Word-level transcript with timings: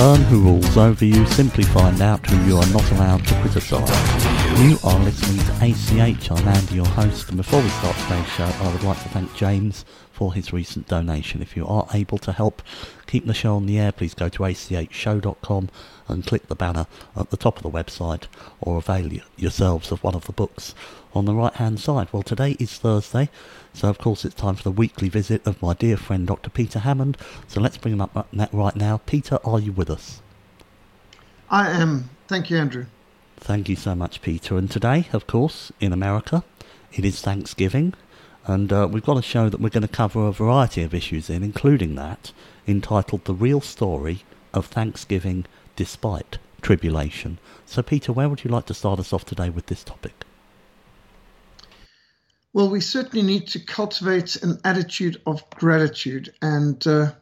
Learn 0.00 0.22
who 0.22 0.40
rules 0.40 0.78
over 0.78 1.04
you, 1.04 1.26
simply 1.26 1.62
find 1.62 2.00
out 2.00 2.24
who 2.26 2.48
you 2.48 2.56
are 2.56 2.66
not 2.68 2.90
allowed 2.92 3.22
to 3.26 3.34
criticise. 3.42 4.58
You 4.58 4.78
are 4.82 4.98
listening 5.00 5.44
to 5.44 5.52
ACH. 5.62 6.30
I'm 6.30 6.48
Andy, 6.48 6.76
your 6.76 6.86
host, 6.86 7.28
and 7.28 7.36
before 7.36 7.60
we 7.60 7.68
start 7.68 7.94
today's 7.96 8.26
show, 8.28 8.44
I 8.44 8.72
would 8.72 8.82
like 8.82 9.02
to 9.02 9.10
thank 9.10 9.34
James 9.34 9.84
for 10.20 10.34
his 10.34 10.52
recent 10.52 10.86
donation. 10.86 11.40
If 11.40 11.56
you 11.56 11.66
are 11.66 11.86
able 11.94 12.18
to 12.18 12.32
help 12.32 12.60
keep 13.06 13.24
the 13.24 13.32
show 13.32 13.56
on 13.56 13.64
the 13.64 13.78
air, 13.78 13.90
please 13.90 14.12
go 14.12 14.28
to 14.28 14.42
achshow.com 14.42 15.70
and 16.08 16.26
click 16.26 16.46
the 16.46 16.54
banner 16.54 16.86
at 17.16 17.30
the 17.30 17.38
top 17.38 17.56
of 17.56 17.62
the 17.62 17.70
website 17.70 18.24
or 18.60 18.76
avail 18.76 19.08
yourselves 19.38 19.90
of 19.90 20.04
one 20.04 20.14
of 20.14 20.26
the 20.26 20.32
books 20.32 20.74
on 21.14 21.24
the 21.24 21.34
right 21.34 21.54
hand 21.54 21.80
side. 21.80 22.08
Well, 22.12 22.22
today 22.22 22.54
is 22.58 22.76
Thursday, 22.76 23.30
so 23.72 23.88
of 23.88 23.96
course 23.96 24.26
it's 24.26 24.34
time 24.34 24.56
for 24.56 24.62
the 24.62 24.70
weekly 24.70 25.08
visit 25.08 25.46
of 25.46 25.62
my 25.62 25.72
dear 25.72 25.96
friend 25.96 26.26
Dr. 26.26 26.50
Peter 26.50 26.80
Hammond. 26.80 27.16
So 27.48 27.58
let's 27.58 27.78
bring 27.78 27.94
him 27.94 28.02
up 28.02 28.28
right 28.52 28.76
now. 28.76 28.98
Peter, 29.06 29.38
are 29.42 29.58
you 29.58 29.72
with 29.72 29.88
us? 29.88 30.20
I 31.48 31.70
am. 31.70 32.10
Thank 32.28 32.50
you, 32.50 32.58
Andrew. 32.58 32.84
Thank 33.38 33.70
you 33.70 33.76
so 33.76 33.94
much, 33.94 34.20
Peter. 34.20 34.58
And 34.58 34.70
today, 34.70 35.08
of 35.14 35.26
course, 35.26 35.72
in 35.80 35.94
America, 35.94 36.44
it 36.92 37.06
is 37.06 37.22
Thanksgiving, 37.22 37.94
and 38.46 38.72
uh, 38.72 38.88
we've 38.90 39.04
got 39.04 39.18
a 39.18 39.22
show 39.22 39.48
that 39.48 39.60
we're 39.60 39.68
going 39.68 39.82
to 39.82 39.88
cover 39.88 40.26
a 40.26 40.32
variety 40.32 40.82
of 40.82 40.94
issues 40.94 41.28
in, 41.28 41.42
including 41.42 41.94
that 41.96 42.32
entitled 42.66 43.24
The 43.24 43.34
Real 43.34 43.60
Story 43.60 44.24
of 44.54 44.66
Thanksgiving 44.66 45.46
Despite 45.76 46.38
Tribulation. 46.62 47.38
So, 47.66 47.82
Peter, 47.82 48.12
where 48.12 48.28
would 48.28 48.44
you 48.44 48.50
like 48.50 48.66
to 48.66 48.74
start 48.74 48.98
us 48.98 49.12
off 49.12 49.24
today 49.24 49.50
with 49.50 49.66
this 49.66 49.84
topic? 49.84 50.24
Well, 52.52 52.68
we 52.68 52.80
certainly 52.80 53.24
need 53.24 53.46
to 53.48 53.60
cultivate 53.60 54.36
an 54.42 54.58
attitude 54.64 55.20
of 55.26 55.48
gratitude. 55.50 56.32
And 56.42 56.84
uh, 56.86 57.12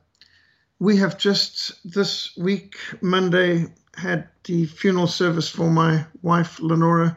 we 0.78 0.96
have 0.96 1.18
just 1.18 1.72
this 1.84 2.34
week, 2.36 2.76
Monday, 3.02 3.66
had 3.94 4.28
the 4.44 4.66
funeral 4.66 5.06
service 5.06 5.48
for 5.48 5.68
my 5.70 6.06
wife, 6.22 6.60
Lenora, 6.60 7.16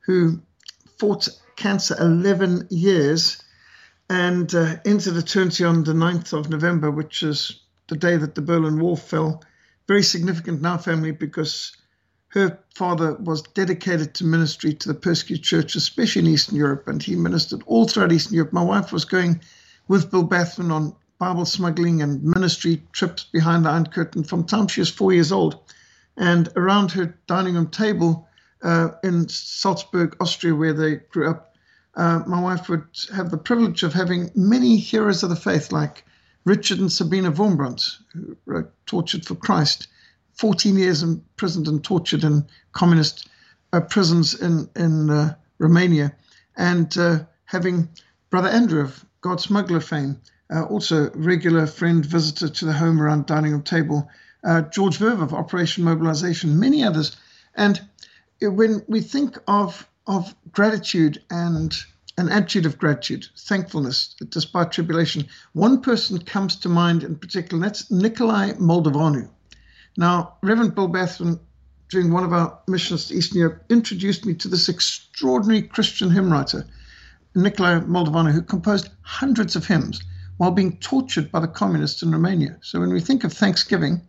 who 0.00 0.40
fought 0.98 1.28
cancer 1.56 1.96
11 1.98 2.68
years 2.70 3.42
and 4.08 4.54
uh, 4.54 4.76
entered 4.84 5.16
eternity 5.16 5.64
on 5.64 5.82
the 5.84 5.92
9th 5.92 6.32
of 6.32 6.48
November, 6.48 6.90
which 6.90 7.22
is 7.22 7.60
the 7.88 7.96
day 7.96 8.16
that 8.16 8.34
the 8.34 8.42
Berlin 8.42 8.78
Wall 8.78 8.96
fell. 8.96 9.42
Very 9.88 10.02
significant 10.02 10.60
in 10.60 10.66
our 10.66 10.78
family 10.78 11.10
because 11.10 11.76
her 12.28 12.58
father 12.74 13.14
was 13.14 13.42
dedicated 13.42 14.14
to 14.14 14.24
ministry 14.24 14.74
to 14.74 14.88
the 14.88 14.94
persecuted 14.94 15.44
church, 15.44 15.74
especially 15.74 16.22
in 16.22 16.28
Eastern 16.28 16.56
Europe, 16.56 16.86
and 16.86 17.02
he 17.02 17.16
ministered 17.16 17.62
all 17.66 17.86
throughout 17.86 18.12
Eastern 18.12 18.34
Europe. 18.34 18.52
My 18.52 18.62
wife 18.62 18.92
was 18.92 19.04
going 19.04 19.40
with 19.88 20.10
Bill 20.10 20.24
Bathman 20.24 20.70
on 20.70 20.94
Bible 21.18 21.46
smuggling 21.46 22.02
and 22.02 22.22
ministry 22.22 22.82
trips 22.92 23.24
behind 23.24 23.64
the 23.64 23.70
Iron 23.70 23.86
Curtain 23.86 24.22
from 24.22 24.44
time 24.44 24.68
she 24.68 24.80
was 24.80 24.90
four 24.90 25.12
years 25.12 25.32
old. 25.32 25.58
And 26.16 26.48
around 26.56 26.92
her 26.92 27.16
dining 27.26 27.54
room 27.54 27.68
table 27.68 28.25
uh, 28.62 28.90
in 29.02 29.28
Salzburg, 29.28 30.16
Austria, 30.20 30.54
where 30.54 30.72
they 30.72 30.96
grew 30.96 31.30
up, 31.30 31.56
uh, 31.94 32.22
my 32.26 32.40
wife 32.40 32.68
would 32.68 32.86
have 33.14 33.30
the 33.30 33.38
privilege 33.38 33.82
of 33.82 33.92
having 33.92 34.30
many 34.34 34.76
heroes 34.76 35.22
of 35.22 35.30
the 35.30 35.36
faith 35.36 35.72
like 35.72 36.04
Richard 36.44 36.78
and 36.78 36.92
Sabina 36.92 37.32
Wurmbrand, 37.32 37.96
who 38.12 38.36
were 38.46 38.70
tortured 38.86 39.24
for 39.24 39.34
Christ, 39.34 39.88
14 40.34 40.76
years 40.76 41.02
imprisoned 41.02 41.66
and 41.66 41.82
tortured 41.82 42.22
in 42.22 42.46
communist 42.72 43.28
uh, 43.72 43.80
prisons 43.80 44.34
in, 44.40 44.68
in 44.76 45.10
uh, 45.10 45.34
Romania, 45.58 46.14
and 46.56 46.96
uh, 46.98 47.20
having 47.46 47.88
Brother 48.30 48.48
Andrew 48.48 48.82
of 48.82 49.04
God 49.22 49.40
Smuggler 49.40 49.80
fame, 49.80 50.20
uh, 50.54 50.64
also 50.64 51.10
regular 51.14 51.66
friend, 51.66 52.04
visitor 52.04 52.48
to 52.48 52.64
the 52.64 52.72
home 52.72 53.00
around 53.00 53.26
dining 53.26 53.52
room 53.52 53.62
table, 53.62 54.08
George 54.70 54.98
Verwer 54.98 55.22
of 55.22 55.34
Operation 55.34 55.82
Mobilization, 55.82 56.60
many 56.60 56.84
others. 56.84 57.16
And 57.56 57.80
when 58.40 58.84
we 58.88 59.00
think 59.00 59.38
of, 59.46 59.88
of 60.06 60.34
gratitude 60.52 61.22
and 61.30 61.74
an 62.18 62.28
attitude 62.28 62.66
of 62.66 62.78
gratitude, 62.78 63.26
thankfulness, 63.36 64.14
despite 64.30 64.72
tribulation, 64.72 65.26
one 65.52 65.80
person 65.80 66.18
comes 66.18 66.56
to 66.56 66.68
mind 66.68 67.02
in 67.02 67.16
particular, 67.16 67.56
and 67.56 67.64
that's 67.64 67.90
Nikolai 67.90 68.52
Moldoveanu. 68.52 69.28
Now, 69.98 70.36
Reverend 70.42 70.74
Bill 70.74 70.88
Bathman, 70.88 71.38
during 71.88 72.12
one 72.12 72.24
of 72.24 72.32
our 72.32 72.58
missions 72.66 73.06
to 73.06 73.14
Eastern 73.14 73.38
Europe, 73.38 73.64
introduced 73.68 74.24
me 74.24 74.34
to 74.34 74.48
this 74.48 74.68
extraordinary 74.68 75.62
Christian 75.62 76.10
hymn 76.10 76.32
writer, 76.32 76.66
Nikolai 77.34 77.80
Moldoveanu, 77.80 78.32
who 78.32 78.42
composed 78.42 78.88
hundreds 79.02 79.56
of 79.56 79.66
hymns 79.66 80.02
while 80.38 80.50
being 80.50 80.76
tortured 80.78 81.30
by 81.30 81.40
the 81.40 81.48
communists 81.48 82.02
in 82.02 82.12
Romania. 82.12 82.58
So 82.62 82.80
when 82.80 82.92
we 82.92 83.00
think 83.00 83.24
of 83.24 83.32
Thanksgiving, 83.32 84.02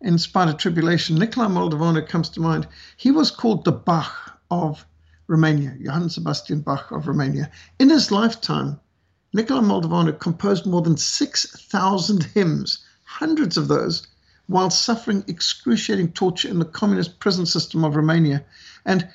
in 0.00 0.18
spite 0.18 0.48
of 0.48 0.56
tribulation, 0.56 1.16
Nikolai 1.16 1.48
Moldoveanu 1.48 2.08
comes 2.08 2.30
to 2.30 2.40
mind. 2.40 2.66
He 2.96 3.10
was 3.10 3.30
called 3.30 3.64
the 3.64 3.72
Bach 3.72 4.40
of 4.50 4.86
Romania, 5.26 5.76
Johann 5.78 6.08
Sebastian 6.08 6.60
Bach 6.60 6.90
of 6.90 7.06
Romania. 7.06 7.50
In 7.78 7.90
his 7.90 8.10
lifetime, 8.10 8.80
Nikolai 9.32 9.60
Moldoveanu 9.60 10.18
composed 10.18 10.66
more 10.66 10.82
than 10.82 10.96
6,000 10.96 12.22
hymns, 12.24 12.78
hundreds 13.04 13.56
of 13.56 13.68
those 13.68 14.06
while 14.46 14.70
suffering 14.70 15.22
excruciating 15.28 16.10
torture 16.10 16.48
in 16.48 16.58
the 16.58 16.64
communist 16.64 17.20
prison 17.20 17.46
system 17.46 17.84
of 17.84 17.94
Romania. 17.94 18.44
And 18.84 19.08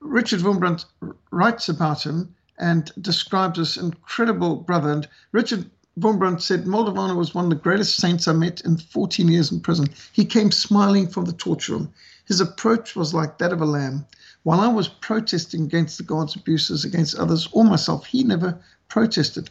Richard 0.00 0.40
Wurmbrand 0.40 0.84
writes 1.32 1.68
about 1.68 2.04
him 2.06 2.34
and 2.58 2.92
describes 3.00 3.58
this 3.58 3.76
incredible 3.76 4.56
brother. 4.56 4.92
And 4.92 5.08
Richard 5.32 5.68
Wurmbrand 6.00 6.40
said 6.40 6.64
Moldoveanu 6.64 7.16
was 7.16 7.34
one 7.34 7.46
of 7.46 7.50
the 7.50 7.56
greatest 7.56 7.96
saints 7.96 8.28
I 8.28 8.32
met 8.32 8.60
in 8.60 8.76
14 8.76 9.26
years 9.26 9.50
in 9.50 9.58
prison. 9.58 9.88
He 10.12 10.24
came 10.24 10.52
smiling 10.52 11.08
from 11.08 11.24
the 11.24 11.32
torture 11.32 11.72
room. 11.72 11.92
His 12.24 12.40
approach 12.40 12.94
was 12.94 13.14
like 13.14 13.38
that 13.38 13.52
of 13.52 13.60
a 13.60 13.66
lamb. 13.66 14.06
While 14.44 14.60
I 14.60 14.68
was 14.68 14.86
protesting 14.86 15.64
against 15.64 15.98
the 15.98 16.04
God's 16.04 16.36
abuses 16.36 16.84
against 16.84 17.16
others 17.16 17.48
or 17.50 17.64
myself, 17.64 18.06
he 18.06 18.22
never 18.22 18.60
protested. 18.88 19.50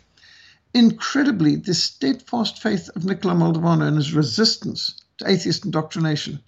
Incredibly, 0.73 1.57
the 1.57 1.73
steadfast 1.73 2.61
faith 2.61 2.89
of 2.95 3.03
Nicola 3.03 3.35
Moldoveanu 3.35 3.85
and 3.85 3.97
his 3.97 4.13
resistance 4.13 4.93
to 5.17 5.29
atheist 5.29 5.65
indoctrination 5.65 6.39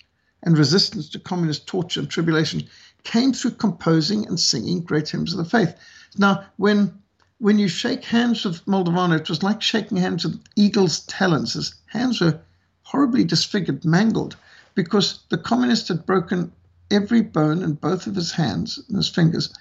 and 0.44 0.57
resistance 0.57 1.10
to 1.10 1.19
communist 1.19 1.68
torture 1.68 2.00
and 2.00 2.10
tribulation 2.10 2.63
came 3.04 3.34
through 3.34 3.51
composing 3.51 4.28
and 4.28 4.40
singing 4.40 4.81
great 4.81 5.10
hymns 5.10 5.34
of 5.34 5.40
the 5.40 5.46
faith. 5.46 5.75
Now, 6.18 6.46
when 6.56 7.00
when 7.39 7.57
you 7.57 7.68
shake 7.68 8.03
hands 8.03 8.44
with 8.45 8.65
Moldoveanu, 8.65 9.19
it 9.19 9.30
was 9.30 9.44
like 9.44 9.62
shaking 9.62 9.97
hands 9.97 10.25
with 10.25 10.39
eagle's 10.56 11.00
talons. 11.01 11.53
His 11.53 11.74
hands 11.88 12.19
were 12.21 12.39
horribly 12.83 13.24
disfigured, 13.24 13.86
mangled, 13.86 14.36
because 14.75 15.19
the 15.30 15.38
communist 15.38 15.88
had 15.88 16.06
broken 16.06 16.51
every 16.91 17.21
bone 17.21 17.63
in 17.63 17.74
both 17.74 18.07
of 18.07 18.15
his 18.15 18.31
hands 18.31 18.80
and 18.88 18.97
his 18.97 19.09
fingers, 19.09 19.53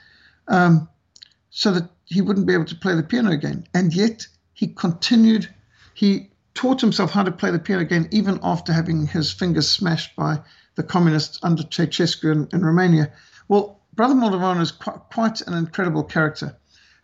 um, 0.49 0.89
so 1.51 1.73
that 1.73 1.89
he 2.05 2.21
wouldn't 2.21 2.47
be 2.47 2.53
able 2.53 2.65
to 2.65 2.75
play 2.75 2.95
the 2.95 3.03
piano 3.03 3.31
again. 3.31 3.65
And 3.75 3.95
yet 3.95 4.27
he 4.55 4.67
continued. 4.67 5.49
He 5.95 6.31
taught 6.55 6.81
himself 6.81 7.13
how 7.13 7.23
to 7.23 7.31
play 7.31 7.53
the 7.53 7.59
piano 7.61 7.83
again, 7.83 8.09
even 8.11 8.41
after 8.43 8.73
having 8.73 9.07
his 9.07 9.31
fingers 9.31 9.69
smashed 9.69 10.17
by 10.17 10.41
the 10.75 10.83
communists 10.83 11.39
under 11.45 11.63
Ceausescu 11.63 12.33
in, 12.33 12.49
in 12.53 12.65
Romania. 12.65 13.13
Well, 13.47 13.81
Brother 13.95 14.15
Moldovan 14.15 14.61
is 14.61 14.73
quite, 14.73 15.01
quite 15.13 15.41
an 15.43 15.55
incredible 15.55 16.03
character. 16.03 16.57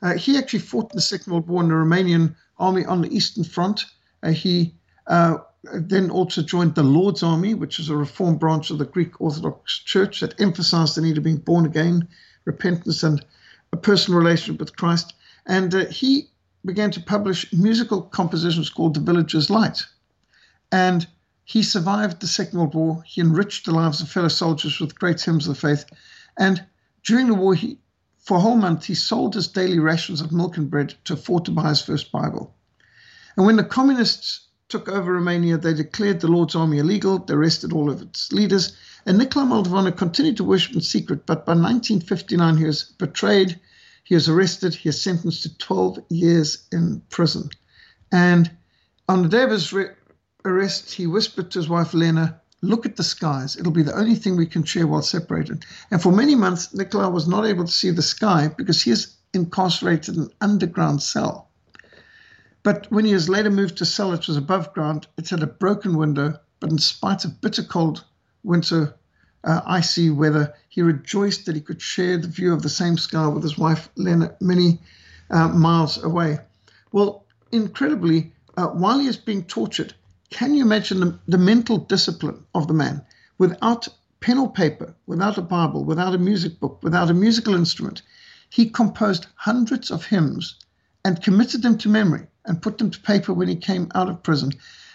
Uh, 0.05 0.13
he 0.19 0.37
actually 0.37 0.59
fought 0.59 0.93
in 0.93 0.97
the 0.97 1.01
Second 1.01 1.33
World 1.33 1.49
War 1.49 1.63
in 1.63 1.69
the 1.71 1.75
Romanian 1.75 2.37
army 2.59 2.85
on 2.85 3.01
the 3.01 3.17
Eastern 3.17 3.43
Front. 3.43 3.87
Uh, 4.23 4.33
he 4.33 4.75
uh, 5.07 5.39
then 5.73 6.11
also 6.11 6.43
joined 6.43 6.75
the 6.75 6.83
Lord's 6.83 7.23
Army, 7.23 7.55
which 7.55 7.81
is 7.81 7.89
a 7.89 7.97
reform 7.97 8.37
branch 8.37 8.71
of 8.71 8.77
the 8.77 8.85
Greek 8.85 9.19
Orthodox 9.19 9.79
Church 9.79 10.21
that 10.21 10.39
emphasized 10.39 10.95
the 10.95 11.01
need 11.01 11.17
of 11.17 11.25
being 11.25 11.39
born 11.39 11.65
again, 11.65 12.07
repentance, 12.45 13.03
and 13.03 13.25
a 13.73 13.79
personal 13.79 14.21
relationship 14.21 14.61
with 14.61 14.77
Christ. 14.77 15.15
And 15.47 15.75
uh, 15.75 15.87
he 15.87 16.29
began 16.67 16.91
to 16.91 17.01
publish 17.01 17.51
musical 17.55 18.03
compositions 18.03 18.69
called 18.69 18.93
The 18.93 19.01
Villager's 19.01 19.49
Light. 19.49 19.87
And 20.71 21.07
he 21.45 21.63
survived 21.63 22.21
the 22.21 22.27
Second 22.27 22.59
World 22.59 22.75
War. 22.75 23.03
He 23.07 23.23
enriched 23.23 23.65
the 23.65 23.73
lives 23.73 24.03
of 24.03 24.11
fellow 24.11 24.29
soldiers 24.29 24.81
with 24.81 24.99
great 24.99 25.23
hymns 25.23 25.49
of 25.49 25.55
the 25.55 25.61
faith. 25.61 25.87
And 26.39 26.63
during 27.05 27.29
the 27.29 27.35
war, 27.35 27.55
he, 27.55 27.79
for 28.25 28.39
a 28.39 28.41
whole 28.41 28.57
month, 28.57 28.87
he 28.87 28.95
sold 28.95 29.35
his 29.35 29.49
daily 29.49 29.79
rations 29.79 30.23
of 30.23 30.33
milk 30.33 30.57
and 30.57 30.71
bread 30.71 30.95
to 31.05 31.13
afford 31.13 31.45
to 31.45 31.51
buy 31.51 31.69
his 31.69 31.83
first 31.83 32.11
Bible. 32.11 32.55
And 33.37 33.45
when 33.45 33.57
the 33.57 33.65
communists 33.65 34.49
took 34.71 34.89
over 34.89 35.13
Romania, 35.13 35.59
they 35.59 35.75
declared 35.75 36.21
the 36.21 36.29
Lord's 36.29 36.55
army 36.55 36.79
illegal, 36.79 37.19
they 37.19 37.35
arrested 37.35 37.75
all 37.75 37.91
of 37.91 38.01
its 38.01 38.33
leaders, 38.33 38.77
and 39.05 39.21
Nicolae 39.21 39.47
Moldovan 39.47 39.95
continued 39.95 40.39
to 40.39 40.45
worship 40.45 40.75
in 40.75 40.81
secret. 40.81 41.27
But 41.27 41.45
by 41.45 41.53
1959, 41.53 42.57
he 42.57 42.65
was 42.65 42.85
betrayed, 42.85 43.61
he 44.05 44.15
was 44.15 44.27
arrested, 44.27 44.75
he 44.75 44.89
was 44.89 45.03
sentenced 45.03 45.43
to 45.43 45.59
12 45.59 45.99
years 46.09 46.67
in 46.73 47.03
prison. 47.11 47.51
And 48.11 48.51
on 49.07 49.23
the 49.23 49.29
day 49.29 49.43
of 49.43 49.51
his 49.51 49.71
re- 49.71 49.91
arrest, 50.47 50.93
he 50.93 51.07
whispered 51.07 51.51
to 51.51 51.59
his 51.59 51.69
wife, 51.69 51.93
Lena, 51.93 52.41
Look 52.65 52.87
at 52.87 52.97
the 52.97 53.03
skies. 53.03 53.57
It'll 53.57 53.73
be 53.73 53.83
the 53.83 53.97
only 53.97 54.15
thing 54.15 54.37
we 54.37 54.47
can 54.47 54.65
share 54.65 54.87
while 54.87 55.03
separated. 55.03 55.67
And 55.91 56.01
for 56.01 56.11
many 56.11 56.35
months, 56.35 56.69
Nicolae 56.73 57.13
was 57.13 57.29
not 57.29 57.45
able 57.45 57.65
to 57.65 57.71
see 57.71 57.91
the 57.91 58.01
sky 58.01 58.49
because 58.49 58.83
he 58.83 58.91
is 58.91 59.15
incarcerated 59.35 60.17
in 60.17 60.23
an 60.23 60.31
underground 60.41 61.03
cell. 61.03 61.51
But 62.63 62.91
when 62.91 63.05
he 63.05 63.13
was 63.13 63.29
later 63.29 63.51
moved 63.51 63.77
to 63.79 63.85
cell, 63.85 64.13
which 64.13 64.29
was 64.29 64.39
above 64.39 64.73
ground, 64.73 65.07
it 65.19 65.29
had 65.29 65.43
a 65.43 65.47
broken 65.47 65.99
window. 65.99 66.41
But 66.59 66.71
in 66.71 66.79
spite 66.79 67.27
of 67.27 67.43
bitter 67.43 67.63
cold 67.63 68.03
winter, 68.43 68.95
uh, 69.45 69.61
icy 69.67 70.09
weather, 70.09 70.55
he 70.71 70.81
rejoiced 70.81 71.45
that 71.45 71.55
he 71.55 71.61
could 71.61 71.83
share 71.83 72.17
the 72.17 72.29
view 72.29 72.55
of 72.55 72.63
the 72.63 72.71
same 72.71 72.97
sky 72.97 73.27
with 73.27 73.43
his 73.43 73.59
wife, 73.59 73.91
Lena, 73.97 74.35
many 74.41 74.81
uh, 75.31 75.49
miles 75.49 76.03
away. 76.03 76.39
Well, 76.93 77.27
incredibly, 77.53 78.33
uh, 78.57 78.69
while 78.69 78.99
he 78.99 79.07
is 79.07 79.19
being 79.19 79.45
tortured, 79.45 79.95
can 80.35 80.53
you 80.53 80.63
imagine 80.63 80.99
the, 80.99 81.19
the 81.29 81.39
mental 81.39 81.79
discipline 81.79 82.45
of 82.57 82.67
the 82.67 82.75
man 82.75 83.01
without 83.39 83.87
pen 84.19 84.37
or 84.37 84.53
paper, 84.53 84.93
without 85.07 85.39
a 85.39 85.43
Bible, 85.43 85.85
without 85.85 86.13
a 86.13 86.19
music 86.19 86.59
book, 86.59 86.83
without 86.83 87.09
a 87.09 87.15
musical 87.15 87.55
instrument? 87.55 88.03
He 88.51 88.69
composed 88.69 89.27
hundreds 89.37 89.93
of 89.93 90.07
hymns 90.07 90.57
and 91.05 91.23
committed 91.23 91.63
them 91.63 91.79
to 91.79 91.89
memory 91.89 92.27
and 92.47 92.61
put 92.61 92.79
them 92.79 92.91
to 92.91 93.01
paper 93.01 93.33
when 93.33 93.47
he 93.47 93.55
came 93.55 93.93
out 93.95 94.09
of 94.09 94.25
prison. 94.25 94.51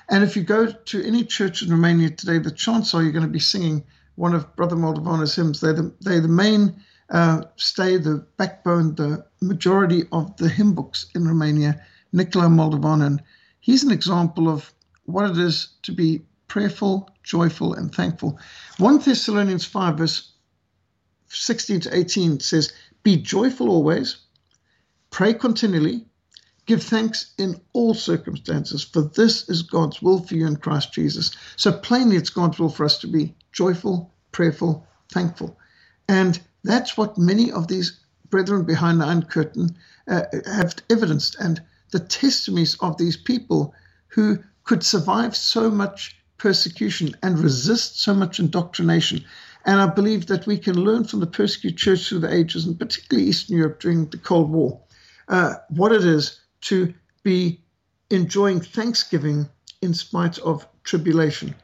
And 0.09 0.25
if 0.25 0.35
you 0.35 0.43
go 0.43 0.73
to 0.73 1.07
any 1.07 1.23
church 1.23 1.61
in 1.61 1.71
Romania 1.71 2.09
today, 2.09 2.39
the 2.39 2.51
chance 2.51 2.93
are 2.93 3.01
you're 3.01 3.13
going 3.13 3.23
to 3.23 3.31
be 3.31 3.39
singing 3.39 3.85
one 4.15 4.33
of 4.33 4.53
Brother 4.57 4.75
Moldovan's 4.75 5.35
hymns. 5.35 5.61
They're 5.61 5.71
the, 5.71 5.93
they're 6.01 6.19
the 6.19 6.27
main 6.27 6.83
uh, 7.11 7.43
stay, 7.55 7.95
the 7.95 8.27
backbone, 8.35 8.95
the 8.95 9.25
majority 9.39 10.03
of 10.11 10.35
the 10.35 10.49
hymn 10.49 10.73
books 10.73 11.05
in 11.15 11.25
Romania, 11.25 11.81
Nicolae 12.13 12.49
Moldovan. 12.49 13.05
And 13.05 13.23
he's 13.61 13.85
an 13.85 13.91
example 13.91 14.49
of 14.49 14.73
what 15.11 15.29
it 15.29 15.37
is 15.37 15.69
to 15.83 15.91
be 15.91 16.21
prayerful, 16.47 17.09
joyful, 17.23 17.73
and 17.73 17.93
thankful. 17.93 18.39
1 18.77 18.99
Thessalonians 18.99 19.65
5, 19.65 19.97
verse 19.97 20.31
16 21.27 21.81
to 21.81 21.95
18 21.97 22.39
says, 22.39 22.73
Be 23.03 23.17
joyful 23.17 23.69
always, 23.69 24.17
pray 25.11 25.33
continually, 25.33 26.05
Give 26.69 26.83
thanks 26.83 27.31
in 27.39 27.59
all 27.73 27.95
circumstances, 27.95 28.83
for 28.83 29.01
this 29.01 29.49
is 29.49 29.63
God's 29.63 30.03
will 30.03 30.19
for 30.19 30.35
you 30.35 30.45
in 30.45 30.57
Christ 30.57 30.93
Jesus. 30.93 31.31
So 31.55 31.71
plainly, 31.71 32.15
it's 32.15 32.29
God's 32.29 32.59
will 32.59 32.69
for 32.69 32.85
us 32.85 32.99
to 32.99 33.07
be 33.07 33.33
joyful, 33.51 34.13
prayerful, 34.31 34.85
thankful. 35.11 35.57
And 36.07 36.39
that's 36.63 36.95
what 36.95 37.17
many 37.17 37.51
of 37.51 37.69
these 37.69 37.99
brethren 38.29 38.65
behind 38.65 39.01
the 39.01 39.05
Iron 39.05 39.23
Curtain 39.23 39.75
uh, 40.07 40.25
have 40.45 40.75
evidenced. 40.91 41.37
And 41.39 41.59
the 41.89 42.01
testimonies 42.01 42.77
of 42.81 42.97
these 42.97 43.17
people 43.17 43.73
who 44.09 44.37
could 44.69 44.83
survive 44.83 45.35
so 45.35 45.71
much 45.71 46.15
persecution 46.37 47.15
and 47.23 47.39
resist 47.39 47.99
so 47.99 48.13
much 48.13 48.39
indoctrination. 48.39 49.25
And 49.65 49.81
I 49.81 49.87
believe 49.87 50.27
that 50.27 50.45
we 50.45 50.59
can 50.59 50.75
learn 50.75 51.05
from 51.05 51.21
the 51.21 51.25
persecuted 51.25 51.79
church 51.79 52.07
through 52.07 52.19
the 52.19 52.31
ages, 52.31 52.67
and 52.67 52.77
particularly 52.77 53.29
Eastern 53.29 53.57
Europe 53.57 53.79
during 53.79 54.05
the 54.11 54.19
Cold 54.19 54.51
War, 54.51 54.79
uh, 55.27 55.55
what 55.69 55.91
it 55.91 56.05
is 56.05 56.39
to 56.69 56.93
be 57.23 57.63
enjoying 58.11 58.59
thanksgiving 58.61 59.49
in 59.81 59.95
spite 59.95 60.37
of 60.37 60.67
tribulation. 60.83 61.55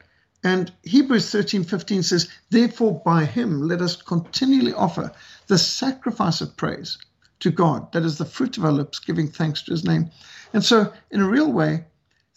And 0.42 0.72
Hebrews 0.82 1.30
13:15 1.30 2.02
says, 2.02 2.26
"Therefore 2.50 3.02
by 3.04 3.24
him 3.24 3.68
let 3.68 3.80
us 3.80 3.94
continually 3.94 4.72
offer 4.72 5.12
the 5.46 5.58
sacrifice 5.58 6.40
of 6.40 6.56
praise 6.56 6.98
to 7.38 7.52
God, 7.52 7.92
that 7.92 8.04
is 8.04 8.18
the 8.18 8.24
fruit 8.24 8.58
of 8.58 8.64
our 8.64 8.72
lips, 8.72 8.98
giving 8.98 9.28
thanks 9.28 9.62
to 9.62 9.70
his 9.70 9.84
name." 9.84 10.10
And 10.52 10.64
so, 10.64 10.92
in 11.12 11.20
a 11.20 11.28
real 11.28 11.52
way, 11.52 11.84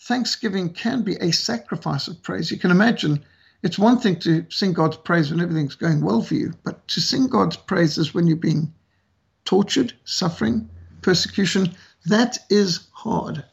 thanksgiving 0.01 0.69
can 0.69 1.01
be 1.01 1.15
a 1.15 1.31
sacrifice 1.31 2.07
of 2.07 2.21
praise. 2.23 2.51
You 2.51 2.57
can 2.57 2.71
imagine 2.71 3.23
it's 3.61 3.77
one 3.77 3.99
thing 3.99 4.19
to 4.21 4.45
sing 4.49 4.73
God's 4.73 4.97
praise 4.97 5.29
when 5.29 5.41
everything's 5.41 5.75
going 5.75 6.01
well 6.01 6.21
for 6.21 6.35
you, 6.35 6.53
but 6.63 6.87
to 6.89 7.01
sing 7.01 7.27
God's 7.27 7.57
praises 7.57 8.13
when 8.13 8.25
you're 8.25 8.37
being 8.37 8.73
tortured, 9.43 9.93
suffering, 10.05 10.69
persecution, 11.01 11.75
that 12.05 12.37
is 12.49 12.87
hard. 12.91 13.43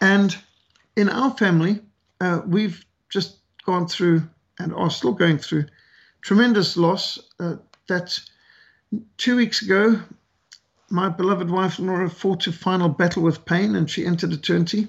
And 0.00 0.36
in 0.96 1.08
our 1.10 1.36
family, 1.36 1.80
uh, 2.20 2.40
we've 2.46 2.84
just 3.10 3.36
gone 3.64 3.86
through 3.86 4.22
and 4.58 4.72
are 4.74 4.90
still 4.90 5.12
going 5.12 5.38
through 5.38 5.66
tremendous 6.22 6.76
loss. 6.76 7.18
Uh, 7.38 7.56
that 7.88 8.18
two 9.18 9.36
weeks 9.36 9.60
ago, 9.60 10.00
my 10.88 11.08
beloved 11.10 11.50
wife 11.50 11.78
Laura 11.78 12.08
fought 12.08 12.46
a 12.46 12.52
final 12.52 12.88
battle 12.88 13.22
with 13.22 13.44
pain 13.44 13.74
and 13.76 13.90
she 13.90 14.06
entered 14.06 14.32
eternity 14.32 14.88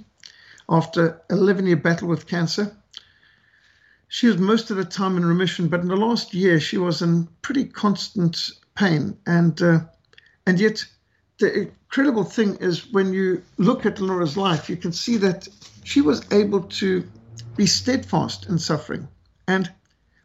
after 0.70 1.22
11 1.30 1.68
year 1.68 1.76
battle 1.76 2.08
with 2.08 2.28
cancer. 2.28 2.76
She 4.08 4.28
was 4.28 4.38
most 4.38 4.70
of 4.70 4.78
the 4.78 4.86
time 4.86 5.18
in 5.18 5.26
remission, 5.26 5.68
but 5.68 5.82
in 5.82 5.88
the 5.88 5.96
last 5.96 6.34
year 6.34 6.60
she 6.60 6.78
was 6.78 7.02
in 7.02 7.28
pretty 7.42 7.66
constant 7.66 8.52
pain, 8.76 9.18
and 9.26 9.62
uh, 9.62 9.80
and 10.46 10.60
yet 10.60 10.86
the 11.40 11.62
incredible 11.62 12.24
thing 12.24 12.56
is 12.58 12.92
when 12.92 13.14
you 13.14 13.44
look 13.58 13.86
at 13.86 14.00
Laura's 14.00 14.38
life, 14.38 14.70
you 14.70 14.78
can 14.78 14.92
see 14.92 15.18
that 15.18 15.48
she 15.84 16.02
was 16.02 16.22
able 16.32 16.62
to 16.62 17.08
be 17.56 17.66
steadfast 17.66 18.48
in 18.48 18.60
suffering. 18.60 19.08
And 19.48 19.72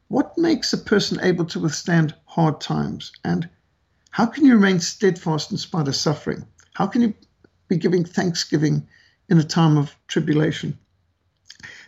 what 0.08 0.36
makes 0.38 0.72
a 0.72 0.78
person 0.78 1.18
able 1.22 1.44
to 1.46 1.60
withstand 1.60 2.14
hard 2.26 2.60
times? 2.60 3.12
And 3.24 3.48
how 4.10 4.26
can 4.26 4.44
you 4.44 4.54
remain 4.54 4.80
steadfast 4.80 5.50
in 5.50 5.58
spite 5.58 5.88
of 5.88 5.96
suffering? 5.96 6.46
How 6.74 6.86
can 6.86 7.02
you 7.02 7.14
be 7.68 7.76
giving 7.76 8.04
thanksgiving 8.04 8.86
in 9.28 9.38
a 9.38 9.44
time 9.44 9.76
of 9.76 9.97
tribulation? 10.06 10.78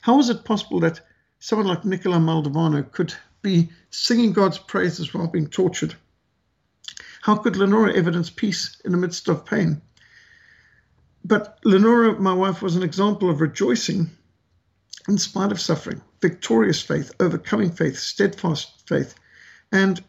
How 0.03 0.19
is 0.19 0.29
it 0.29 0.45
possible 0.45 0.81
that 0.81 1.01
someone 1.39 1.69
like 1.69 1.85
Nicola 1.85 2.19
Moldovan 2.19 2.91
could 2.93 3.15
be 3.43 3.71
singing 3.91 4.33
God's 4.33 4.59
praises 4.59 5.13
while 5.13 5.27
being 5.27 5.49
tortured? 5.49 5.95
How 7.23 7.37
could 7.37 7.57
Lenora 7.57 7.95
evidence 7.95 8.31
peace 8.31 8.81
in 8.85 8.93
the 8.93 8.99
midst 8.99 9.29
of 9.29 9.45
pain? 9.45 9.83
But 11.25 11.59
Lenora, 11.65 12.19
my 12.19 12.33
wife, 12.33 12.63
was 12.63 12.77
an 12.77 12.83
example 12.83 13.29
of 13.29 13.41
rejoicing 13.41 14.11
in 15.09 15.19
spite 15.19 15.53
of 15.53 15.61
suffering, 15.61 16.01
victorious 16.21 16.81
faith, 16.81 17.13
overcoming 17.21 17.73
faith, 17.73 17.99
steadfast 17.99 18.89
faith. 18.89 19.15
And 19.71 20.03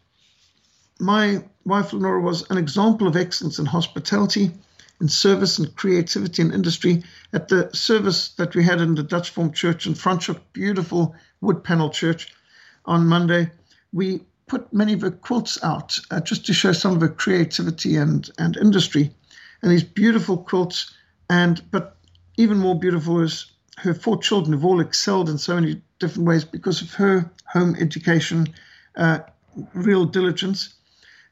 my 0.98 1.44
wife, 1.64 1.92
Lenora, 1.92 2.20
was 2.20 2.48
an 2.50 2.58
example 2.58 3.06
of 3.06 3.16
excellence 3.16 3.58
in 3.58 3.66
hospitality, 3.66 4.52
in 5.02 5.08
service 5.08 5.58
and 5.58 5.74
creativity 5.74 6.40
and 6.40 6.54
industry. 6.54 7.02
At 7.32 7.48
the 7.48 7.68
service 7.74 8.28
that 8.36 8.54
we 8.54 8.62
had 8.62 8.80
in 8.80 8.94
the 8.94 9.02
Dutch 9.02 9.30
Reformed 9.30 9.54
Church 9.54 9.84
in 9.84 9.94
Franschhoek, 9.94 10.40
beautiful 10.52 11.16
wood 11.40 11.64
panel 11.64 11.90
church 11.90 12.32
on 12.84 13.08
Monday, 13.08 13.50
we 13.92 14.22
put 14.46 14.72
many 14.72 14.92
of 14.92 15.00
her 15.00 15.10
quilts 15.10 15.58
out 15.64 15.98
uh, 16.12 16.20
just 16.20 16.46
to 16.46 16.52
show 16.54 16.72
some 16.72 16.94
of 16.94 17.00
her 17.00 17.08
creativity 17.08 17.96
and, 17.96 18.30
and 18.38 18.56
industry. 18.56 19.10
And 19.60 19.72
these 19.72 19.82
beautiful 19.82 20.36
quilts, 20.36 20.94
and 21.28 21.60
but 21.72 21.96
even 22.36 22.58
more 22.58 22.78
beautiful 22.78 23.20
is 23.20 23.50
her 23.78 23.94
four 23.94 24.18
children 24.18 24.52
have 24.52 24.64
all 24.64 24.80
excelled 24.80 25.28
in 25.28 25.36
so 25.36 25.56
many 25.56 25.82
different 25.98 26.28
ways 26.28 26.44
because 26.44 26.80
of 26.80 26.94
her 26.94 27.28
home 27.46 27.74
education, 27.80 28.46
uh, 28.96 29.18
real 29.74 30.04
diligence, 30.04 30.74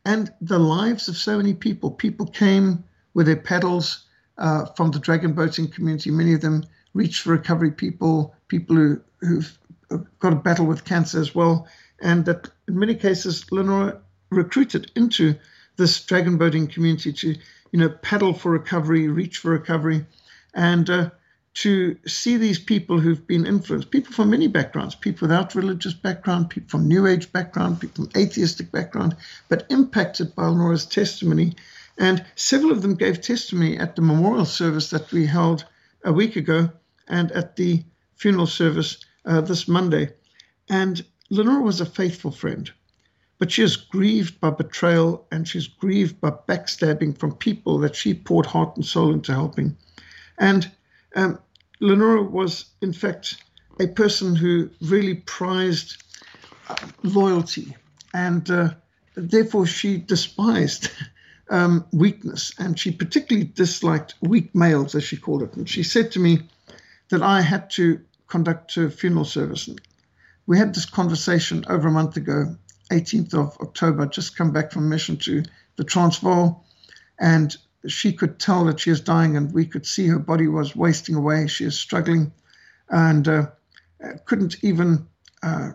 and 0.04 0.32
the 0.40 0.58
lives 0.58 1.08
of 1.08 1.16
so 1.16 1.36
many 1.36 1.54
people. 1.54 1.92
People 1.92 2.26
came 2.26 2.82
with 3.14 3.26
their 3.26 3.37
paddles 3.37 4.05
uh, 4.38 4.67
from 4.76 4.90
the 4.90 4.99
dragon 4.99 5.33
boating 5.33 5.69
community. 5.69 6.11
Many 6.11 6.35
of 6.35 6.40
them 6.40 6.64
reach 6.95 7.21
for 7.21 7.31
recovery 7.31 7.71
people, 7.71 8.35
people 8.49 8.76
who, 8.76 9.00
who've 9.21 9.59
got 10.19 10.33
a 10.33 10.37
battle 10.37 10.67
with 10.67 10.85
cancer 10.85 11.21
as 11.21 11.35
well, 11.35 11.67
and 12.00 12.25
that 12.25 12.49
in 12.69 12.79
many 12.79 12.95
cases 12.95 13.50
Lenora 13.52 14.00
recruited 14.31 14.90
into 14.97 15.35
this 15.76 16.05
dragon 16.05 16.38
boating 16.38 16.67
community 16.67 17.12
to, 17.12 17.35
you 17.73 17.79
know, 17.79 17.88
paddle 17.88 18.33
for 18.33 18.50
recovery, 18.50 19.09
reach 19.09 19.38
for 19.38 19.50
recovery, 19.50 20.05
and 20.55 20.90
uh, 20.90 21.11
to 21.52 21.97
see 22.07 22.37
these 22.37 22.59
people 22.59 23.00
who've 23.00 23.26
been 23.26 23.47
influenced, 23.47 23.90
people 23.90 24.12
from 24.12 24.31
many 24.31 24.47
backgrounds, 24.47 24.95
people 24.95 25.26
without 25.26 25.55
religious 25.55 25.95
background, 25.95 26.49
people 26.49 26.69
from 26.69 26.87
New 26.87 27.07
Age 27.07 27.31
background, 27.33 27.81
people 27.81 28.05
from 28.05 28.21
atheistic 28.21 28.71
background, 28.71 29.17
but 29.49 29.67
impacted 29.69 30.35
by 30.35 30.47
Lenora's 30.47 30.87
testimony. 30.87 31.55
And 31.99 32.25
several 32.35 32.73
of 32.73 32.82
them 32.82 32.94
gave 32.94 33.20
testimony 33.20 33.78
at 33.78 33.97
the 33.97 34.02
memorial 34.02 34.44
service 34.47 34.90
that 34.90 35.11
we 35.12 35.26
held 35.26 35.64
a 36.04 36.12
week 36.12 36.37
ago 36.37 36.70
and 37.09 37.30
at 37.32 37.56
the 37.56 37.85
funeral 38.14 38.47
service 38.47 38.99
uh, 39.26 39.40
this 39.40 39.68
Monday. 39.68 40.11
And 40.68 41.04
Lenora 41.30 41.62
was 41.62 41.80
a 41.80 41.87
faithful 41.87 42.30
friend, 42.30 42.70
but 43.38 43.50
she 43.50 43.62
is 43.62 43.76
grieved 43.76 44.40
by 44.40 44.50
betrayal 44.50 45.26
and 45.30 45.47
she's 45.47 45.66
grieved 45.66 46.20
by 46.20 46.30
backstabbing 46.30 47.18
from 47.18 47.35
people 47.37 47.78
that 47.78 47.97
she 47.97 48.14
poured 48.14 48.47
heart 48.47 48.76
and 48.76 48.85
soul 48.85 49.12
into 49.12 49.32
helping. 49.32 49.76
And 50.38 50.70
um, 51.16 51.38
Lenora 51.80 52.23
was, 52.23 52.66
in 52.80 52.92
fact, 52.92 53.42
a 53.80 53.87
person 53.87 54.37
who 54.37 54.70
really 54.82 55.14
prized 55.14 56.02
uh, 56.68 56.76
loyalty, 57.02 57.76
and 58.12 58.50
uh, 58.50 58.70
therefore 59.14 59.66
she 59.66 59.97
despised 59.97 60.90
um, 61.50 61.85
weakness, 61.92 62.52
and 62.59 62.78
she 62.78 62.92
particularly 62.92 63.47
disliked 63.47 64.14
weak 64.23 64.54
males, 64.54 64.95
as 64.95 65.04
she 65.04 65.16
called 65.16 65.42
it. 65.42 65.54
And 65.54 65.69
she 65.69 65.83
said 65.83 66.12
to 66.12 66.21
me 66.21 66.40
that 67.11 67.23
I 67.23 67.40
had 67.40 67.71
to 67.71 68.00
conduct 68.28 68.75
her 68.76 68.88
funeral 68.88 69.25
service. 69.25 69.66
And 69.69 69.80
we 70.47 70.57
had 70.59 70.75
this 70.75 70.87
conversation 70.87 71.64
over 71.69 71.88
a 71.88 71.92
month 71.92 72.16
ago, 72.16 72.57
18th 72.90 73.35
of 73.35 73.57
October, 73.61 74.07
just 74.07 74.37
come 74.37 74.52
back 74.52 74.73
from 74.73 74.88
mission 74.88 75.16
to 75.19 75.42
the 75.76 75.85
Transvaal, 75.85 76.64
and 77.19 77.57
she 77.88 78.12
could 78.12 78.38
tell 78.38 78.64
that 78.64 78.80
she 78.80 78.90
is 78.90 79.00
dying, 79.00 79.37
and 79.37 79.52
we 79.52 79.66
could 79.66 79.87
see 79.87 80.07
her 80.07 80.19
body 80.19 80.47
was 80.47 80.76
wasting 80.76 81.14
away. 81.14 81.47
She 81.47 81.64
is 81.64 81.78
struggling 81.78 82.33
and 82.88 83.26
uh, 83.26 83.47
couldn't 84.26 84.62
even 84.62 85.07
uh, 85.42 85.73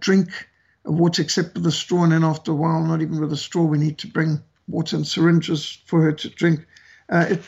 drink 0.00 0.48
water 0.84 1.22
except 1.22 1.54
with 1.54 1.66
a 1.66 1.72
straw. 1.72 2.02
And 2.04 2.12
then 2.12 2.24
after 2.24 2.52
a 2.52 2.54
while, 2.54 2.82
not 2.84 3.00
even 3.00 3.20
with 3.20 3.32
a 3.32 3.36
straw, 3.36 3.62
we 3.62 3.78
need 3.78 3.98
to 3.98 4.08
bring 4.08 4.42
water 4.68 4.96
and 4.96 5.06
syringes 5.06 5.78
for 5.86 6.02
her 6.02 6.12
to 6.12 6.28
drink. 6.28 6.66
Uh, 7.10 7.26
it, 7.30 7.42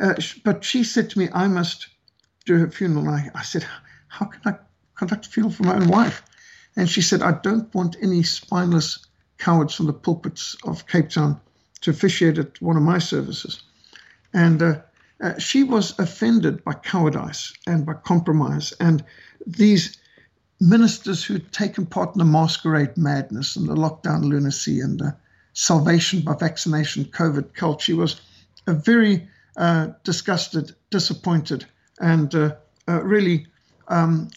uh, 0.00 0.14
but 0.44 0.64
she 0.64 0.84
said 0.84 1.10
to 1.10 1.18
me, 1.18 1.28
I 1.32 1.48
must 1.48 1.88
do 2.44 2.58
her 2.58 2.70
funeral. 2.70 3.08
I, 3.08 3.30
I 3.34 3.42
said, 3.42 3.66
How 4.08 4.26
can 4.26 4.40
I 4.44 4.58
conduct 4.94 5.26
a 5.26 5.30
funeral 5.30 5.52
for 5.52 5.64
my 5.64 5.76
own 5.76 5.88
wife? 5.88 6.22
And 6.76 6.88
she 6.88 7.02
said, 7.02 7.22
I 7.22 7.32
don't 7.32 7.72
want 7.74 7.96
any 8.00 8.22
spineless 8.22 9.06
cowards 9.38 9.74
from 9.74 9.86
the 9.86 9.92
pulpits 9.92 10.56
of 10.64 10.86
Cape 10.86 11.10
Town 11.10 11.40
to 11.80 11.90
officiate 11.90 12.38
at 12.38 12.60
one 12.60 12.76
of 12.76 12.82
my 12.82 12.98
services. 12.98 13.62
And 14.32 14.62
uh, 14.62 14.80
uh, 15.20 15.38
she 15.38 15.62
was 15.62 15.98
offended 15.98 16.62
by 16.64 16.74
cowardice 16.74 17.52
and 17.66 17.84
by 17.84 17.94
compromise. 17.94 18.72
And 18.80 19.04
these 19.46 19.98
ministers 20.60 21.24
who'd 21.24 21.52
taken 21.52 21.86
part 21.86 22.14
in 22.14 22.18
the 22.18 22.24
masquerade 22.24 22.96
madness 22.96 23.56
and 23.56 23.68
the 23.68 23.74
lockdown 23.74 24.24
lunacy 24.24 24.80
and 24.80 24.98
the 24.98 25.16
salvation 25.58 26.20
by 26.20 26.34
vaccination 26.34 27.04
COVID 27.04 27.52
cult, 27.52 27.80
she 27.80 27.92
was 27.92 28.20
a 28.68 28.72
very 28.72 29.28
uh, 29.56 29.88
disgusted, 30.04 30.72
disappointed, 30.90 31.66
and 31.98 32.32
uh, 32.32 32.54
uh, 32.86 33.02
really 33.02 33.48
um, 33.88 34.30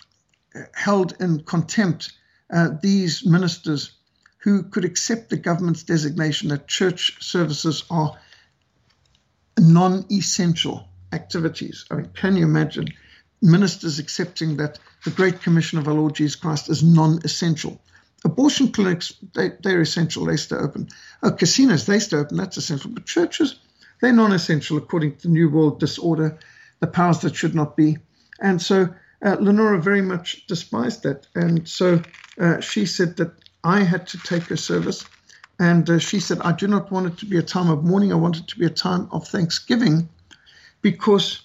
held 0.73 1.13
in 1.19 1.43
contempt 1.43 2.11
uh, 2.51 2.69
these 2.81 3.23
ministers 3.23 3.91
who 4.37 4.63
could 4.63 4.83
accept 4.83 5.29
the 5.29 5.37
government's 5.37 5.83
designation 5.83 6.49
that 6.49 6.67
church 6.67 7.23
services 7.23 7.83
are 7.91 8.17
non 9.59 10.03
essential 10.09 10.89
activities. 11.11 11.85
I 11.91 11.95
mean, 11.97 12.09
can 12.15 12.35
you 12.35 12.45
imagine 12.45 12.87
ministers 13.43 13.99
accepting 13.99 14.57
that 14.57 14.79
the 15.05 15.11
Great 15.11 15.43
Commission 15.43 15.77
of 15.77 15.87
our 15.87 15.93
Lord 15.93 16.15
Jesus 16.15 16.35
Christ 16.35 16.67
is 16.67 16.81
non 16.81 17.19
essential? 17.23 17.79
Abortion 18.23 18.71
clinics, 18.71 19.13
they, 19.33 19.51
they're 19.63 19.81
essential, 19.81 20.25
they 20.25 20.37
stay 20.37 20.55
open. 20.55 20.89
Oh, 21.23 21.31
casinos, 21.31 21.85
they 21.85 21.99
stay 21.99 22.17
open, 22.17 22.37
that's 22.37 22.57
essential. 22.57 22.91
But 22.91 23.05
churches, 23.05 23.59
they're 23.99 24.13
non 24.13 24.31
essential 24.31 24.77
according 24.77 25.15
to 25.17 25.23
the 25.23 25.33
New 25.33 25.49
World 25.49 25.79
Disorder, 25.79 26.37
the 26.79 26.87
powers 26.87 27.19
that 27.19 27.35
should 27.35 27.55
not 27.55 27.75
be. 27.75 27.97
And 28.39 28.61
so 28.61 28.93
uh, 29.23 29.37
Lenora 29.39 29.81
very 29.81 30.01
much 30.01 30.45
despised 30.47 31.03
that. 31.03 31.27
And 31.35 31.67
so 31.67 32.03
uh, 32.39 32.59
she 32.59 32.85
said 32.85 33.17
that 33.17 33.31
I 33.63 33.83
had 33.83 34.07
to 34.07 34.17
take 34.19 34.43
her 34.43 34.57
service. 34.57 35.05
And 35.59 35.87
uh, 35.89 35.99
she 35.99 36.19
said, 36.19 36.39
I 36.41 36.53
do 36.53 36.67
not 36.67 36.91
want 36.91 37.07
it 37.07 37.17
to 37.19 37.25
be 37.25 37.37
a 37.37 37.43
time 37.43 37.69
of 37.69 37.83
mourning. 37.83 38.11
I 38.11 38.15
want 38.15 38.37
it 38.37 38.47
to 38.47 38.59
be 38.59 38.65
a 38.65 38.71
time 38.71 39.07
of 39.11 39.27
thanksgiving 39.27 40.09
because 40.81 41.43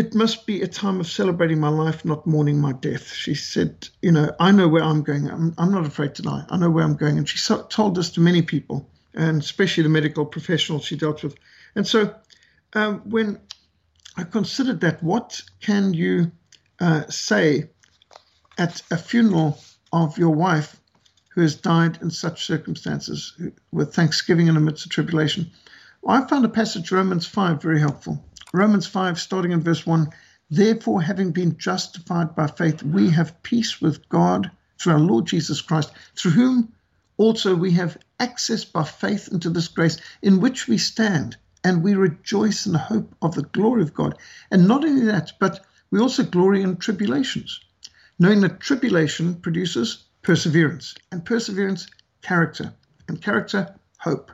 it 0.00 0.14
must 0.14 0.46
be 0.46 0.62
a 0.62 0.66
time 0.66 0.98
of 0.98 1.06
celebrating 1.06 1.60
my 1.60 1.68
life, 1.68 2.04
not 2.04 2.26
mourning 2.26 2.58
my 2.58 2.72
death. 2.72 3.12
She 3.12 3.34
said, 3.34 3.88
You 4.00 4.12
know, 4.12 4.34
I 4.40 4.50
know 4.50 4.66
where 4.66 4.82
I'm 4.82 5.02
going. 5.02 5.30
I'm, 5.30 5.54
I'm 5.58 5.70
not 5.70 5.86
afraid 5.86 6.14
to 6.14 6.22
die. 6.22 6.44
I 6.48 6.56
know 6.56 6.70
where 6.70 6.84
I'm 6.84 6.96
going. 6.96 7.18
And 7.18 7.28
she 7.28 7.38
so, 7.38 7.62
told 7.64 7.94
this 7.94 8.10
to 8.12 8.20
many 8.20 8.40
people, 8.40 8.88
and 9.14 9.42
especially 9.42 9.82
the 9.82 9.90
medical 9.90 10.24
professionals 10.24 10.84
she 10.86 10.96
dealt 10.96 11.22
with. 11.22 11.34
And 11.74 11.86
so 11.86 12.14
um, 12.72 13.02
when 13.04 13.38
I 14.16 14.24
considered 14.24 14.80
that, 14.80 15.02
what 15.02 15.42
can 15.60 15.92
you 15.92 16.32
uh, 16.80 17.06
say 17.08 17.68
at 18.56 18.82
a 18.90 18.96
funeral 18.96 19.58
of 19.92 20.16
your 20.16 20.30
wife 20.30 20.80
who 21.34 21.42
has 21.42 21.54
died 21.54 21.98
in 22.00 22.10
such 22.10 22.46
circumstances 22.46 23.34
with 23.70 23.94
thanksgiving 23.94 24.46
in 24.48 24.54
the 24.54 24.60
midst 24.60 24.86
of 24.86 24.90
tribulation. 24.92 25.50
Well, 26.02 26.22
I 26.22 26.26
found 26.26 26.44
a 26.44 26.48
passage, 26.48 26.90
Romans 26.90 27.26
5, 27.26 27.62
very 27.62 27.80
helpful. 27.80 28.24
Romans 28.52 28.86
5, 28.86 29.20
starting 29.20 29.52
in 29.52 29.60
verse 29.60 29.86
1 29.86 30.08
Therefore, 30.50 31.02
having 31.02 31.30
been 31.30 31.56
justified 31.56 32.34
by 32.34 32.48
faith, 32.48 32.82
we 32.82 33.10
have 33.10 33.42
peace 33.42 33.80
with 33.80 34.08
God 34.08 34.50
through 34.78 34.94
our 34.94 34.98
Lord 34.98 35.26
Jesus 35.26 35.60
Christ, 35.60 35.92
through 36.16 36.32
whom 36.32 36.72
also 37.16 37.54
we 37.54 37.72
have 37.72 37.98
access 38.18 38.64
by 38.64 38.84
faith 38.84 39.28
into 39.30 39.50
this 39.50 39.68
grace 39.68 39.98
in 40.22 40.40
which 40.40 40.66
we 40.66 40.78
stand, 40.78 41.36
and 41.62 41.82
we 41.82 41.94
rejoice 41.94 42.66
in 42.66 42.72
the 42.72 42.78
hope 42.78 43.14
of 43.22 43.34
the 43.34 43.42
glory 43.42 43.82
of 43.82 43.94
God. 43.94 44.18
And 44.50 44.66
not 44.66 44.84
only 44.84 45.06
that, 45.06 45.32
but 45.38 45.64
we 45.90 46.00
also 46.00 46.24
glory 46.24 46.62
in 46.62 46.76
tribulations 46.76 47.60
knowing 48.20 48.42
that 48.42 48.60
tribulation 48.60 49.34
produces 49.34 50.04
perseverance, 50.22 50.94
and 51.10 51.24
perseverance, 51.24 51.86
character, 52.20 52.72
and 53.08 53.20
character, 53.22 53.74
hope. 53.98 54.30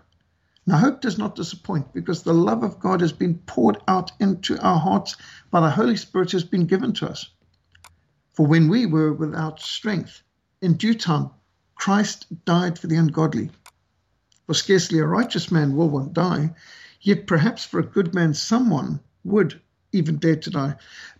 Now, 0.68 0.78
hope 0.78 1.00
does 1.00 1.16
not 1.16 1.36
disappoint 1.36 1.94
because 1.94 2.22
the 2.22 2.34
love 2.34 2.64
of 2.64 2.80
God 2.80 3.00
has 3.00 3.12
been 3.12 3.38
poured 3.38 3.78
out 3.86 4.10
into 4.18 4.58
our 4.60 4.80
hearts 4.80 5.16
by 5.48 5.60
the 5.60 5.70
Holy 5.70 5.96
Spirit 5.96 6.32
has 6.32 6.42
been 6.42 6.66
given 6.66 6.92
to 6.94 7.08
us. 7.08 7.30
For 8.32 8.46
when 8.48 8.68
we 8.68 8.84
were 8.84 9.12
without 9.12 9.60
strength, 9.60 10.24
in 10.60 10.74
due 10.74 10.94
time, 10.94 11.30
Christ 11.76 12.26
died 12.44 12.80
for 12.80 12.88
the 12.88 12.96
ungodly. 12.96 13.52
For 14.46 14.54
scarcely 14.54 14.98
a 14.98 15.06
righteous 15.06 15.52
man 15.52 15.76
will 15.76 15.88
one 15.88 16.12
die, 16.12 16.54
yet 17.00 17.28
perhaps 17.28 17.64
for 17.64 17.78
a 17.78 17.86
good 17.86 18.12
man 18.12 18.34
someone 18.34 18.98
would 19.22 19.60
even 19.92 20.16
dare 20.16 20.34
to 20.36 20.50
die. 20.50 20.76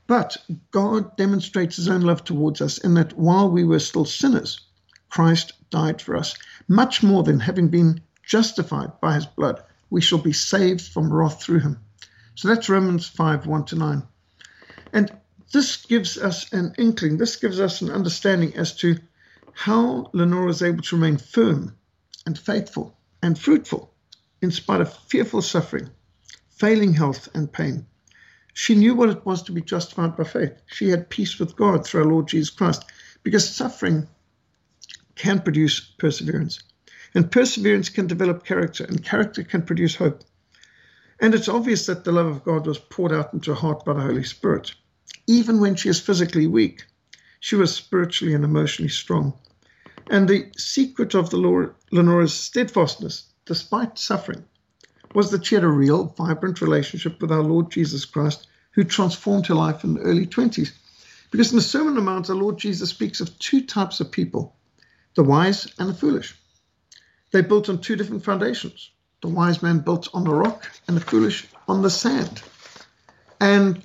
But 0.09 0.39
God 0.73 1.17
demonstrates 1.17 1.77
his 1.77 1.89
own 1.89 2.01
love 2.01 2.25
towards 2.25 2.61
us 2.61 2.79
in 2.79 2.95
that 2.95 3.17
while 3.17 3.49
we 3.49 3.63
were 3.63 3.79
still 3.79 4.05
sinners, 4.07 4.61
Christ 5.09 5.53
died 5.71 6.03
for 6.03 6.17
us. 6.17 6.35
Much 6.67 7.05
more 7.05 7.23
than 7.23 7.39
having 7.39 7.69
been 7.69 8.01
justified 8.27 9.01
by 9.01 9.15
his 9.15 9.27
blood, 9.27 9.63
we 9.89 10.01
shall 10.01 10.19
be 10.19 10.33
saved 10.33 10.83
from 10.83 11.13
wrath 11.13 11.43
through 11.43 11.61
him. 11.61 11.79
So 12.35 12.49
that's 12.49 12.69
Romans 12.69 13.07
5 13.09 13.47
1 13.47 13.65
to 13.67 13.77
9. 13.77 14.03
And 14.93 15.17
this 15.53 15.77
gives 15.87 16.19
us 16.19 16.53
an 16.53 16.75
inkling, 16.77 17.17
this 17.17 17.37
gives 17.37 17.61
us 17.61 17.81
an 17.81 17.91
understanding 17.91 18.55
as 18.57 18.77
to 18.79 18.99
how 19.53 20.11
Lenora 20.13 20.51
is 20.51 20.63
able 20.63 20.83
to 20.83 20.97
remain 20.97 21.17
firm 21.17 21.77
and 22.27 22.39
faithful 22.39 22.99
and 23.23 23.39
fruitful 23.39 23.95
in 24.43 24.51
spite 24.51 24.81
of 24.81 24.93
fearful 24.93 25.41
suffering, 25.41 25.89
failing 26.51 26.93
health, 26.93 27.29
and 27.35 27.51
pain. 27.51 27.87
She 28.53 28.75
knew 28.75 28.95
what 28.95 29.11
it 29.11 29.25
was 29.25 29.43
to 29.45 29.53
be 29.53 29.63
justified 29.63 30.17
by 30.17 30.25
faith. 30.25 30.53
She 30.67 30.89
had 30.89 31.11
peace 31.11 31.39
with 31.39 31.57
God 31.57 31.87
through 31.87 32.03
our 32.03 32.11
Lord 32.11 32.29
Jesus 32.29 32.51
Christ 32.51 32.85
because 33.23 33.49
suffering 33.49 34.09
can 35.15 35.41
produce 35.41 35.81
perseverance. 35.81 36.61
And 37.17 37.33
perseverance 37.33 37.89
can 37.89 38.07
develop 38.07 38.45
character, 38.45 38.85
and 38.85 39.03
character 39.03 39.43
can 39.43 39.63
produce 39.63 39.95
hope. 39.95 40.23
And 41.19 41.35
it's 41.35 41.49
obvious 41.49 41.87
that 41.87 42.05
the 42.05 42.13
love 42.13 42.27
of 42.27 42.45
God 42.45 42.67
was 42.67 42.77
poured 42.77 43.11
out 43.11 43.33
into 43.33 43.55
her 43.55 43.59
heart 43.59 43.87
by 43.87 43.95
the 43.95 44.03
Holy 44.03 44.23
Spirit. 44.23 44.75
Even 45.27 45.59
when 45.59 45.77
she 45.77 45.89
is 45.89 45.99
physically 45.99 46.47
weak, 46.47 46.85
she 47.41 47.57
was 47.57 47.75
spiritually 47.75 48.35
and 48.35 48.45
emotionally 48.45 48.91
strong. 48.91 49.33
And 50.11 50.29
the 50.29 50.53
secret 50.59 51.15
of 51.15 51.31
the 51.31 51.39
Lord, 51.39 51.75
Lenora's 51.91 52.35
steadfastness, 52.35 53.25
despite 53.47 53.99
suffering, 53.99 54.45
was 55.15 55.31
that 55.31 55.47
she 55.47 55.55
had 55.55 55.65
a 55.65 55.69
real, 55.69 56.15
vibrant 56.19 56.61
relationship 56.61 57.23
with 57.23 57.33
our 57.33 57.43
Lord 57.43 57.71
Jesus 57.71 58.05
Christ, 58.05 58.47
who 58.73 58.85
transformed 58.85 59.47
her 59.47 59.55
life 59.55 59.85
in 59.85 59.95
the 59.95 60.01
early 60.01 60.27
20s. 60.27 60.71
Because 61.31 61.51
in 61.51 61.57
the 61.57 61.63
Sermon 61.63 61.89
on 61.89 61.95
the 61.95 62.03
Mount, 62.03 62.29
our 62.29 62.37
Lord 62.37 62.59
Jesus 62.59 62.91
speaks 62.91 63.23
of 63.23 63.39
two 63.39 63.63
types 63.63 64.01
of 64.01 64.13
people 64.13 64.55
the 65.15 65.23
wise 65.25 65.67
and 65.79 65.89
the 65.89 65.95
foolish. 65.95 66.37
They 67.37 67.43
built 67.43 67.69
on 67.69 67.83
two 67.83 67.97
different 67.97 68.25
foundations. 68.25 68.93
The 69.21 69.29
wise 69.29 69.63
man 69.63 69.81
built 69.81 70.09
on 70.15 70.25
the 70.25 70.33
rock, 70.33 70.73
and 70.89 70.97
the 70.97 71.03
foolish 71.03 71.47
on 71.69 71.83
the 71.83 71.91
sand. 71.91 72.41
And 73.39 73.83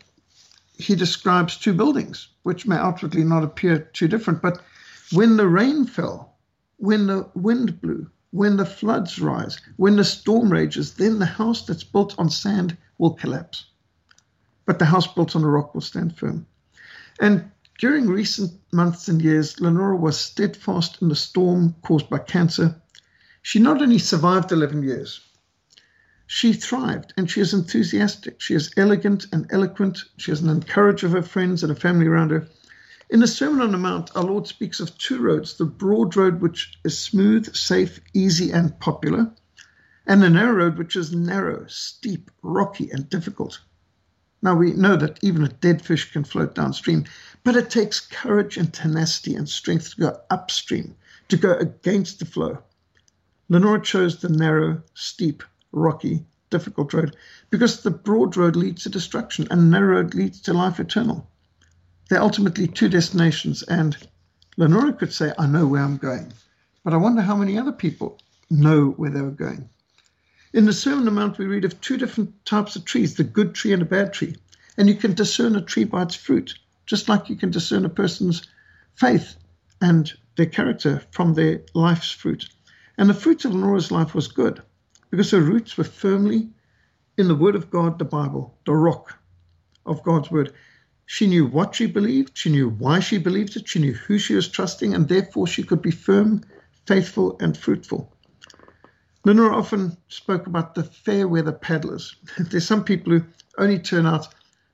he 0.77 0.95
describes 0.95 1.57
two 1.57 1.73
buildings, 1.73 2.29
which 2.43 2.65
may 2.65 2.77
outwardly 2.77 3.25
not 3.25 3.43
appear 3.43 3.79
too 3.79 4.07
different, 4.07 4.41
but 4.41 4.61
when 5.11 5.35
the 5.35 5.49
rain 5.49 5.85
fell, 5.85 6.37
when 6.77 7.07
the 7.07 7.29
wind 7.33 7.81
blew, 7.81 8.09
when 8.29 8.55
the 8.55 8.65
floods 8.65 9.19
rise, 9.19 9.59
when 9.75 9.97
the 9.97 10.05
storm 10.05 10.49
rages, 10.49 10.93
then 10.93 11.19
the 11.19 11.25
house 11.25 11.65
that's 11.65 11.83
built 11.83 12.17
on 12.17 12.29
sand 12.29 12.77
will 12.99 13.15
collapse. 13.15 13.65
But 14.65 14.79
the 14.79 14.85
house 14.85 15.13
built 15.13 15.35
on 15.35 15.43
a 15.43 15.49
rock 15.49 15.73
will 15.73 15.81
stand 15.81 16.17
firm. 16.17 16.47
And 17.19 17.51
during 17.79 18.07
recent 18.07 18.53
months 18.71 19.09
and 19.09 19.21
years, 19.21 19.59
Lenora 19.59 19.97
was 19.97 20.17
steadfast 20.17 21.01
in 21.01 21.09
the 21.09 21.17
storm 21.17 21.75
caused 21.81 22.09
by 22.09 22.19
cancer. 22.19 22.80
She 23.43 23.59
not 23.59 23.81
only 23.81 23.97
survived 23.97 24.51
11 24.51 24.83
years, 24.83 25.19
she 26.27 26.53
thrived 26.53 27.13
and 27.17 27.29
she 27.29 27.41
is 27.41 27.53
enthusiastic. 27.53 28.39
She 28.39 28.53
is 28.53 28.71
elegant 28.77 29.25
and 29.33 29.47
eloquent. 29.51 30.05
She 30.15 30.31
is 30.31 30.41
an 30.41 30.49
encourager 30.49 31.07
of 31.07 31.13
her 31.13 31.21
friends 31.21 31.63
and 31.63 31.69
her 31.69 31.79
family 31.79 32.07
around 32.07 32.31
her. 32.31 32.47
In 33.09 33.19
the 33.19 33.27
Sermon 33.27 33.59
on 33.59 33.73
the 33.73 33.77
Mount, 33.77 34.09
our 34.15 34.23
Lord 34.23 34.47
speaks 34.47 34.79
of 34.79 34.97
two 34.97 35.19
roads 35.19 35.55
the 35.57 35.65
broad 35.65 36.15
road, 36.15 36.39
which 36.39 36.79
is 36.85 36.97
smooth, 36.97 37.53
safe, 37.53 37.99
easy, 38.13 38.51
and 38.51 38.79
popular, 38.79 39.29
and 40.07 40.21
the 40.21 40.29
narrow 40.29 40.53
road, 40.53 40.77
which 40.77 40.95
is 40.95 41.11
narrow, 41.13 41.65
steep, 41.67 42.31
rocky, 42.41 42.89
and 42.91 43.09
difficult. 43.09 43.59
Now, 44.41 44.55
we 44.55 44.71
know 44.71 44.95
that 44.95 45.19
even 45.21 45.43
a 45.43 45.49
dead 45.49 45.81
fish 45.81 46.13
can 46.13 46.23
float 46.23 46.55
downstream, 46.55 47.03
but 47.43 47.57
it 47.57 47.69
takes 47.69 47.99
courage 47.99 48.55
and 48.55 48.73
tenacity 48.73 49.35
and 49.35 49.49
strength 49.49 49.95
to 49.95 50.01
go 50.01 50.21
upstream, 50.29 50.95
to 51.27 51.35
go 51.35 51.55
against 51.55 52.19
the 52.19 52.25
flow. 52.25 52.63
Lenora 53.51 53.81
chose 53.81 54.15
the 54.15 54.29
narrow, 54.29 54.81
steep, 54.93 55.43
rocky, 55.73 56.25
difficult 56.49 56.93
road 56.93 57.17
because 57.49 57.83
the 57.83 57.91
broad 57.91 58.37
road 58.37 58.55
leads 58.55 58.83
to 58.83 58.89
destruction 58.89 59.45
and 59.51 59.59
the 59.59 59.65
narrow 59.65 59.95
road 59.95 60.13
leads 60.13 60.39
to 60.39 60.53
life 60.53 60.79
eternal. 60.79 61.29
They're 62.07 62.21
ultimately 62.21 62.65
two 62.65 62.87
destinations, 62.87 63.61
and 63.63 63.97
Lenora 64.55 64.93
could 64.93 65.11
say, 65.11 65.33
I 65.37 65.47
know 65.47 65.67
where 65.67 65.83
I'm 65.83 65.97
going. 65.97 66.31
But 66.85 66.93
I 66.93 66.95
wonder 66.95 67.21
how 67.21 67.35
many 67.35 67.59
other 67.59 67.73
people 67.73 68.19
know 68.49 68.91
where 68.91 69.09
they 69.09 69.19
were 69.19 69.31
going. 69.31 69.67
In 70.53 70.63
the 70.63 70.71
Sermon 70.71 70.99
on 70.99 71.05
the 71.05 71.11
Mount, 71.11 71.37
we 71.37 71.45
read 71.45 71.65
of 71.65 71.81
two 71.81 71.97
different 71.97 72.45
types 72.45 72.77
of 72.77 72.85
trees 72.85 73.15
the 73.15 73.25
good 73.25 73.53
tree 73.53 73.73
and 73.73 73.81
a 73.81 73.85
bad 73.85 74.13
tree. 74.13 74.37
And 74.77 74.87
you 74.87 74.95
can 74.95 75.13
discern 75.13 75.57
a 75.57 75.61
tree 75.61 75.83
by 75.83 76.03
its 76.03 76.15
fruit, 76.15 76.53
just 76.85 77.09
like 77.09 77.29
you 77.29 77.35
can 77.35 77.51
discern 77.51 77.83
a 77.83 77.89
person's 77.89 78.47
faith 78.95 79.35
and 79.81 80.09
their 80.37 80.45
character 80.45 81.01
from 81.11 81.33
their 81.33 81.63
life's 81.73 82.11
fruit. 82.11 82.47
And 83.01 83.09
the 83.09 83.15
fruits 83.15 83.45
of 83.45 83.55
Lenora's 83.55 83.89
life 83.89 84.13
was 84.13 84.27
good 84.27 84.61
because 85.09 85.31
her 85.31 85.41
roots 85.41 85.75
were 85.75 85.83
firmly 85.83 86.51
in 87.17 87.27
the 87.27 87.33
Word 87.33 87.55
of 87.55 87.71
God, 87.71 87.97
the 87.97 88.05
Bible, 88.05 88.55
the 88.63 88.75
rock 88.75 89.17
of 89.87 90.03
God's 90.03 90.29
Word. 90.29 90.53
She 91.07 91.25
knew 91.25 91.47
what 91.47 91.73
she 91.73 91.87
believed, 91.87 92.37
she 92.37 92.51
knew 92.51 92.69
why 92.69 92.99
she 92.99 93.17
believed 93.17 93.55
it, 93.55 93.67
she 93.67 93.79
knew 93.79 93.93
who 93.93 94.19
she 94.19 94.35
was 94.35 94.47
trusting, 94.47 94.93
and 94.93 95.07
therefore 95.07 95.47
she 95.47 95.63
could 95.63 95.81
be 95.81 95.89
firm, 95.89 96.43
faithful, 96.85 97.37
and 97.39 97.57
fruitful. 97.57 98.15
Lenora 99.25 99.55
often 99.57 99.97
spoke 100.07 100.45
about 100.45 100.75
the 100.75 100.83
fair 100.83 101.27
weather 101.27 101.53
paddlers. 101.53 102.15
There's 102.37 102.67
some 102.67 102.83
people 102.83 103.13
who 103.13 103.25
only 103.57 103.79
turn 103.79 104.05
out 104.05 104.27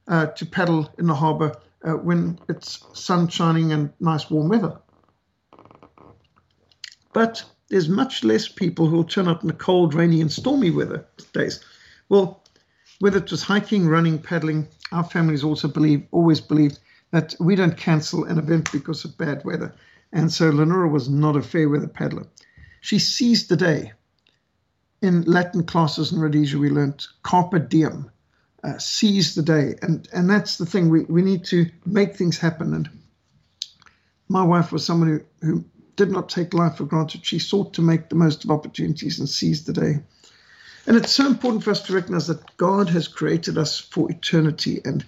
uh, 0.10 0.25
to 0.25 0.46
paddle 0.46 0.93
in 1.00 1.07
the 1.07 1.15
harbor 1.15 1.55
uh, 1.81 1.93
when 1.93 2.39
it's 2.50 2.86
sun 2.91 3.29
shining 3.29 3.72
and 3.72 3.93
nice 4.01 4.29
warm 4.29 4.50
weather. 4.50 4.77
But 7.13 7.46
there's 7.69 7.89
much 7.89 8.24
less 8.24 8.47
people 8.47 8.88
who 8.88 8.97
will 8.97 9.03
turn 9.03 9.27
up 9.27 9.41
in 9.41 9.47
the 9.47 9.53
cold, 9.53 9.93
rainy, 9.93 10.21
and 10.21 10.32
stormy 10.32 10.69
weather 10.71 11.06
days. 11.34 11.63
Well, 12.10 12.43
whether 12.99 13.17
it 13.17 13.32
was 13.32 13.43
hiking, 13.43 13.88
running, 13.88 14.19
paddling, 14.19 14.67
our 14.91 15.03
families 15.03 15.43
also 15.43 15.67
believe, 15.67 16.08
always 16.12 16.41
believed 16.41 16.80
that 17.12 17.36
we 17.39 17.56
don't 17.56 17.77
cancel 17.77 18.25
an 18.25 18.38
event 18.38 18.71
because 18.71 19.06
of 19.06 19.17
bad 19.17 19.43
weather. 19.43 19.73
And 20.13 20.32
so 20.32 20.49
Lenora 20.49 20.88
was 20.88 21.10
not 21.10 21.36
a 21.36 21.41
fair 21.41 21.69
weather 21.69 21.88
paddler. 21.88 22.25
She 22.82 22.99
seized 22.99 23.49
the 23.49 23.58
day. 23.58 23.93
In 25.01 25.23
Latin 25.23 25.63
classes 25.63 26.12
in 26.12 26.19
Rhodesia, 26.19 26.58
we 26.58 26.69
learned 26.69 27.06
carpe 27.21 27.69
diem, 27.69 28.10
uh, 28.63 28.77
seize 28.77 29.36
the 29.36 29.43
day. 29.43 29.75
And, 29.82 30.08
and 30.13 30.30
that's 30.30 30.58
the 30.58 30.65
thing, 30.65 30.89
we, 30.89 31.01
we 31.03 31.21
need 31.21 31.45
to 31.45 31.69
make 31.86 32.15
things 32.15 32.38
happen. 32.38 32.73
And 32.73 32.89
my 34.27 34.43
wife 34.43 34.71
was 34.71 34.86
someone 34.86 35.25
who, 35.41 35.45
who 35.45 35.65
did 35.97 36.10
not 36.10 36.29
take 36.29 36.53
life 36.53 36.77
for 36.77 36.86
granted. 36.86 37.25
She 37.25 37.39
sought 37.39 37.73
to 37.73 37.81
make 37.81 38.07
the 38.07 38.15
most 38.15 38.45
of 38.45 38.51
opportunities 38.51 39.19
and 39.19 39.27
seize 39.27 39.65
the 39.65 39.73
day. 39.73 39.99
And 40.86 40.95
it's 40.95 41.12
so 41.12 41.27
important 41.27 41.63
for 41.63 41.71
us 41.71 41.81
to 41.83 41.93
recognize 41.93 42.27
that 42.27 42.55
God 42.55 42.88
has 42.89 43.10
created 43.10 43.57
us 43.57 43.77
for 43.77 44.10
eternity. 44.10 44.79
And 44.86 45.03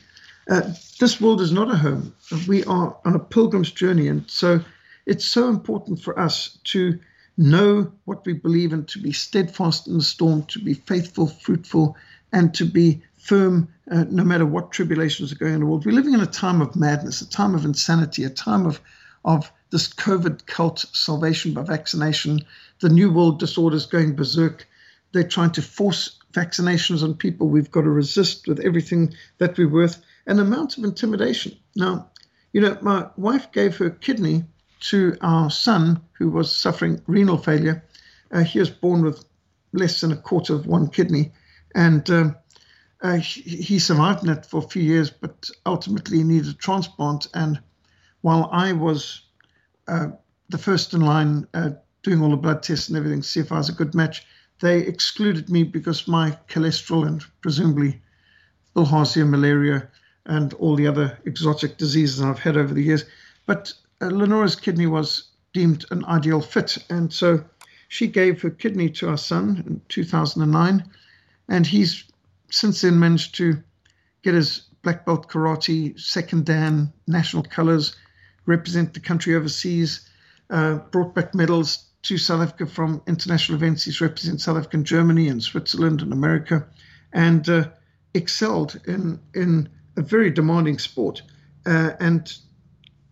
uh, 0.49 0.73
this 0.99 1.21
world 1.21 1.39
is 1.39 1.54
not 1.54 1.71
a 1.71 1.78
home. 1.78 2.13
We 2.47 2.65
are 2.65 2.97
on 3.06 3.15
a 3.15 3.19
pilgrim's 3.19 3.71
journey. 3.71 4.10
And 4.10 4.30
so 4.30 4.60
it's 5.06 5.23
so 5.23 5.47
important 5.47 6.02
for 6.02 6.19
us 6.19 6.58
to 6.65 6.99
know 7.38 7.89
what 8.04 8.25
we 8.25 8.34
believe 8.34 8.73
and 8.73 8.86
to 8.89 8.99
be 8.99 9.13
steadfast 9.13 9.88
in 9.88 9.93
the 9.93 10.04
storm, 10.04 10.43
to 10.47 10.60
be 10.60 10.73
faithful, 10.73 11.28
fruitful, 11.28 11.95
and 12.34 12.54
to 12.56 12.65
be 12.65 13.02
firm 13.15 13.69
uh, 13.91 14.06
no 14.10 14.23
matter 14.23 14.45
what 14.45 14.71
tribulations 14.71 15.32
are 15.32 15.36
going 15.36 15.52
on 15.52 15.56
in 15.56 15.60
the 15.62 15.65
world. 15.65 15.86
We're 15.86 15.93
living 15.93 16.13
in 16.13 16.21
a 16.21 16.25
time 16.25 16.62
of 16.62 16.75
madness, 16.75 17.21
a 17.21 17.30
time 17.30 17.56
of 17.56 17.63
insanity, 17.63 18.23
a 18.23 18.30
time 18.30 18.65
of, 18.65 18.82
of 19.23 19.52
this 19.72 19.88
COVID 19.88 20.46
cult, 20.46 20.80
salvation 20.94 21.54
by 21.54 21.64
vaccination, 21.64 22.42
the 22.80 22.90
new 22.90 23.12
world 23.12 23.40
disorders 23.40 23.86
going 23.86 24.16
berserk 24.16 24.68
they're 25.12 25.24
trying 25.24 25.52
to 25.52 25.62
force 25.62 26.18
vaccinations 26.34 27.04
on 27.04 27.16
people. 27.16 27.48
We've 27.48 27.72
got 27.72 27.82
to 27.82 27.90
resist 27.90 28.48
with 28.48 28.60
everything 28.60 29.14
that 29.40 29.58
we're 29.58 29.70
worth. 29.70 30.02
An 30.28 30.40
amount 30.40 30.78
of 30.78 30.84
intimidation. 30.84 31.58
Now, 31.76 32.10
you 32.54 32.62
know, 32.62 32.78
my 32.82 33.08
wife 33.18 33.52
gave 33.52 33.78
her 33.78 33.90
kidney 33.90 34.44
to 34.82 35.18
our 35.22 35.50
son 35.50 36.02
who 36.14 36.30
was 36.30 36.56
suffering 36.56 37.02
renal 37.08 37.38
failure. 37.38 37.84
Uh, 38.32 38.44
he 38.44 38.60
was 38.60 38.70
born 38.70 39.02
with 39.02 39.26
less 39.74 40.02
than 40.02 40.12
a 40.12 40.18
quarter 40.18 40.54
of 40.54 40.68
one 40.68 40.88
kidney, 40.88 41.32
and 41.76 42.10
um, 42.10 42.36
uh, 43.02 43.18
he, 43.18 43.80
survived 43.80 44.24
in 44.24 44.30
it 44.30 44.46
for 44.46 44.60
a 44.60 44.68
few 44.68 44.84
years, 44.84 45.10
but 45.10 45.50
ultimately 45.66 46.18
he 46.18 46.24
needed 46.24 46.50
a 46.50 46.54
transplant. 46.54 47.28
And 47.34 47.60
while 48.22 48.50
I 48.52 48.74
was 48.74 49.22
the 50.49 50.58
first 50.58 50.93
in 50.93 51.02
line 51.02 51.47
uh, 51.54 51.71
doing 52.04 52.21
all 52.21 52.32
the 52.32 52.38
blood 52.38 52.63
tests 52.63 52.89
and 52.89 52.97
everything, 52.97 53.23
see 53.23 53.39
if 53.39 53.52
I 53.52 53.58
was 53.58 53.69
a 53.69 53.73
good 53.73 53.93
match, 53.93 54.25
they 54.62 54.80
excluded 54.80 55.49
me 55.49 55.63
because 55.63 56.08
my 56.08 56.38
cholesterol 56.47 57.08
and 57.08 57.23
presumably 57.41 58.02
bilharzia, 58.75 59.28
malaria, 59.28 59.89
and 60.25 60.54
all 60.56 60.75
the 60.75 60.88
other 60.88 61.17
exotic 61.25 61.78
diseases 61.78 62.21
I've 62.21 62.39
had 62.39 62.58
over 62.58 62.73
the 62.73 62.84
years. 62.84 63.06
But 63.45 63.73
uh, 64.02 64.08
Lenora's 64.08 64.56
kidney 64.56 64.88
was 64.88 65.30
deemed 65.54 65.86
an 65.91 66.06
ideal 66.06 66.41
fit. 66.41 66.78
And 66.89 67.12
so 67.12 67.43
she 67.88 68.08
gave 68.08 68.41
her 68.41 68.49
kidney 68.49 68.89
to 68.91 69.10
our 69.10 69.17
son 69.17 69.63
in 69.65 69.82
2009. 69.89 70.84
And 71.47 71.65
he's 71.65 72.04
since 72.52 72.82
then 72.82 72.99
managed 72.99 73.36
to 73.36 73.62
get 74.23 74.34
his 74.34 74.62
black 74.84 75.06
belt 75.06 75.30
karate, 75.30 75.99
second 75.99 76.45
dan, 76.45 76.91
national 77.08 77.43
colors, 77.43 77.95
represent 78.45 78.93
the 78.93 78.99
country 78.99 79.36
overseas, 79.36 80.10
uh, 80.49 80.75
brought 80.91 81.13
back 81.13 81.36
medals 81.36 81.86
to 82.04 82.17
South 82.17 82.41
Africa 82.41 82.65
from 82.65 83.02
international 83.08 83.58
events. 83.58 83.84
He's 83.84 84.02
represented 84.02 84.41
South 84.41 84.58
Africa 84.58 84.78
in 84.78 84.84
Germany 84.86 85.28
and 85.28 85.43
Switzerland 85.43 86.02
and 86.02 86.13
America, 86.13 86.65
and 87.13 87.47
uh, 87.49 87.67
excelled 88.13 88.80
in 88.88 89.19
in 89.34 89.69
a 89.97 90.02
very 90.02 90.32
demanding 90.32 90.80
sport. 90.80 91.21
Uh, 91.65 91.91
and 91.99 92.34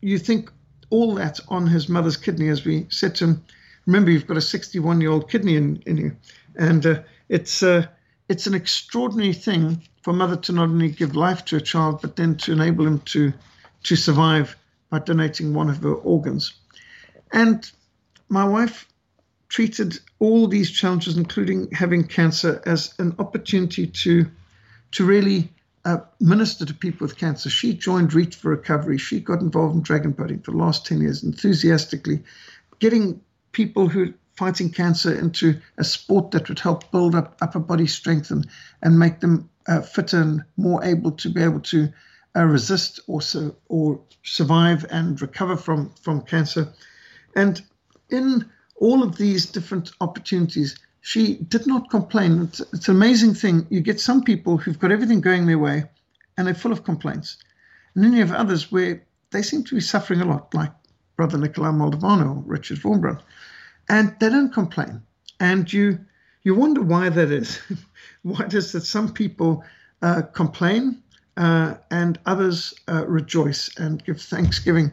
you 0.02 0.18
think 0.18 0.52
all 0.90 1.16
that 1.16 1.40
on 1.50 1.68
his 1.68 1.90
mother's 1.90 2.18
kidney, 2.18 2.50
as 2.50 2.64
we 2.64 2.88
said 2.90 3.16
to 3.16 3.26
him. 3.26 3.46
Remember, 3.86 4.12
you've 4.12 4.28
got 4.28 4.38
a 4.38 4.42
61 4.42 5.02
year 5.02 5.12
old 5.12 5.30
kidney 5.30 5.56
in, 5.56 5.82
in 5.86 5.98
you, 5.98 6.16
and 6.56 6.86
uh, 6.86 7.02
it's 7.30 7.64
uh, 7.64 7.86
it's 8.30 8.48
an 8.48 8.54
extraordinary 8.54 9.34
thing 9.34 9.82
for 10.02 10.12
a 10.12 10.14
mother 10.14 10.36
to 10.36 10.52
not 10.52 10.64
only 10.64 10.90
give 10.90 11.16
life 11.16 11.46
to 11.46 11.56
a 11.58 11.62
child, 11.62 12.02
but 12.02 12.16
then 12.16 12.36
to 12.38 12.54
enable 12.54 12.86
him 12.86 13.00
to 13.02 13.34
to 13.84 13.96
survive 13.96 14.56
by 14.90 15.00
donating 15.00 15.54
one 15.54 15.70
of 15.70 15.84
her 15.84 15.94
organs. 15.94 16.54
And 17.32 17.70
my 18.30 18.46
wife 18.46 18.88
treated 19.50 20.00
all 20.20 20.48
these 20.48 20.72
challenges, 20.72 21.18
including 21.18 21.72
having 21.72 22.08
cancer, 22.08 22.62
as 22.66 22.94
an 23.00 23.16
opportunity 23.20 23.88
to 23.88 24.30
to 24.92 25.06
really 25.06 25.50
uh, 25.86 26.00
minister 26.20 26.66
to 26.66 26.74
people 26.74 27.06
with 27.06 27.18
cancer. 27.18 27.50
She 27.50 27.74
joined 27.74 28.14
Reach 28.14 28.36
for 28.36 28.50
Recovery. 28.52 28.98
She 28.98 29.20
got 29.20 29.42
involved 29.42 29.76
in 29.76 29.82
dragon 29.82 30.12
boating 30.12 30.40
for 30.40 30.52
the 30.52 30.58
last 30.58 30.86
10 30.86 31.02
years, 31.02 31.24
enthusiastically, 31.24 32.24
getting 32.80 33.22
people 33.52 33.90
who 33.90 34.04
are 34.04 34.14
fighting 34.38 34.70
cancer 34.70 35.18
into 35.18 35.60
a 35.78 35.84
sport 35.84 36.32
that 36.32 36.48
would 36.48 36.60
help 36.60 36.92
build 36.92 37.16
up 37.16 37.38
upper 37.42 37.60
body 37.60 37.88
strength 37.88 38.32
and, 38.32 38.48
and 38.82 39.00
make 39.00 39.20
them 39.20 39.50
uh, 39.68 39.82
fitter 39.82 40.22
and 40.22 40.44
more 40.58 40.84
able 40.84 41.12
to 41.12 41.30
be 41.30 41.42
able 41.42 41.60
to 41.60 41.90
uh, 42.38 42.46
resist 42.46 43.00
or, 43.08 43.22
su- 43.22 43.56
or 43.68 44.00
survive 44.24 44.86
and 44.92 45.22
recover 45.22 45.58
from, 45.58 45.92
from 46.02 46.22
cancer. 46.22 46.72
And 47.36 47.62
in 48.10 48.50
all 48.76 49.02
of 49.02 49.18
these 49.18 49.48
different 49.48 49.92
opportunities, 50.02 50.78
she 51.02 51.36
did 51.36 51.66
not 51.66 51.90
complain. 51.90 52.44
It's, 52.44 52.60
it's, 52.74 52.90
an 52.90 52.96
amazing 52.96 53.34
thing. 53.34 53.66
You 53.70 53.82
get 53.82 54.00
some 54.00 54.24
people 54.24 54.58
who've 54.58 54.78
got 54.78 54.92
everything 54.92 55.22
going 55.22 55.46
their 55.46 55.58
way 55.58 55.86
and 56.38 56.46
they're 56.46 56.54
full 56.54 56.72
of 56.72 56.84
complaints. 56.84 57.38
And 57.96 58.04
then 58.04 58.14
you 58.14 58.20
have 58.20 58.36
others 58.36 58.72
where 58.72 59.04
they 59.32 59.42
seem 59.42 59.64
to 59.64 59.76
be 59.76 59.82
suffering 59.82 60.22
a 60.22 60.26
lot, 60.26 60.54
like 60.54 60.72
Brother 61.16 61.38
Nikolai 61.38 61.70
Moldoveanu 61.70 62.38
or 62.38 62.44
Richard 62.46 62.80
Wurmbrand. 62.80 63.22
And 63.90 64.16
they 64.20 64.30
don't 64.30 64.54
complain. 64.54 65.02
And 65.40 65.72
you 65.72 66.00
you 66.44 66.56
wonder 66.56 66.82
why 66.82 67.10
that 67.10 67.32
is. 67.32 67.60
why 68.22 68.46
is 68.52 68.72
that 68.72 68.86
some 68.86 69.14
people 69.14 69.64
uh, 70.02 70.22
complain 70.22 71.04
uh, 71.38 71.76
and 71.92 72.20
others 72.26 72.74
uh, 72.90 73.06
rejoice 73.08 73.70
and 73.78 74.04
give 74.04 74.20
thanksgiving. 74.20 74.92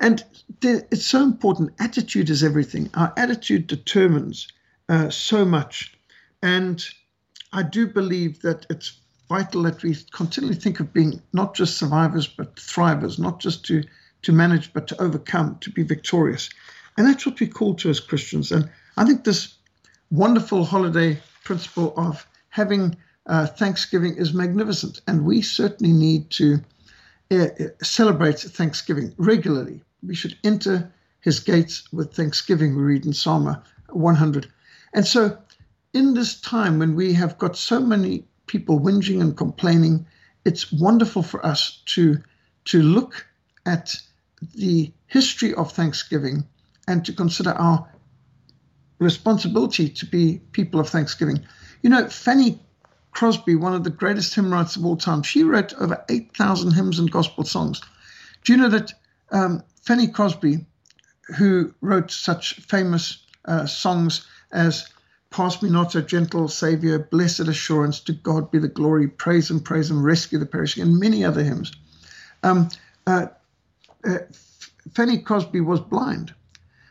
And 0.00 0.22
it's 0.62 1.06
so 1.06 1.22
important. 1.22 1.72
Attitude 1.78 2.30
is 2.30 2.44
everything. 2.44 2.90
Our 2.94 3.12
attitude 3.16 3.66
determines 3.66 4.48
uh, 4.88 5.10
so 5.10 5.44
much. 5.44 5.96
And 6.42 6.84
I 7.52 7.62
do 7.62 7.86
believe 7.86 8.40
that 8.42 8.66
it's 8.70 8.98
vital 9.28 9.62
that 9.62 9.82
we 9.82 9.96
continually 10.12 10.56
think 10.56 10.80
of 10.80 10.92
being 10.92 11.22
not 11.32 11.54
just 11.54 11.78
survivors, 11.78 12.26
but 12.26 12.56
thrivers, 12.56 13.18
not 13.18 13.40
just 13.40 13.64
to, 13.66 13.82
to 14.22 14.32
manage, 14.32 14.72
but 14.72 14.88
to 14.88 15.00
overcome, 15.00 15.56
to 15.60 15.70
be 15.70 15.82
victorious. 15.82 16.50
And 16.96 17.06
that's 17.06 17.24
what 17.24 17.40
we 17.40 17.46
call 17.46 17.74
to 17.76 17.90
as 17.90 18.00
Christians. 18.00 18.52
And 18.52 18.68
I 18.96 19.04
think 19.04 19.24
this 19.24 19.54
wonderful 20.10 20.64
holiday 20.64 21.20
principle 21.44 21.94
of 21.96 22.26
having 22.48 22.96
uh, 23.30 23.46
Thanksgiving 23.46 24.16
is 24.16 24.34
magnificent. 24.34 25.00
And 25.06 25.24
we 25.24 25.40
certainly 25.40 25.92
need 25.92 26.30
to 26.30 26.60
uh, 27.30 27.46
celebrate 27.80 28.40
Thanksgiving 28.40 29.14
regularly. 29.16 29.82
We 30.02 30.16
should 30.16 30.36
enter 30.42 30.92
his 31.20 31.38
gates 31.38 31.84
with 31.92 32.12
thanksgiving, 32.12 32.74
we 32.74 32.82
read 32.82 33.06
in 33.06 33.12
Psalm 33.12 33.56
100. 33.90 34.50
And 34.94 35.06
so, 35.06 35.38
in 35.92 36.14
this 36.14 36.40
time 36.40 36.78
when 36.78 36.96
we 36.96 37.12
have 37.12 37.38
got 37.38 37.56
so 37.56 37.78
many 37.78 38.24
people 38.46 38.80
whinging 38.80 39.20
and 39.20 39.36
complaining, 39.36 40.06
it's 40.44 40.72
wonderful 40.72 41.22
for 41.22 41.44
us 41.44 41.82
to, 41.86 42.18
to 42.64 42.82
look 42.82 43.26
at 43.66 43.94
the 44.54 44.90
history 45.06 45.54
of 45.54 45.70
Thanksgiving 45.72 46.44
and 46.88 47.04
to 47.04 47.12
consider 47.12 47.50
our 47.50 47.86
responsibility 48.98 49.88
to 49.88 50.06
be 50.06 50.40
people 50.52 50.80
of 50.80 50.88
Thanksgiving. 50.88 51.44
You 51.82 51.90
know, 51.90 52.08
Fanny 52.08 52.58
Crosby, 53.12 53.54
one 53.54 53.74
of 53.74 53.84
the 53.84 53.90
greatest 53.90 54.34
hymn 54.34 54.52
writers 54.52 54.76
of 54.76 54.84
all 54.84 54.96
time, 54.96 55.22
she 55.22 55.42
wrote 55.42 55.74
over 55.74 56.02
8,000 56.08 56.72
hymns 56.72 56.98
and 56.98 57.10
gospel 57.10 57.44
songs. 57.44 57.80
Do 58.44 58.52
you 58.52 58.58
know 58.58 58.68
that 58.68 58.92
um, 59.32 59.62
Fanny 59.82 60.08
Crosby, 60.08 60.64
who 61.36 61.74
wrote 61.80 62.10
such 62.10 62.54
famous 62.54 63.24
uh, 63.44 63.66
songs 63.66 64.26
as 64.52 64.88
Pass 65.30 65.62
me 65.62 65.70
not, 65.70 65.94
O 65.94 66.00
gentle 66.00 66.48
Saviour, 66.48 66.98
blessed 66.98 67.46
assurance, 67.46 68.00
to 68.00 68.12
God 68.12 68.50
be 68.50 68.58
the 68.58 68.66
glory, 68.66 69.06
praise 69.06 69.48
and 69.48 69.64
praise 69.64 69.88
and 69.88 70.02
rescue 70.02 70.40
the 70.40 70.46
perishing, 70.46 70.82
and 70.82 70.98
many 70.98 71.24
other 71.24 71.44
hymns. 71.44 71.70
Um, 72.42 72.68
uh, 73.06 73.26
uh, 74.04 74.18
Fanny 74.92 75.18
Crosby 75.18 75.60
was 75.60 75.78
blind. 75.78 76.34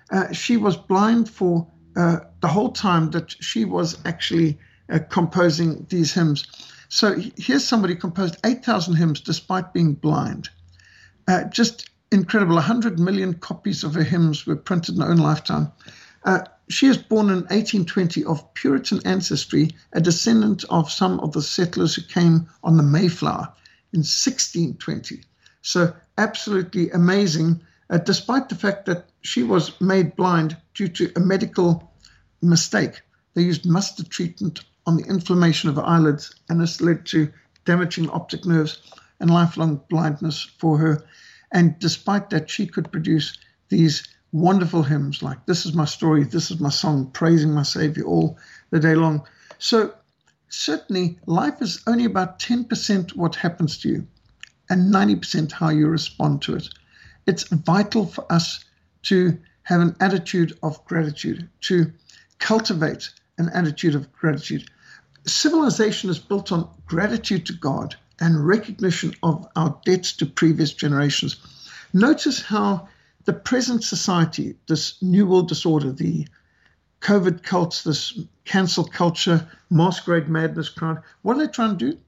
Uh, 0.10 0.32
she 0.32 0.56
was 0.56 0.78
blind 0.78 1.30
for 1.30 1.68
uh, 1.98 2.20
the 2.40 2.48
whole 2.48 2.72
time 2.72 3.12
that 3.12 3.32
she 3.44 3.66
was 3.66 3.98
actually 4.06 4.58
uh, 4.92 5.00
composing 5.10 5.86
these 5.90 6.14
hymns. 6.14 6.46
So 6.90 7.16
here's 7.38 7.68
somebody 7.68 7.96
composed 7.96 8.38
8,000 8.46 8.96
hymns 8.96 9.22
despite 9.22 9.74
being 9.74 9.94
blind. 9.94 10.50
Uh, 11.28 11.44
just 11.46 11.90
incredible. 12.12 12.56
100 12.56 13.00
million 13.00 13.36
copies 13.36 13.84
of 13.84 13.94
her 13.94 14.04
hymns 14.04 14.46
were 14.46 14.56
printed 14.56 14.96
in 14.96 15.02
her 15.02 15.12
own 15.12 15.18
lifetime. 15.18 15.72
Uh, 16.24 16.40
she 16.68 16.88
is 16.88 16.98
born 16.98 17.28
in 17.28 17.42
1820 17.42 18.26
of 18.26 18.54
Puritan 18.54 19.02
ancestry, 19.06 19.70
a 19.94 20.02
descendant 20.02 20.66
of 20.70 20.92
some 20.92 21.20
of 21.20 21.32
the 21.32 21.42
settlers 21.42 21.96
who 21.96 22.02
came 22.02 22.48
on 22.64 22.78
the 22.78 22.84
Mayflower 22.84 23.54
in 23.94 24.00
1620. 24.00 25.24
So, 25.62 25.94
absolutely 26.18 26.92
amazing, 26.92 27.62
uh, 27.90 27.98
despite 27.98 28.50
the 28.50 28.56
fact 28.56 28.86
that 28.86 29.10
she 29.22 29.44
was 29.44 29.80
made 29.82 30.16
blind 30.16 30.58
due 30.74 30.88
to 30.88 31.12
a 31.16 31.20
medical 31.20 31.92
mistake. 32.42 33.02
They 33.34 33.44
used 33.44 33.66
mustard 33.66 34.10
treatment 34.10 34.64
on 34.90 34.98
the 34.98 35.08
inflammation 35.08 35.70
of 35.70 35.78
eyelids, 35.78 36.34
and 36.50 36.60
this 36.60 36.82
led 36.82 37.06
to 37.06 37.32
damaging 37.64 38.10
optic 38.10 38.44
nerves 38.44 38.82
and 39.20 39.30
lifelong 39.30 39.80
blindness 39.88 40.42
for 40.58 40.80
her. 40.80 41.04
And 41.52 41.78
despite 41.78 42.32
that, 42.32 42.50
she 42.50 42.66
could 42.66 42.92
produce 42.92 43.38
these 43.70 44.02
wonderful 44.32 44.82
hymns 44.82 45.22
like 45.22 45.46
This 45.46 45.68
is 45.68 45.76
My 45.76 45.86
Story, 45.86 46.24
This 46.24 46.50
is 46.50 46.60
My 46.60 46.72
Song, 46.72 47.12
praising 47.12 47.54
my 47.54 47.62
Savior 47.62 48.04
all 48.04 48.40
the 48.72 48.80
day 48.80 48.96
long. 48.96 49.28
So, 49.60 49.94
certainly, 50.48 51.20
life 51.28 51.62
is 51.62 51.84
only 51.86 52.06
about 52.06 52.40
10% 52.40 53.16
what 53.16 53.36
happens 53.36 53.78
to 53.80 53.90
you 53.90 54.08
and 54.72 54.92
90% 54.92 55.52
how 55.52 55.70
you 55.70 55.88
respond 55.88 56.42
to 56.44 56.56
it. 56.56 56.68
It's 57.28 57.44
vital 57.44 58.08
for 58.08 58.26
us 58.32 58.66
to 59.04 59.38
have 59.62 59.82
an 59.82 59.96
attitude 60.00 60.58
of 60.64 60.84
gratitude, 60.86 61.48
to 61.62 61.92
cultivate 62.40 63.12
an 63.38 63.50
attitude 63.50 63.94
of 63.94 64.12
gratitude. 64.12 64.68
Civilization 65.30 66.10
is 66.10 66.18
built 66.18 66.52
on 66.52 66.68
gratitude 66.88 67.46
to 67.46 67.54
God 67.54 67.96
and 68.20 68.48
recognition 68.48 69.14
of 69.22 69.48
our 69.56 69.80
debts 69.86 70.12
to 70.14 70.26
previous 70.26 70.74
generations. 70.74 71.38
Notice 71.94 72.42
how 72.42 72.90
the 73.26 73.34
present 73.34 73.84
society, 73.84 74.56
this 74.68 75.02
New 75.02 75.28
World 75.28 75.48
disorder, 75.48 75.92
the 75.92 76.28
COVID 77.02 77.44
cults, 77.44 77.84
this 77.84 78.20
cancel 78.46 78.84
culture, 78.84 79.48
masquerade 79.70 80.28
madness 80.28 80.68
crowd, 80.68 81.02
what 81.22 81.38
are 81.38 81.46
they 81.46 81.52
trying 81.52 81.78
to 81.78 81.92
do? 81.92 82.00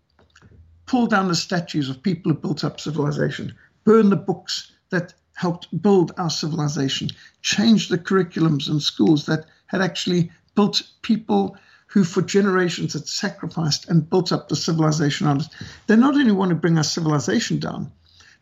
Pull 0.88 1.08
down 1.08 1.28
the 1.28 1.36
statues 1.36 1.90
of 1.90 2.02
people 2.02 2.32
who 2.32 2.38
built 2.38 2.64
up 2.64 2.80
civilization, 2.80 3.54
burn 3.84 4.10
the 4.10 4.16
books 4.16 4.72
that 4.90 5.14
helped 5.36 5.82
build 5.82 6.12
our 6.18 6.30
civilization, 6.30 7.10
change 7.42 7.88
the 7.88 7.98
curriculums 7.98 8.68
in 8.68 8.80
schools 8.80 9.28
that 9.28 9.46
had 9.68 9.82
actually 9.82 10.32
built 10.56 10.82
people 11.02 11.56
who 11.92 12.06
for 12.06 12.22
generations 12.22 12.94
had 12.94 13.06
sacrificed 13.06 13.90
and 13.90 14.10
built 14.10 14.32
up 14.32 14.48
the 14.48 14.56
civilization 14.56 15.28
on 15.28 15.40
us. 15.40 15.50
They 15.88 15.98
not 15.98 16.16
only 16.16 16.32
want 16.32 16.50
to 16.50 16.56
bring 16.56 16.78
our 16.78 16.86
civilization 16.86 17.60
down, 17.60 17.92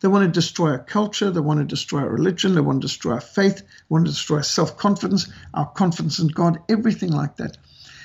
they 0.02 0.08
want 0.08 0.24
to 0.24 0.32
destroy 0.32 0.70
our 0.70 0.84
culture. 0.84 1.32
They 1.32 1.40
want 1.40 1.60
to 1.60 1.66
destroy 1.66 2.02
our 2.02 2.10
religion. 2.10 2.54
They 2.54 2.62
want 2.62 2.82
to 2.82 2.88
destroy 2.88 3.14
our 3.14 3.22
faith. 3.22 3.58
They 3.58 3.66
want 3.90 4.06
to 4.06 4.12
destroy 4.12 4.38
our 4.38 4.44
self 4.44 4.78
confidence, 4.78 5.28
our 5.54 5.66
confidence 5.66 6.20
in 6.20 6.28
God, 6.28 6.60
everything 6.70 7.12
like 7.12 7.38
that. 7.38 7.58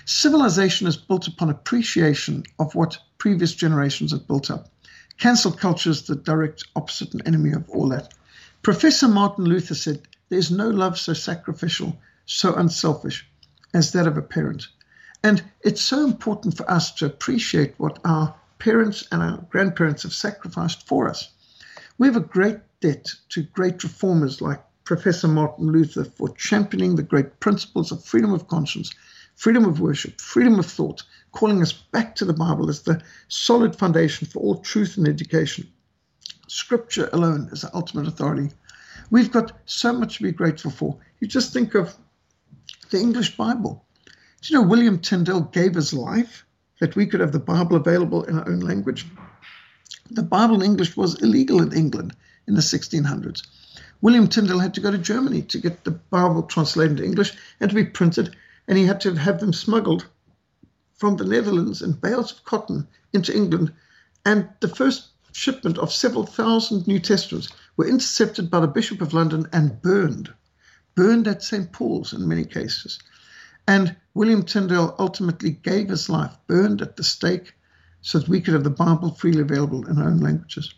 Civilization 0.06 0.86
is 0.86 0.96
built 0.96 1.28
upon 1.28 1.50
appreciation 1.50 2.44
of 2.58 2.74
what 2.74 2.98
previous 3.18 3.54
generations 3.54 4.12
have 4.12 4.26
built 4.26 4.50
up. 4.50 4.70
Cancel 5.18 5.52
culture 5.52 5.90
is 5.90 6.02
the 6.02 6.16
direct 6.16 6.64
opposite 6.74 7.12
and 7.12 7.22
enemy 7.26 7.52
of 7.52 7.68
all 7.68 7.90
that. 7.90 8.14
Professor 8.62 9.08
Martin 9.08 9.44
Luther 9.44 9.74
said, 9.74 10.00
There 10.30 10.38
is 10.38 10.50
no 10.50 10.70
love 10.70 10.98
so 10.98 11.12
sacrificial, 11.12 11.98
so 12.24 12.54
unselfish 12.54 13.26
as 13.74 13.92
that 13.92 14.06
of 14.06 14.16
a 14.16 14.22
parent. 14.22 14.68
And 15.24 15.42
it's 15.62 15.80
so 15.80 16.04
important 16.04 16.54
for 16.54 16.70
us 16.70 16.92
to 16.96 17.06
appreciate 17.06 17.72
what 17.78 17.98
our 18.04 18.34
parents 18.58 19.08
and 19.10 19.22
our 19.22 19.38
grandparents 19.48 20.02
have 20.02 20.12
sacrificed 20.12 20.86
for 20.86 21.08
us. 21.08 21.30
We 21.96 22.06
have 22.06 22.16
a 22.16 22.20
great 22.20 22.58
debt 22.80 23.06
to 23.30 23.44
great 23.44 23.82
reformers 23.82 24.42
like 24.42 24.62
Professor 24.84 25.26
Martin 25.26 25.72
Luther 25.72 26.04
for 26.04 26.28
championing 26.34 26.96
the 26.96 27.02
great 27.02 27.40
principles 27.40 27.90
of 27.90 28.04
freedom 28.04 28.34
of 28.34 28.48
conscience, 28.48 28.94
freedom 29.34 29.64
of 29.64 29.80
worship, 29.80 30.20
freedom 30.20 30.58
of 30.58 30.66
thought, 30.66 31.02
calling 31.32 31.62
us 31.62 31.72
back 31.72 32.14
to 32.16 32.26
the 32.26 32.34
Bible 32.34 32.68
as 32.68 32.82
the 32.82 33.00
solid 33.28 33.74
foundation 33.74 34.28
for 34.28 34.40
all 34.40 34.58
truth 34.58 34.98
and 34.98 35.08
education. 35.08 35.66
Scripture 36.48 37.08
alone 37.14 37.48
is 37.50 37.62
the 37.62 37.74
ultimate 37.74 38.06
authority. 38.06 38.50
We've 39.10 39.32
got 39.32 39.52
so 39.64 39.94
much 39.94 40.18
to 40.18 40.22
be 40.22 40.32
grateful 40.32 40.70
for. 40.70 40.98
You 41.20 41.28
just 41.28 41.54
think 41.54 41.74
of 41.74 41.96
the 42.90 42.98
English 43.00 43.38
Bible. 43.38 43.86
Do 44.44 44.52
you 44.52 44.60
know 44.60 44.68
William 44.68 44.98
Tyndale 44.98 45.40
gave 45.40 45.74
his 45.74 45.94
life 45.94 46.44
that 46.78 46.96
we 46.96 47.06
could 47.06 47.20
have 47.20 47.32
the 47.32 47.38
Bible 47.38 47.76
available 47.76 48.24
in 48.24 48.38
our 48.38 48.46
own 48.46 48.60
language? 48.60 49.06
The 50.10 50.22
Bible 50.22 50.56
in 50.56 50.62
English 50.62 50.98
was 50.98 51.18
illegal 51.22 51.62
in 51.62 51.72
England 51.72 52.14
in 52.46 52.52
the 52.52 52.60
1600s. 52.60 53.42
William 54.02 54.28
Tyndale 54.28 54.58
had 54.58 54.74
to 54.74 54.82
go 54.82 54.90
to 54.90 54.98
Germany 54.98 55.40
to 55.40 55.58
get 55.58 55.84
the 55.84 55.92
Bible 55.92 56.42
translated 56.42 56.98
into 56.98 57.04
English 57.04 57.32
and 57.58 57.70
to 57.70 57.74
be 57.74 57.86
printed, 57.86 58.36
and 58.68 58.76
he 58.76 58.84
had 58.84 59.00
to 59.00 59.14
have 59.14 59.40
them 59.40 59.54
smuggled 59.54 60.08
from 60.92 61.16
the 61.16 61.24
Netherlands 61.24 61.80
in 61.80 61.92
bales 61.92 62.30
of 62.32 62.44
cotton 62.44 62.86
into 63.14 63.34
England. 63.34 63.72
And 64.26 64.50
the 64.60 64.68
first 64.68 65.06
shipment 65.32 65.78
of 65.78 65.90
several 65.90 66.26
thousand 66.26 66.86
New 66.86 67.00
Testaments 67.00 67.48
were 67.78 67.88
intercepted 67.88 68.50
by 68.50 68.60
the 68.60 68.68
Bishop 68.68 69.00
of 69.00 69.14
London 69.14 69.46
and 69.54 69.80
burned, 69.80 70.34
burned 70.94 71.26
at 71.26 71.42
St. 71.42 71.72
Paul's 71.72 72.12
in 72.12 72.28
many 72.28 72.44
cases. 72.44 72.98
And 73.66 73.96
William 74.14 74.42
Tyndale 74.42 74.94
ultimately 74.98 75.50
gave 75.50 75.88
his 75.88 76.08
life, 76.08 76.36
burned 76.46 76.82
at 76.82 76.96
the 76.96 77.04
stake, 77.04 77.54
so 78.02 78.18
that 78.18 78.28
we 78.28 78.40
could 78.40 78.54
have 78.54 78.64
the 78.64 78.70
Bible 78.70 79.10
freely 79.10 79.40
available 79.40 79.86
in 79.88 79.98
our 79.98 80.08
own 80.08 80.20
languages. 80.20 80.74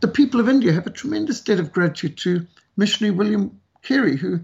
the 0.00 0.08
people 0.08 0.40
of 0.40 0.48
India 0.48 0.72
have 0.72 0.86
a 0.86 0.90
tremendous 0.90 1.40
debt 1.40 1.60
of 1.60 1.72
gratitude 1.72 2.16
to 2.18 2.46
missionary 2.76 3.14
William 3.14 3.60
Carey, 3.82 4.16
who 4.16 4.40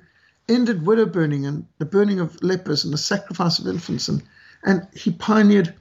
ended 0.49 0.87
widow 0.87 1.07
burning 1.07 1.47
and 1.47 1.67
the 1.79 1.85
burning 1.85 2.21
of 2.21 2.43
lepers 2.43 2.85
and 2.85 2.93
the 2.93 2.99
sacrifice 2.99 3.59
of 3.59 3.67
infants. 3.67 4.09
And, 4.09 4.23
and 4.65 4.87
he 4.95 5.11
pioneered 5.13 5.75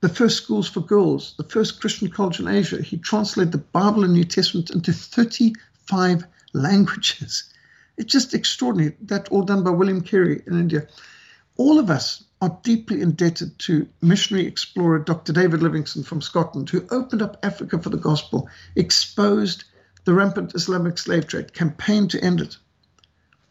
the 0.00 0.08
first 0.08 0.36
schools 0.36 0.68
for 0.68 0.80
girls, 0.80 1.34
the 1.36 1.44
first 1.44 1.80
Christian 1.80 2.08
college 2.08 2.38
in 2.38 2.48
Asia. 2.48 2.80
He 2.82 2.98
translated 2.98 3.52
the 3.52 3.58
Bible 3.58 4.04
and 4.04 4.12
New 4.12 4.24
Testament 4.24 4.70
into 4.70 4.92
35 4.92 6.26
languages. 6.52 7.44
It's 7.96 8.12
just 8.12 8.34
extraordinary. 8.34 8.96
That 9.02 9.28
all 9.30 9.42
done 9.42 9.64
by 9.64 9.70
William 9.70 10.00
Carey 10.00 10.42
in 10.46 10.58
India. 10.58 10.86
All 11.56 11.78
of 11.78 11.90
us 11.90 12.24
are 12.42 12.58
deeply 12.62 13.00
indebted 13.00 13.58
to 13.60 13.88
missionary 14.02 14.46
explorer 14.46 14.98
Dr. 14.98 15.32
David 15.32 15.62
Livingstone 15.62 16.02
from 16.02 16.20
Scotland, 16.20 16.68
who 16.68 16.86
opened 16.90 17.22
up 17.22 17.38
Africa 17.42 17.78
for 17.78 17.88
the 17.88 17.96
gospel, 17.96 18.48
exposed 18.74 19.64
the 20.04 20.12
rampant 20.12 20.54
Islamic 20.54 20.98
slave 20.98 21.26
trade, 21.26 21.54
campaigned 21.54 22.10
to 22.10 22.22
end 22.22 22.40
it. 22.40 22.56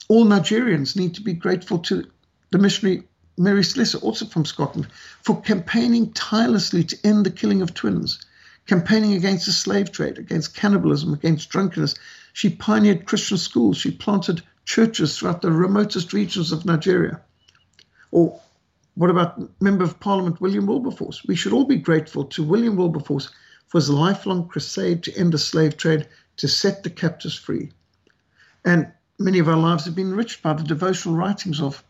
All 0.08 0.26
Nigerians 0.26 0.96
need 0.96 1.16
to 1.16 1.22
be 1.22 1.34
grateful 1.34 1.80
to 1.80 2.06
the 2.52 2.60
missionary 2.60 3.08
Mary 3.38 3.64
Slessor, 3.64 3.98
also 3.98 4.26
from 4.26 4.46
Scotland, 4.46 4.88
for 5.24 5.42
campaigning 5.42 6.14
tirelessly 6.14 6.84
to 6.84 6.98
end 7.04 7.26
the 7.26 7.32
killing 7.32 7.62
of 7.62 7.74
twins, 7.74 8.24
campaigning 8.68 9.14
against 9.14 9.48
the 9.48 9.52
slave 9.52 9.92
trade, 9.92 10.18
against 10.18 10.56
cannibalism, 10.56 11.14
against 11.14 11.50
drunkenness. 11.50 11.96
She 12.36 12.50
pioneered 12.50 13.06
Christian 13.06 13.38
schools. 13.38 13.78
She 13.78 13.92
planted 13.92 14.42
churches 14.66 15.18
throughout 15.18 15.42
the 15.42 15.54
remotest 15.54 16.12
regions 16.12 16.52
of 16.52 16.66
Nigeria. 16.66 17.22
Or 18.12 18.42
what 18.96 19.10
about 19.10 19.62
Member 19.62 19.86
of 19.86 20.02
Parliament 20.02 20.42
William 20.42 20.66
Wilberforce? 20.66 21.24
We 21.26 21.38
should 21.38 21.54
all 21.54 21.64
be 21.64 21.78
grateful 21.78 22.26
to 22.26 22.44
William 22.44 22.76
Wilberforce 22.76 23.30
for 23.70 23.78
his 23.78 23.90
lifelong 23.90 24.50
crusade 24.50 25.04
to 25.04 25.18
end 25.18 25.32
the 25.32 25.38
slave 25.38 25.78
trade, 25.78 26.10
to 26.36 26.50
set 26.50 26.84
the 26.84 26.90
captives 26.90 27.36
free. 27.36 27.72
And 28.66 28.92
many 29.18 29.40
of 29.40 29.48
our 29.48 29.56
lives 29.56 29.86
have 29.86 29.96
been 29.96 30.10
enriched 30.10 30.44
by 30.44 30.52
the 30.52 30.64
devotional 30.64 31.16
writings 31.16 31.62
of 31.62 31.86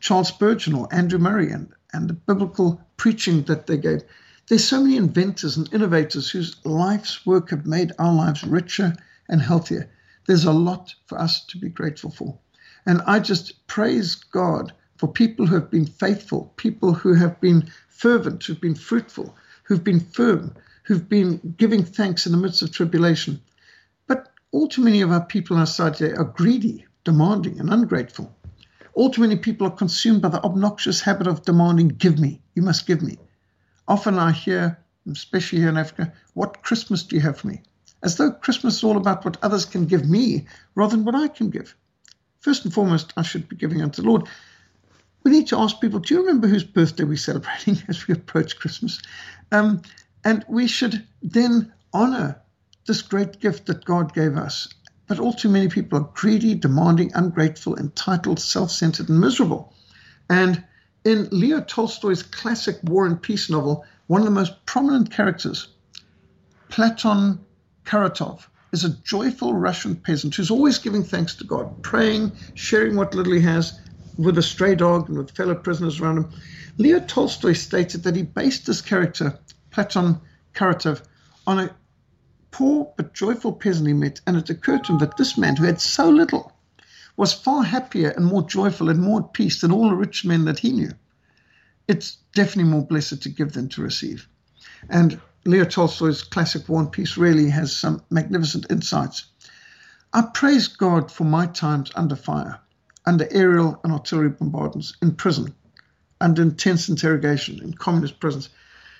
Charles 0.00 0.26
Spurgeon 0.26 0.74
or 0.74 0.92
Andrew 0.92 1.20
Murray 1.20 1.52
and, 1.52 1.72
and 1.92 2.10
the 2.10 2.14
biblical 2.14 2.84
preaching 2.96 3.44
that 3.44 3.68
they 3.68 3.76
gave. 3.76 4.02
There's 4.48 4.64
so 4.64 4.82
many 4.82 4.96
inventors 4.96 5.56
and 5.56 5.72
innovators 5.72 6.30
whose 6.30 6.56
life's 6.64 7.24
work 7.24 7.50
have 7.50 7.64
made 7.64 7.92
our 7.96 8.12
lives 8.12 8.42
richer 8.42 8.96
and 9.28 9.42
healthier. 9.42 9.90
There's 10.26 10.44
a 10.44 10.52
lot 10.52 10.94
for 11.06 11.18
us 11.18 11.44
to 11.46 11.58
be 11.58 11.68
grateful 11.68 12.10
for. 12.10 12.38
And 12.86 13.02
I 13.02 13.18
just 13.18 13.66
praise 13.66 14.14
God 14.14 14.72
for 14.96 15.06
people 15.06 15.46
who 15.46 15.54
have 15.54 15.70
been 15.70 15.86
faithful, 15.86 16.52
people 16.56 16.92
who 16.92 17.14
have 17.14 17.40
been 17.40 17.70
fervent, 17.88 18.44
who've 18.44 18.60
been 18.60 18.74
fruitful, 18.74 19.34
who've 19.64 19.84
been 19.84 20.00
firm, 20.00 20.54
who've 20.84 21.08
been 21.08 21.54
giving 21.56 21.84
thanks 21.84 22.26
in 22.26 22.32
the 22.32 22.38
midst 22.38 22.62
of 22.62 22.72
tribulation. 22.72 23.40
But 24.06 24.32
all 24.50 24.68
too 24.68 24.82
many 24.82 25.02
of 25.02 25.12
our 25.12 25.24
people 25.24 25.56
in 25.56 25.60
our 25.60 25.66
society 25.66 26.12
are 26.12 26.24
greedy, 26.24 26.86
demanding, 27.04 27.60
and 27.60 27.70
ungrateful. 27.70 28.34
All 28.94 29.10
too 29.10 29.20
many 29.20 29.36
people 29.36 29.66
are 29.66 29.82
consumed 29.82 30.22
by 30.22 30.30
the 30.30 30.42
obnoxious 30.42 31.00
habit 31.02 31.26
of 31.26 31.44
demanding, 31.44 31.88
Give 31.88 32.18
me, 32.18 32.40
you 32.54 32.62
must 32.62 32.86
give 32.86 33.02
me. 33.02 33.18
Often 33.86 34.18
I 34.18 34.32
hear, 34.32 34.78
especially 35.10 35.60
here 35.60 35.68
in 35.68 35.76
Africa, 35.76 36.12
What 36.34 36.62
Christmas 36.62 37.02
do 37.02 37.16
you 37.16 37.22
have 37.22 37.38
for 37.38 37.46
me? 37.48 37.62
As 38.02 38.16
though 38.16 38.30
Christmas 38.30 38.76
is 38.76 38.84
all 38.84 38.96
about 38.96 39.24
what 39.24 39.36
others 39.42 39.64
can 39.64 39.86
give 39.86 40.08
me 40.08 40.46
rather 40.74 40.96
than 40.96 41.04
what 41.04 41.14
I 41.14 41.28
can 41.28 41.50
give. 41.50 41.74
First 42.40 42.64
and 42.64 42.72
foremost, 42.72 43.12
I 43.16 43.22
should 43.22 43.48
be 43.48 43.56
giving 43.56 43.82
unto 43.82 44.02
the 44.02 44.08
Lord. 44.08 44.28
We 45.24 45.32
need 45.32 45.48
to 45.48 45.58
ask 45.58 45.80
people, 45.80 45.98
do 45.98 46.14
you 46.14 46.20
remember 46.20 46.46
whose 46.46 46.64
birthday 46.64 47.04
we're 47.04 47.16
celebrating 47.16 47.82
as 47.88 48.06
we 48.06 48.14
approach 48.14 48.58
Christmas? 48.58 49.00
Um, 49.50 49.82
and 50.24 50.44
we 50.48 50.66
should 50.66 51.06
then 51.22 51.72
honor 51.92 52.40
this 52.86 53.02
great 53.02 53.40
gift 53.40 53.66
that 53.66 53.84
God 53.84 54.14
gave 54.14 54.36
us 54.36 54.68
but 55.08 55.18
all 55.18 55.32
too 55.32 55.48
many 55.48 55.68
people 55.68 55.98
are 55.98 56.10
greedy, 56.14 56.54
demanding, 56.54 57.10
ungrateful, 57.14 57.76
entitled, 57.76 58.38
self 58.38 58.70
centered, 58.70 59.08
and 59.08 59.18
miserable. 59.18 59.74
And 60.28 60.62
in 61.04 61.28
Leo 61.32 61.60
Tolstoy's 61.60 62.22
classic 62.22 62.78
War 62.84 63.06
and 63.06 63.20
Peace 63.20 63.48
novel, 63.48 63.86
one 64.06 64.20
of 64.20 64.26
the 64.26 64.30
most 64.30 64.66
prominent 64.66 65.10
characters, 65.10 65.68
Platon 66.68 67.40
Karataev, 67.88 68.46
is 68.70 68.84
a 68.84 68.90
joyful 68.90 69.54
Russian 69.54 69.96
peasant 69.96 70.34
who's 70.34 70.50
always 70.50 70.76
giving 70.76 71.02
thanks 71.02 71.34
to 71.36 71.44
God, 71.44 71.70
praying, 71.80 72.32
sharing 72.52 72.96
what 72.96 73.14
little 73.14 73.32
he 73.32 73.40
has 73.40 73.80
with 74.18 74.36
a 74.36 74.42
stray 74.42 74.74
dog 74.74 75.08
and 75.08 75.16
with 75.16 75.30
fellow 75.30 75.54
prisoners 75.54 75.98
around 75.98 76.18
him. 76.18 76.30
Leo 76.76 77.00
Tolstoy 77.00 77.54
stated 77.54 78.02
that 78.02 78.14
he 78.14 78.22
based 78.22 78.66
this 78.66 78.82
character, 78.82 79.38
Platon 79.70 80.20
Karatov, 80.54 81.00
on 81.46 81.60
a 81.60 81.74
poor 82.50 82.92
but 82.98 83.14
joyful 83.14 83.54
peasant 83.54 83.88
he 83.88 83.94
met, 83.94 84.20
and 84.26 84.36
it 84.36 84.50
occurred 84.50 84.84
to 84.84 84.92
him 84.92 84.98
that 84.98 85.16
this 85.16 85.38
man, 85.38 85.56
who 85.56 85.64
had 85.64 85.80
so 85.80 86.10
little, 86.10 86.52
was 87.16 87.32
far 87.32 87.62
happier 87.62 88.10
and 88.10 88.26
more 88.26 88.46
joyful 88.46 88.90
and 88.90 89.00
more 89.00 89.20
at 89.20 89.32
peace 89.32 89.62
than 89.62 89.72
all 89.72 89.88
the 89.88 89.96
rich 89.96 90.26
men 90.26 90.44
that 90.44 90.58
he 90.58 90.72
knew. 90.72 90.90
It's 91.88 92.18
definitely 92.34 92.70
more 92.70 92.86
blessed 92.86 93.22
to 93.22 93.30
give 93.30 93.54
than 93.54 93.70
to 93.70 93.80
receive. 93.80 94.28
And 94.90 95.18
Leo 95.48 95.64
Tolstoy's 95.64 96.22
classic 96.22 96.68
War 96.68 96.82
and 96.82 96.92
Peace 96.92 97.16
really 97.16 97.48
has 97.48 97.74
some 97.74 98.02
magnificent 98.10 98.66
insights. 98.68 99.24
I 100.12 100.20
praise 100.34 100.68
God 100.68 101.10
for 101.10 101.24
my 101.24 101.46
times 101.46 101.90
under 101.94 102.16
fire, 102.16 102.60
under 103.06 103.26
aerial 103.30 103.80
and 103.82 103.90
artillery 103.90 104.28
bombardments, 104.28 104.94
in 105.00 105.14
prison, 105.14 105.54
under 106.20 106.42
intense 106.42 106.90
interrogation 106.90 107.62
in 107.62 107.72
communist 107.72 108.20
prisons, 108.20 108.50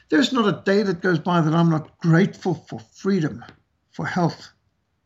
there's 0.08 0.32
not 0.32 0.48
a 0.48 0.62
day 0.64 0.82
that 0.82 1.02
goes 1.02 1.18
by 1.18 1.42
that 1.42 1.52
I'm 1.52 1.68
not 1.68 1.98
grateful 1.98 2.54
for 2.54 2.80
freedom, 2.94 3.44
for 3.90 4.06
health, 4.06 4.48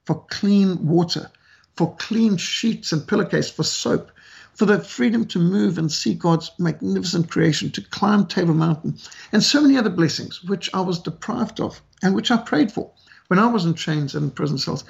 for 0.07 0.25
clean 0.31 0.87
water, 0.87 1.29
for 1.75 1.97
clean 1.97 2.37
sheets 2.37 2.93
and 2.93 3.05
pillowcase, 3.05 3.51
for 3.51 3.65
soap, 3.65 4.12
for 4.55 4.67
the 4.67 4.81
freedom 4.81 5.25
to 5.27 5.38
move 5.38 5.79
and 5.79 5.91
see 5.91 6.15
God's 6.15 6.51
magnificent 6.59 7.31
creation, 7.31 7.71
to 7.71 7.81
climb 7.81 8.27
Table 8.27 8.55
Mountain, 8.55 8.99
and 9.33 9.43
so 9.43 9.61
many 9.61 9.79
other 9.79 9.91
blessings 9.91 10.43
which 10.45 10.69
I 10.75 10.81
was 10.81 10.99
deprived 10.99 11.61
of 11.61 11.81
and 12.03 12.15
which 12.15 12.31
I 12.31 12.37
prayed 12.37 12.71
for 12.71 12.91
when 13.29 13.38
I 13.38 13.47
was 13.47 13.65
in 13.65 13.75
chains 13.75 14.15
and 14.15 14.25
in 14.25 14.31
prison 14.31 14.59
cells. 14.59 14.85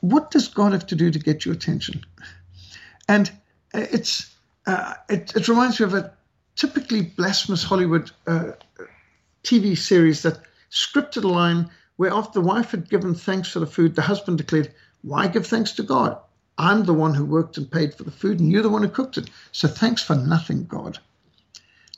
What 0.00 0.30
does 0.30 0.48
God 0.48 0.72
have 0.72 0.86
to 0.86 0.94
do 0.94 1.10
to 1.10 1.18
get 1.18 1.44
your 1.44 1.54
attention? 1.54 2.04
And 3.08 3.30
it's 3.74 4.34
uh, 4.66 4.94
it, 5.08 5.34
it, 5.34 5.48
reminds 5.48 5.80
me 5.80 5.84
of 5.84 5.94
a 5.94 6.12
typically 6.56 7.02
blasphemous 7.02 7.62
Hollywood 7.64 8.10
uh, 8.26 8.52
TV 9.42 9.76
series 9.76 10.22
that 10.22 10.40
scripted 10.70 11.24
a 11.24 11.28
line 11.28 11.70
where 11.96 12.12
after 12.12 12.40
the 12.40 12.46
wife 12.46 12.70
had 12.70 12.88
given 12.88 13.14
thanks 13.14 13.48
for 13.48 13.60
the 13.60 13.66
food, 13.66 13.94
the 13.94 14.02
husband 14.02 14.38
declared, 14.38 14.72
Why 15.02 15.26
give 15.26 15.46
thanks 15.46 15.72
to 15.72 15.82
God? 15.82 16.18
I'm 16.58 16.84
the 16.84 16.94
one 16.94 17.14
who 17.14 17.24
worked 17.24 17.56
and 17.56 17.70
paid 17.70 17.94
for 17.94 18.02
the 18.02 18.10
food, 18.10 18.40
and 18.40 18.50
you're 18.50 18.62
the 18.62 18.68
one 18.68 18.82
who 18.82 18.88
cooked 18.88 19.16
it. 19.16 19.30
So 19.52 19.68
thanks 19.68 20.02
for 20.02 20.16
nothing, 20.16 20.64
God. 20.64 20.98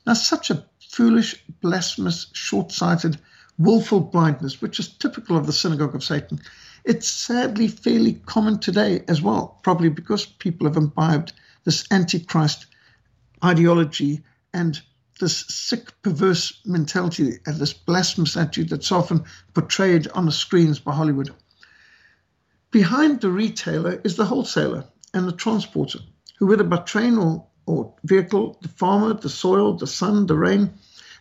Now, 0.05 0.13
such 0.13 0.49
a 0.51 0.63
foolish, 0.91 1.43
blasphemous, 1.61 2.27
short 2.33 2.71
sighted, 2.71 3.17
willful 3.57 3.99
blindness, 3.99 4.61
which 4.61 4.79
is 4.79 4.87
typical 4.87 5.37
of 5.37 5.45
the 5.45 5.53
synagogue 5.53 5.95
of 5.95 6.03
Satan, 6.03 6.39
it's 6.83 7.07
sadly 7.07 7.67
fairly 7.67 8.13
common 8.25 8.59
today 8.59 9.03
as 9.07 9.21
well, 9.21 9.59
probably 9.63 9.89
because 9.89 10.25
people 10.25 10.67
have 10.67 10.77
imbibed 10.77 11.33
this 11.63 11.85
antichrist 11.91 12.65
ideology 13.43 14.23
and 14.53 14.81
this 15.19 15.45
sick, 15.47 15.91
perverse 16.01 16.59
mentality 16.65 17.37
and 17.45 17.57
this 17.57 17.73
blasphemous 17.73 18.35
attitude 18.35 18.69
that's 18.69 18.91
often 18.91 19.23
portrayed 19.53 20.07
on 20.09 20.25
the 20.25 20.31
screens 20.31 20.79
by 20.79 20.93
Hollywood. 20.93 21.31
Behind 22.71 23.19
the 23.19 23.29
retailer 23.29 23.99
is 24.05 24.15
the 24.15 24.25
wholesaler 24.25 24.85
and 25.13 25.27
the 25.27 25.33
transporter, 25.33 25.99
who, 26.39 26.47
whether 26.47 26.63
by 26.63 26.77
train 26.77 27.17
or, 27.17 27.45
or 27.65 27.93
vehicle, 28.05 28.57
the 28.61 28.69
farmer, 28.69 29.13
the 29.13 29.27
soil, 29.27 29.73
the 29.73 29.85
sun, 29.85 30.25
the 30.25 30.37
rain, 30.37 30.71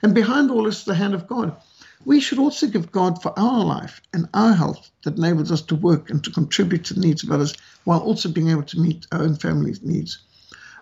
and 0.00 0.14
behind 0.14 0.52
all 0.52 0.68
is 0.68 0.84
the 0.84 0.94
hand 0.94 1.12
of 1.12 1.26
God. 1.26 1.56
We 2.04 2.20
should 2.20 2.38
also 2.38 2.68
give 2.68 2.92
God 2.92 3.20
for 3.20 3.36
our 3.36 3.64
life 3.64 4.00
and 4.12 4.28
our 4.32 4.54
health 4.54 4.92
that 5.02 5.18
enables 5.18 5.50
us 5.50 5.62
to 5.62 5.74
work 5.74 6.08
and 6.08 6.22
to 6.22 6.30
contribute 6.30 6.84
to 6.84 6.94
the 6.94 7.00
needs 7.00 7.24
of 7.24 7.32
others 7.32 7.54
while 7.82 7.98
also 7.98 8.28
being 8.28 8.50
able 8.50 8.62
to 8.62 8.78
meet 8.78 9.08
our 9.10 9.22
own 9.22 9.34
family's 9.34 9.82
needs. 9.82 10.18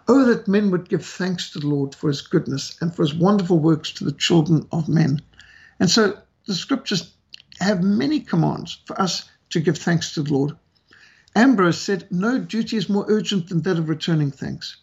Oh, 0.07 0.27
that 0.27 0.49
men 0.49 0.71
would 0.71 0.91
give 0.91 1.05
thanks 1.05 1.51
to 1.53 1.61
the 1.61 1.67
Lord 1.67 1.95
for 1.95 2.09
his 2.09 2.21
goodness 2.21 2.77
and 2.83 2.95
for 2.95 3.05
his 3.05 3.15
wonderful 3.15 3.59
works 3.59 3.91
to 3.93 4.05
the 4.05 4.13
children 4.13 4.67
of 4.71 4.87
men. 4.87 5.23
And 5.81 5.89
so 5.89 6.19
the 6.47 6.55
scriptures 6.55 7.15
have 7.59 7.83
many 7.83 8.21
commands 8.21 8.83
for 8.85 9.01
us 9.01 9.25
to 9.51 9.61
give 9.61 9.79
thanks 9.79 10.15
to 10.15 10.23
the 10.23 10.33
Lord. 10.33 10.57
Ambrose 11.35 11.81
said, 11.81 12.07
No 12.11 12.39
duty 12.39 12.77
is 12.77 12.89
more 12.89 13.05
urgent 13.09 13.49
than 13.49 13.63
that 13.63 13.79
of 13.79 13.89
returning 13.89 14.31
thanks. 14.31 14.77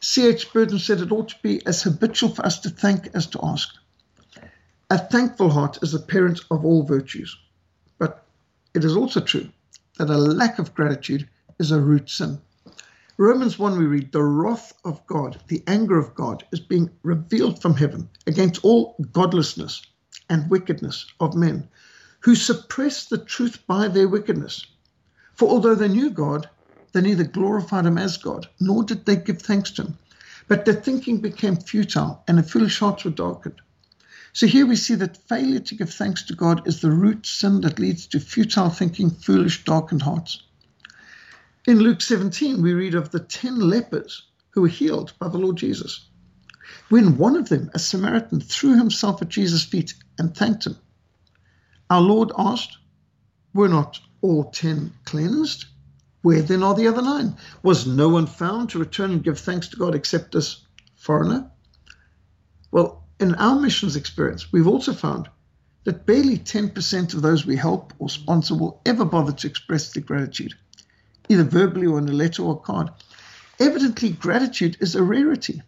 C.H. 0.00 0.52
Burton 0.52 0.78
said 0.78 1.00
it 1.00 1.12
ought 1.12 1.28
to 1.28 1.36
be 1.42 1.64
as 1.66 1.82
habitual 1.82 2.34
for 2.34 2.44
us 2.46 2.60
to 2.60 2.70
thank 2.70 3.14
as 3.14 3.26
to 3.28 3.40
ask. 3.42 3.68
A 4.88 4.98
thankful 4.98 5.50
heart 5.50 5.78
is 5.82 5.92
the 5.92 5.98
parent 5.98 6.40
of 6.50 6.64
all 6.64 6.82
virtues. 6.82 7.36
But 7.98 8.24
it 8.74 8.84
is 8.84 8.96
also 8.96 9.20
true 9.20 9.50
that 9.98 10.10
a 10.10 10.16
lack 10.16 10.58
of 10.58 10.74
gratitude 10.74 11.28
is 11.58 11.70
a 11.70 11.80
root 11.80 12.08
sin. 12.08 12.40
Romans 13.18 13.58
1, 13.58 13.78
we 13.78 13.84
read, 13.84 14.12
The 14.12 14.22
wrath 14.22 14.72
of 14.84 15.06
God, 15.06 15.38
the 15.48 15.62
anger 15.66 15.98
of 15.98 16.14
God, 16.14 16.44
is 16.52 16.60
being 16.60 16.90
revealed 17.02 17.60
from 17.60 17.74
heaven 17.74 18.08
against 18.26 18.64
all 18.64 18.96
godlessness 19.12 19.82
and 20.30 20.48
wickedness 20.48 21.04
of 21.20 21.34
men 21.34 21.68
who 22.20 22.34
suppressed 22.34 23.10
the 23.10 23.18
truth 23.18 23.66
by 23.66 23.88
their 23.88 24.08
wickedness. 24.08 24.66
For 25.34 25.48
although 25.48 25.74
they 25.74 25.88
knew 25.88 26.10
God, 26.10 26.48
they 26.92 27.00
neither 27.00 27.24
glorified 27.24 27.86
him 27.86 27.98
as 27.98 28.16
God, 28.16 28.48
nor 28.60 28.84
did 28.84 29.06
they 29.06 29.16
give 29.16 29.40
thanks 29.40 29.70
to 29.72 29.82
him. 29.82 29.98
But 30.48 30.64
their 30.64 30.74
thinking 30.74 31.20
became 31.20 31.56
futile, 31.56 32.24
and 32.26 32.36
their 32.36 32.44
foolish 32.44 32.78
hearts 32.78 33.04
were 33.04 33.10
darkened. 33.10 33.60
So 34.32 34.46
here 34.46 34.66
we 34.66 34.76
see 34.76 34.94
that 34.96 35.28
failure 35.28 35.60
to 35.60 35.74
give 35.74 35.92
thanks 35.92 36.24
to 36.24 36.34
God 36.34 36.66
is 36.66 36.80
the 36.80 36.90
root 36.90 37.26
sin 37.26 37.62
that 37.62 37.78
leads 37.78 38.06
to 38.08 38.20
futile 38.20 38.70
thinking, 38.70 39.10
foolish, 39.10 39.64
darkened 39.64 40.02
hearts. 40.02 40.42
In 41.66 41.78
Luke 41.78 42.00
17, 42.00 42.62
we 42.62 42.72
read 42.72 42.94
of 42.94 43.10
the 43.10 43.20
ten 43.20 43.58
lepers 43.58 44.26
who 44.50 44.62
were 44.62 44.68
healed 44.68 45.12
by 45.18 45.28
the 45.28 45.38
Lord 45.38 45.56
Jesus. 45.56 46.08
When 46.88 47.16
one 47.16 47.36
of 47.36 47.48
them, 47.48 47.70
a 47.74 47.78
Samaritan, 47.78 48.40
threw 48.40 48.76
himself 48.76 49.22
at 49.22 49.28
Jesus' 49.28 49.64
feet 49.64 49.94
and 50.18 50.34
thanked 50.34 50.66
him, 50.66 50.76
our 51.90 52.00
Lord 52.00 52.32
asked, 52.38 52.78
Were 53.52 53.68
not 53.68 54.00
all 54.22 54.44
ten 54.44 54.92
cleansed? 55.04 55.66
Where 56.22 56.42
then 56.42 56.62
are 56.62 56.74
the 56.74 56.88
other 56.88 57.02
nine? 57.02 57.36
Was 57.62 57.86
no 57.86 58.08
one 58.08 58.26
found 58.26 58.70
to 58.70 58.78
return 58.78 59.10
and 59.10 59.24
give 59.24 59.38
thanks 59.38 59.68
to 59.68 59.76
God 59.76 59.94
except 59.94 60.32
this 60.32 60.64
foreigner? 60.96 61.50
Well, 62.70 63.04
in 63.18 63.34
our 63.34 63.58
missions 63.58 63.96
experience, 63.96 64.52
we've 64.52 64.66
also 64.66 64.92
found 64.94 65.28
that 65.84 66.06
barely 66.06 66.38
10% 66.38 67.14
of 67.14 67.22
those 67.22 67.44
we 67.44 67.56
help 67.56 67.92
or 67.98 68.08
sponsor 68.08 68.54
will 68.54 68.80
ever 68.86 69.04
bother 69.04 69.32
to 69.32 69.46
express 69.46 69.92
their 69.92 70.02
gratitude 70.02 70.54
either 71.30 71.44
verbally 71.44 71.86
or 71.86 71.98
in 71.98 72.08
a 72.08 72.12
letter 72.12 72.42
or 72.42 72.60
card. 72.60 72.90
Evidently, 73.60 74.10
gratitude 74.10 74.76
is 74.80 74.96
a 74.96 75.02
rarity. 75.02 75.62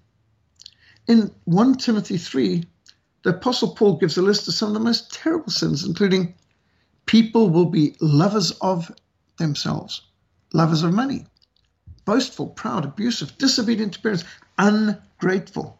In 1.06 1.30
1 1.44 1.74
Timothy 1.76 2.18
3, 2.18 2.64
the 3.22 3.30
Apostle 3.30 3.74
Paul 3.74 3.98
gives 3.98 4.16
a 4.16 4.22
list 4.22 4.48
of 4.48 4.54
some 4.54 4.68
of 4.68 4.74
the 4.74 4.80
most 4.80 5.12
terrible 5.12 5.50
sins, 5.50 5.84
including 5.84 6.34
people 7.06 7.50
will 7.50 7.66
be 7.66 7.96
lovers 8.00 8.50
of 8.60 8.90
themselves, 9.38 10.02
lovers 10.52 10.82
of 10.82 10.92
money, 10.92 11.26
boastful, 12.04 12.48
proud, 12.48 12.84
abusive, 12.84 13.38
disobedient 13.38 13.94
to 13.94 14.00
parents, 14.00 14.24
ungrateful, 14.58 15.78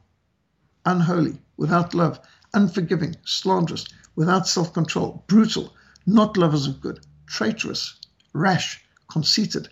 unholy, 0.87 1.41
without 1.57 1.95
love, 1.95 2.21
unforgiving, 2.55 3.17
slanderous, 3.25 3.87
without 4.15 4.47
self 4.47 4.73
control, 4.73 5.25
brutal, 5.27 5.75
not 6.07 6.37
lovers 6.37 6.67
of 6.69 6.81
good, 6.81 7.01
traitorous, 7.27 7.97
rash, 8.35 8.85
conceited, 9.11 9.69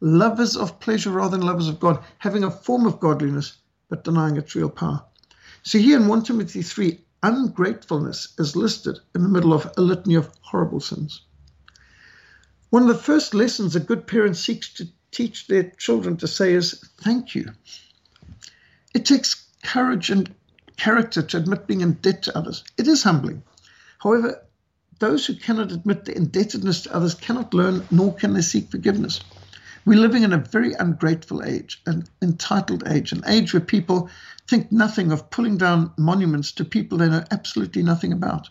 lovers 0.00 0.56
of 0.56 0.80
pleasure 0.80 1.10
rather 1.10 1.36
than 1.36 1.46
lovers 1.46 1.68
of 1.68 1.78
God, 1.78 2.02
having 2.18 2.42
a 2.42 2.50
form 2.50 2.86
of 2.86 2.98
godliness 2.98 3.54
but 3.88 4.02
denying 4.02 4.36
its 4.36 4.54
real 4.56 4.68
power. 4.68 5.04
So 5.62 5.78
here 5.78 5.98
in 5.98 6.08
1 6.08 6.24
Timothy 6.24 6.62
3, 6.62 7.03
ungratefulness 7.24 8.34
is 8.38 8.54
listed 8.54 8.98
in 9.14 9.22
the 9.22 9.28
middle 9.28 9.54
of 9.54 9.72
a 9.78 9.80
litany 9.80 10.14
of 10.14 10.30
horrible 10.42 10.80
sins. 10.80 11.22
One 12.70 12.82
of 12.82 12.88
the 12.88 13.02
first 13.02 13.34
lessons 13.34 13.74
a 13.74 13.80
good 13.80 14.06
parent 14.06 14.36
seeks 14.36 14.72
to 14.74 14.88
teach 15.10 15.46
their 15.46 15.70
children 15.78 16.18
to 16.18 16.28
say 16.28 16.52
is 16.52 16.84
thank 17.00 17.34
you. 17.34 17.46
It 18.94 19.06
takes 19.06 19.46
courage 19.62 20.10
and 20.10 20.34
character 20.76 21.22
to 21.22 21.36
admit 21.38 21.66
being 21.66 21.80
in 21.80 21.94
debt 21.94 22.22
to 22.24 22.36
others. 22.36 22.62
It 22.76 22.86
is 22.88 23.02
humbling. 23.02 23.42
However, 23.98 24.42
those 24.98 25.24
who 25.26 25.34
cannot 25.34 25.72
admit 25.72 26.04
their 26.04 26.14
indebtedness 26.16 26.82
to 26.82 26.94
others 26.94 27.14
cannot 27.14 27.54
learn, 27.54 27.86
nor 27.90 28.14
can 28.14 28.34
they 28.34 28.42
seek 28.42 28.70
forgiveness. 28.70 29.20
We're 29.86 29.98
living 29.98 30.22
in 30.22 30.32
a 30.32 30.38
very 30.38 30.72
ungrateful 30.72 31.42
age, 31.42 31.82
an 31.84 32.04
entitled 32.22 32.84
age, 32.88 33.12
an 33.12 33.22
age 33.26 33.52
where 33.52 33.60
people 33.60 34.08
think 34.48 34.72
nothing 34.72 35.12
of 35.12 35.28
pulling 35.28 35.58
down 35.58 35.92
monuments 35.98 36.52
to 36.52 36.64
people 36.64 36.96
they 36.96 37.08
know 37.10 37.22
absolutely 37.30 37.82
nothing 37.82 38.10
about. 38.10 38.48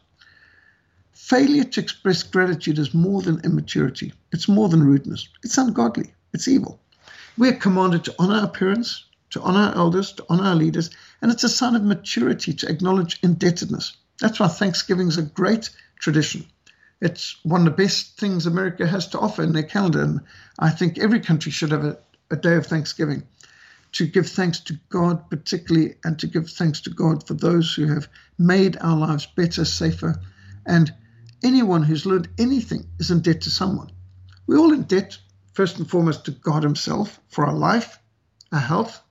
Failure 1.12 1.64
to 1.64 1.82
express 1.82 2.22
gratitude 2.22 2.78
is 2.78 2.94
more 2.94 3.24
than 3.24 3.40
immaturity, 3.40 4.14
it's 4.32 4.48
more 4.48 4.70
than 4.70 4.84
rudeness, 4.84 5.28
it's 5.42 5.58
ungodly, 5.58 6.14
it's 6.34 6.48
evil. 6.48 6.80
We 7.36 7.50
are 7.50 7.54
commanded 7.54 8.04
to 8.04 8.16
honor 8.20 8.42
our 8.42 8.50
parents, 8.50 9.06
to 9.32 9.42
honor 9.42 9.72
our 9.72 9.76
elders, 9.76 10.12
to 10.14 10.26
honor 10.30 10.44
our 10.44 10.56
leaders, 10.56 10.92
and 11.24 11.32
it's 11.32 11.44
a 11.44 11.50
sign 11.50 11.76
of 11.76 11.84
maturity 11.84 12.54
to 12.54 12.70
acknowledge 12.70 13.20
indebtedness. 13.24 13.98
That's 14.20 14.40
why 14.40 14.50
Thanksgiving 14.50 15.08
is 15.08 15.18
a 15.18 15.24
great 15.24 15.72
tradition. 15.98 16.46
It's 17.04 17.36
one 17.44 17.60
of 17.60 17.66
the 17.66 17.84
best 17.84 18.18
things 18.18 18.46
America 18.46 18.88
has 18.88 19.08
to 19.10 19.20
offer 19.20 19.44
in 19.44 19.52
their 19.52 19.62
calendar. 19.62 20.02
And 20.02 20.22
I 20.58 20.70
think 20.70 20.98
every 20.98 21.20
country 21.20 21.52
should 21.52 21.72
have 21.72 21.84
a, 21.84 21.98
a 22.32 22.38
day 22.38 22.56
of 22.56 22.66
Thanksgiving 22.66 23.24
to 23.92 24.08
give 24.08 24.30
thanks 24.30 24.62
to 24.62 24.80
God, 24.88 25.30
particularly, 25.30 25.96
and 26.06 26.18
to 26.20 26.28
give 26.28 26.50
thanks 26.50 26.80
to 26.82 26.90
God 26.90 27.28
for 27.28 27.34
those 27.34 27.74
who 27.74 27.88
have 27.88 28.08
made 28.38 28.78
our 28.80 28.96
lives 28.98 29.26
better, 29.26 29.66
safer. 29.66 30.16
And 30.66 30.94
anyone 31.44 31.84
who's 31.84 32.06
learned 32.06 32.30
anything 32.38 32.88
is 33.00 33.12
in 33.12 33.20
debt 33.20 33.42
to 33.42 33.52
someone. 33.52 33.92
We're 34.48 34.60
all 34.60 34.72
in 34.72 34.84
debt, 34.84 35.18
first 35.52 35.80
and 35.80 35.90
foremost, 35.90 36.24
to 36.26 36.32
God 36.32 36.64
Himself 36.64 37.20
for 37.28 37.46
our 37.46 37.54
life, 37.54 38.00
our 38.54 38.60
health, 38.60 39.02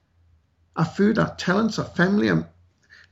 our 0.75 0.85
food, 0.85 1.19
our 1.19 1.35
talents, 1.35 1.77
our 1.77 1.85
family, 1.85 2.31
our 2.31 2.49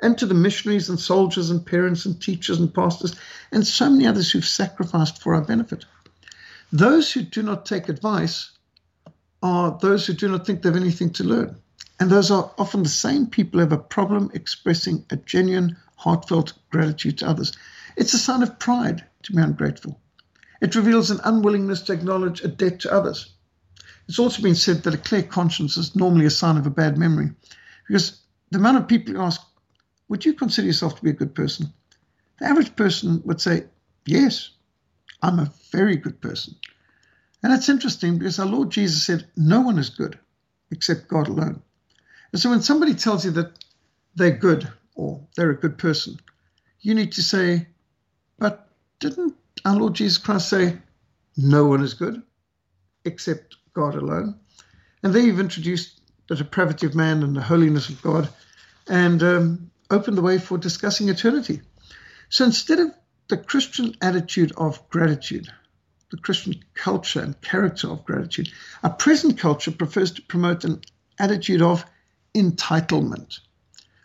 and 0.01 0.17
to 0.17 0.25
the 0.25 0.33
missionaries 0.33 0.89
and 0.89 0.99
soldiers 0.99 1.49
and 1.49 1.65
parents 1.65 2.05
and 2.05 2.21
teachers 2.21 2.59
and 2.59 2.73
pastors 2.73 3.15
and 3.51 3.65
so 3.65 3.89
many 3.89 4.07
others 4.07 4.31
who've 4.31 4.45
sacrificed 4.45 5.21
for 5.21 5.35
our 5.35 5.41
benefit. 5.41 5.85
Those 6.71 7.11
who 7.11 7.21
do 7.21 7.43
not 7.43 7.65
take 7.65 7.89
advice 7.89 8.51
are 9.43 9.77
those 9.81 10.05
who 10.05 10.13
do 10.13 10.29
not 10.29 10.45
think 10.45 10.61
they 10.61 10.69
have 10.69 10.75
anything 10.75 11.09
to 11.11 11.23
learn. 11.23 11.55
And 11.99 12.09
those 12.09 12.31
are 12.31 12.51
often 12.57 12.83
the 12.83 12.89
same 12.89 13.27
people 13.27 13.59
who 13.59 13.65
have 13.65 13.71
a 13.71 13.77
problem 13.77 14.31
expressing 14.33 15.05
a 15.09 15.17
genuine, 15.17 15.77
heartfelt 15.97 16.53
gratitude 16.71 17.19
to 17.19 17.29
others. 17.29 17.51
It's 17.95 18.13
a 18.13 18.17
sign 18.17 18.41
of 18.41 18.57
pride 18.57 19.03
to 19.23 19.33
be 19.33 19.41
ungrateful. 19.41 19.99
It 20.61 20.75
reveals 20.75 21.11
an 21.11 21.19
unwillingness 21.23 21.81
to 21.81 21.93
acknowledge 21.93 22.43
a 22.43 22.47
debt 22.47 22.79
to 22.81 22.91
others. 22.91 23.33
It's 24.07 24.19
also 24.19 24.41
been 24.41 24.55
said 24.55 24.83
that 24.83 24.93
a 24.93 24.97
clear 24.97 25.23
conscience 25.23 25.77
is 25.77 25.95
normally 25.95 26.25
a 26.25 26.31
sign 26.31 26.57
of 26.57 26.65
a 26.65 26.71
bad 26.71 26.97
memory 26.97 27.31
because 27.87 28.21
the 28.51 28.57
amount 28.57 28.77
of 28.77 28.87
people 28.87 29.13
who 29.13 29.21
ask, 29.21 29.41
would 30.11 30.25
you 30.25 30.33
consider 30.33 30.67
yourself 30.67 30.97
to 30.97 31.03
be 31.03 31.11
a 31.11 31.13
good 31.13 31.33
person? 31.33 31.71
The 32.39 32.45
average 32.45 32.75
person 32.75 33.21
would 33.23 33.39
say, 33.39 33.63
Yes, 34.05 34.49
I'm 35.21 35.39
a 35.39 35.53
very 35.71 35.95
good 35.95 36.19
person. 36.19 36.53
And 37.41 37.53
it's 37.53 37.69
interesting 37.69 38.17
because 38.17 38.37
our 38.37 38.45
Lord 38.45 38.71
Jesus 38.71 39.05
said, 39.05 39.25
No 39.37 39.61
one 39.61 39.79
is 39.79 39.89
good 39.89 40.19
except 40.69 41.07
God 41.07 41.29
alone. 41.29 41.61
And 42.33 42.41
so 42.41 42.49
when 42.49 42.61
somebody 42.61 42.93
tells 42.93 43.23
you 43.23 43.31
that 43.31 43.63
they're 44.15 44.31
good 44.31 44.67
or 44.95 45.25
they're 45.37 45.51
a 45.51 45.57
good 45.57 45.77
person, 45.77 46.17
you 46.81 46.93
need 46.93 47.13
to 47.13 47.23
say, 47.23 47.67
But 48.37 48.67
didn't 48.99 49.33
our 49.63 49.77
Lord 49.77 49.93
Jesus 49.93 50.17
Christ 50.17 50.49
say, 50.49 50.77
No 51.37 51.67
one 51.67 51.81
is 51.81 51.93
good 51.93 52.21
except 53.05 53.55
God 53.73 53.95
alone? 53.95 54.35
And 55.03 55.15
there 55.15 55.23
you've 55.23 55.39
introduced 55.39 56.01
the 56.27 56.35
depravity 56.35 56.85
of 56.85 56.95
man 56.95 57.23
and 57.23 57.33
the 57.33 57.41
holiness 57.41 57.87
of 57.87 58.01
God. 58.01 58.27
And 58.89 59.23
um, 59.23 59.71
opened 59.91 60.17
the 60.17 60.21
way 60.21 60.39
for 60.39 60.57
discussing 60.57 61.09
eternity. 61.09 61.61
So 62.29 62.45
instead 62.45 62.79
of 62.79 62.91
the 63.27 63.37
Christian 63.37 63.95
attitude 64.01 64.51
of 64.57 64.89
gratitude, 64.89 65.47
the 66.09 66.17
Christian 66.17 66.55
culture 66.73 67.21
and 67.21 67.39
character 67.41 67.89
of 67.89 68.05
gratitude, 68.05 68.51
our 68.83 68.93
present 68.93 69.37
culture 69.37 69.71
prefers 69.71 70.11
to 70.11 70.21
promote 70.23 70.63
an 70.63 70.81
attitude 71.19 71.61
of 71.61 71.85
entitlement. 72.33 73.39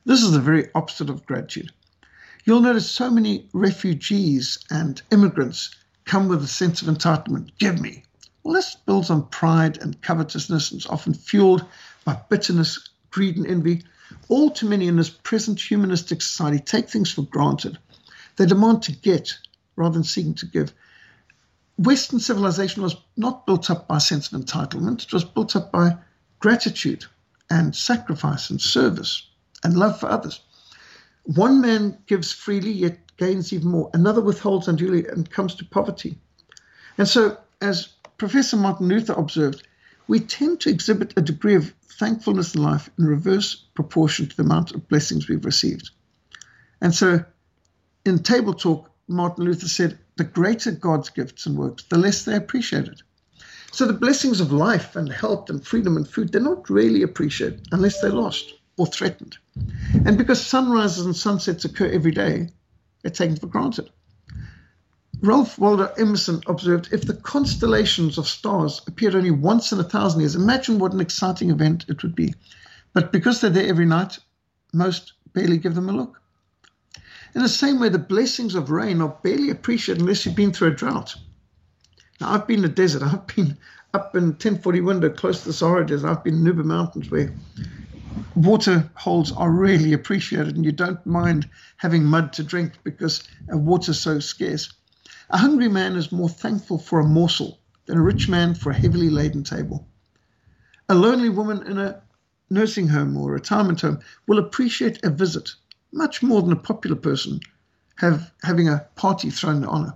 This 0.05 0.23
is 0.23 0.33
the 0.33 0.41
very 0.41 0.69
opposite 0.75 1.11
of 1.11 1.27
gratitude. 1.27 1.73
You'll 2.45 2.61
notice 2.61 2.89
so 2.89 3.11
many 3.11 3.49
refugees 3.53 4.59
and 4.71 5.01
immigrants 5.11 5.71
come 6.05 6.29
with 6.29 6.45
a 6.45 6.49
sense 6.49 6.83
of 6.83 6.89
entitlement. 6.89 7.51
Give 7.59 7.81
me. 7.81 8.05
Well, 8.45 8.55
this 8.55 8.77
builds 8.77 9.11
on 9.11 9.27
pride 9.27 9.79
and 9.79 10.01
covetousness 10.01 10.71
and 10.71 10.81
is 10.81 10.87
often 10.87 11.15
fueled 11.15 11.65
by 12.05 12.21
bitterness, 12.29 12.89
greed, 13.11 13.37
and 13.37 13.47
envy, 13.47 13.83
all 14.29 14.51
too 14.51 14.69
many 14.69 14.89
in 14.89 14.97
this 14.97 15.11
present 15.11 15.61
humanistic 15.61 16.23
society 16.23 16.59
take 16.59 16.89
things 16.89 17.11
for 17.11 17.23
granted. 17.23 17.79
They 18.37 18.47
demand 18.47 18.83
to 18.85 18.93
get 18.93 19.37
rather 19.77 19.95
than 19.95 20.05
seeking 20.05 20.35
to 20.35 20.47
give. 20.47 20.73
Western 21.79 22.21
civilization 22.21 22.83
was 22.83 22.97
not 23.17 23.47
built 23.47 23.71
up 23.71 23.87
by 23.87 23.99
a 23.99 24.01
sense 24.01 24.33
of 24.33 24.41
entitlement, 24.41 25.05
it 25.05 25.13
was 25.13 25.25
built 25.25 25.55
up 25.57 25.71
by 25.71 25.97
gratitude 26.39 27.05
and 27.51 27.77
sacrifice 27.77 28.51
and 28.51 28.61
service 28.61 29.29
and 29.63 29.77
love 29.77 30.01
for 30.01 30.11
others. 30.11 30.41
One 31.25 31.61
man 31.61 31.99
gives 32.07 32.33
freely 32.33 32.73
yet 32.73 33.17
gains 33.17 33.53
even 33.53 33.69
more, 33.69 33.91
another 33.95 34.21
withholds 34.21 34.69
unduly 34.69 35.07
and 35.07 35.31
comes 35.31 35.55
to 35.57 35.65
poverty. 35.65 36.19
And 36.99 37.09
so, 37.09 37.39
as 37.61 37.89
Professor 38.17 38.57
Martin 38.57 38.89
Luther 38.89 39.13
observed, 39.15 39.67
we 40.09 40.21
tend 40.21 40.61
to 40.61 40.71
exhibit 40.71 41.15
a 41.17 41.23
degree 41.23 41.55
of 41.55 41.75
thankfulness 41.99 42.55
in 42.55 42.63
life 42.63 42.91
in 42.99 43.07
reverse 43.07 43.55
proportion 43.75 44.29
to 44.29 44.37
the 44.37 44.43
amount 44.43 44.73
of 44.73 44.89
blessings 44.89 45.29
we've 45.29 45.45
received. 45.45 45.91
And 46.81 46.95
so 46.95 47.25
in 48.05 48.23
Table 48.23 48.55
Talk, 48.55 48.91
Martin 49.09 49.45
Luther 49.45 49.69
said, 49.69 49.99
the 50.17 50.25
greater 50.25 50.73
God's 50.73 51.11
gifts 51.11 51.47
and 51.47 51.57
works, 51.57 51.85
the 51.85 51.99
less 51.99 52.25
they 52.25 52.37
appreciate 52.37 52.89
it. 52.89 53.03
So 53.73 53.87
the 53.87 53.93
blessings 53.93 54.41
of 54.41 54.53
life 54.53 54.97
and 54.97 55.13
health 55.13 55.51
and 55.51 55.65
freedom 55.65 55.97
and 55.97 56.09
food, 56.09 56.33
they're 56.33 56.41
not 56.41 56.71
really 56.71 57.03
appreciated 57.03 57.69
unless 57.73 58.01
they're 58.01 58.11
lost 58.11 58.55
or 58.79 58.87
threatened. 58.87 59.37
And 60.07 60.17
because 60.17 60.45
sunrises 60.45 61.05
and 61.05 61.17
sunsets 61.17 61.65
occur 61.65 61.91
every 61.91 62.13
day, 62.13 62.49
they're 63.03 63.11
taken 63.11 63.37
for 63.37 63.47
granted. 63.47 63.91
Ralph 65.21 65.59
Waldo 65.59 65.87
Emerson 65.99 66.43
observed 66.47 66.91
if 66.93 67.07
the 67.07 67.15
constellations 67.15 68.19
of 68.19 68.29
stars 68.29 68.83
appeared 68.87 69.15
only 69.15 69.31
once 69.31 69.73
in 69.73 69.81
a 69.81 69.85
thousand 69.85 70.21
years, 70.21 70.35
imagine 70.35 70.79
what 70.79 70.93
an 70.93 71.01
exciting 71.01 71.51
event 71.51 71.87
it 71.89 72.03
would 72.03 72.15
be. 72.15 72.35
But 72.93 73.13
because 73.13 73.41
they're 73.41 73.51
there 73.51 73.67
every 73.67 73.87
night, 73.87 74.19
most 74.73 75.15
barely 75.33 75.59
give 75.59 75.75
them 75.75 75.89
a 75.89 75.93
look. 75.93 76.21
In 77.35 77.43
the 77.43 77.49
same 77.49 77.81
way, 77.81 77.89
the 77.89 77.99
blessings 77.99 78.55
of 78.55 78.71
rain 78.71 79.01
are 79.01 79.17
barely 79.23 79.51
appreciated 79.51 80.01
unless 80.01 80.25
you've 80.25 80.35
been 80.35 80.53
through 80.53 80.69
a 80.69 80.75
drought. 80.75 81.15
Now, 82.21 82.33
I've 82.33 82.47
been 82.47 82.57
in 82.57 82.63
the 82.63 82.69
desert. 82.69 83.03
I've 83.03 83.27
been 83.27 83.59
up 83.95 84.15
in 84.17 84.25
1040 84.25 84.81
window 84.81 85.11
close 85.11 85.41
to 85.41 85.49
the 85.49 85.53
Sahara 85.53 85.87
Desert. 85.87 86.09
I've 86.09 86.25
been 86.25 86.35
in 86.35 86.45
Nuba 86.45 86.65
Mountains 86.65 87.11
where 87.11 87.35
water 88.35 88.89
holes 88.95 89.33
are 89.33 89.51
really 89.51 89.93
appreciated 89.93 90.57
and 90.57 90.65
you 90.65 90.73
don't 90.73 91.05
mind 91.07 91.49
having 91.77 92.05
mud 92.05 92.33
to 92.35 92.43
drink 92.43 92.73
because 92.85 93.23
water's 93.49 94.01
so 94.01 94.19
scarce. 94.19 94.73
A 95.31 95.39
hungry 95.39 95.69
man 95.69 95.97
is 95.97 96.13
more 96.13 96.29
thankful 96.29 96.79
for 96.79 97.01
a 97.01 97.05
morsel 97.05 97.59
than 97.87 97.99
a 97.99 98.03
rich 98.03 98.29
man 98.29 98.55
for 98.55 98.71
a 98.71 98.77
heavily 98.77 99.11
laden 99.11 99.43
table. 99.43 99.89
A 100.89 100.95
lonely 100.95 101.29
woman 101.29 101.67
in 101.67 101.79
a 101.79 102.01
nursing 102.49 102.87
home 102.89 103.17
or 103.17 103.33
retirement 103.33 103.81
home 103.81 103.99
will 104.29 104.39
appreciate 104.39 105.05
a 105.05 105.11
visit 105.11 105.55
much 105.93 106.23
more 106.23 106.43
than 106.43 106.53
a 106.53 106.57
popular 106.57 106.95
person 106.95 107.41
have 107.97 108.33
having 108.45 108.69
a 108.69 108.87
party 108.95 109.31
thrown 109.31 109.57
in 109.57 109.65
honor. 109.65 109.95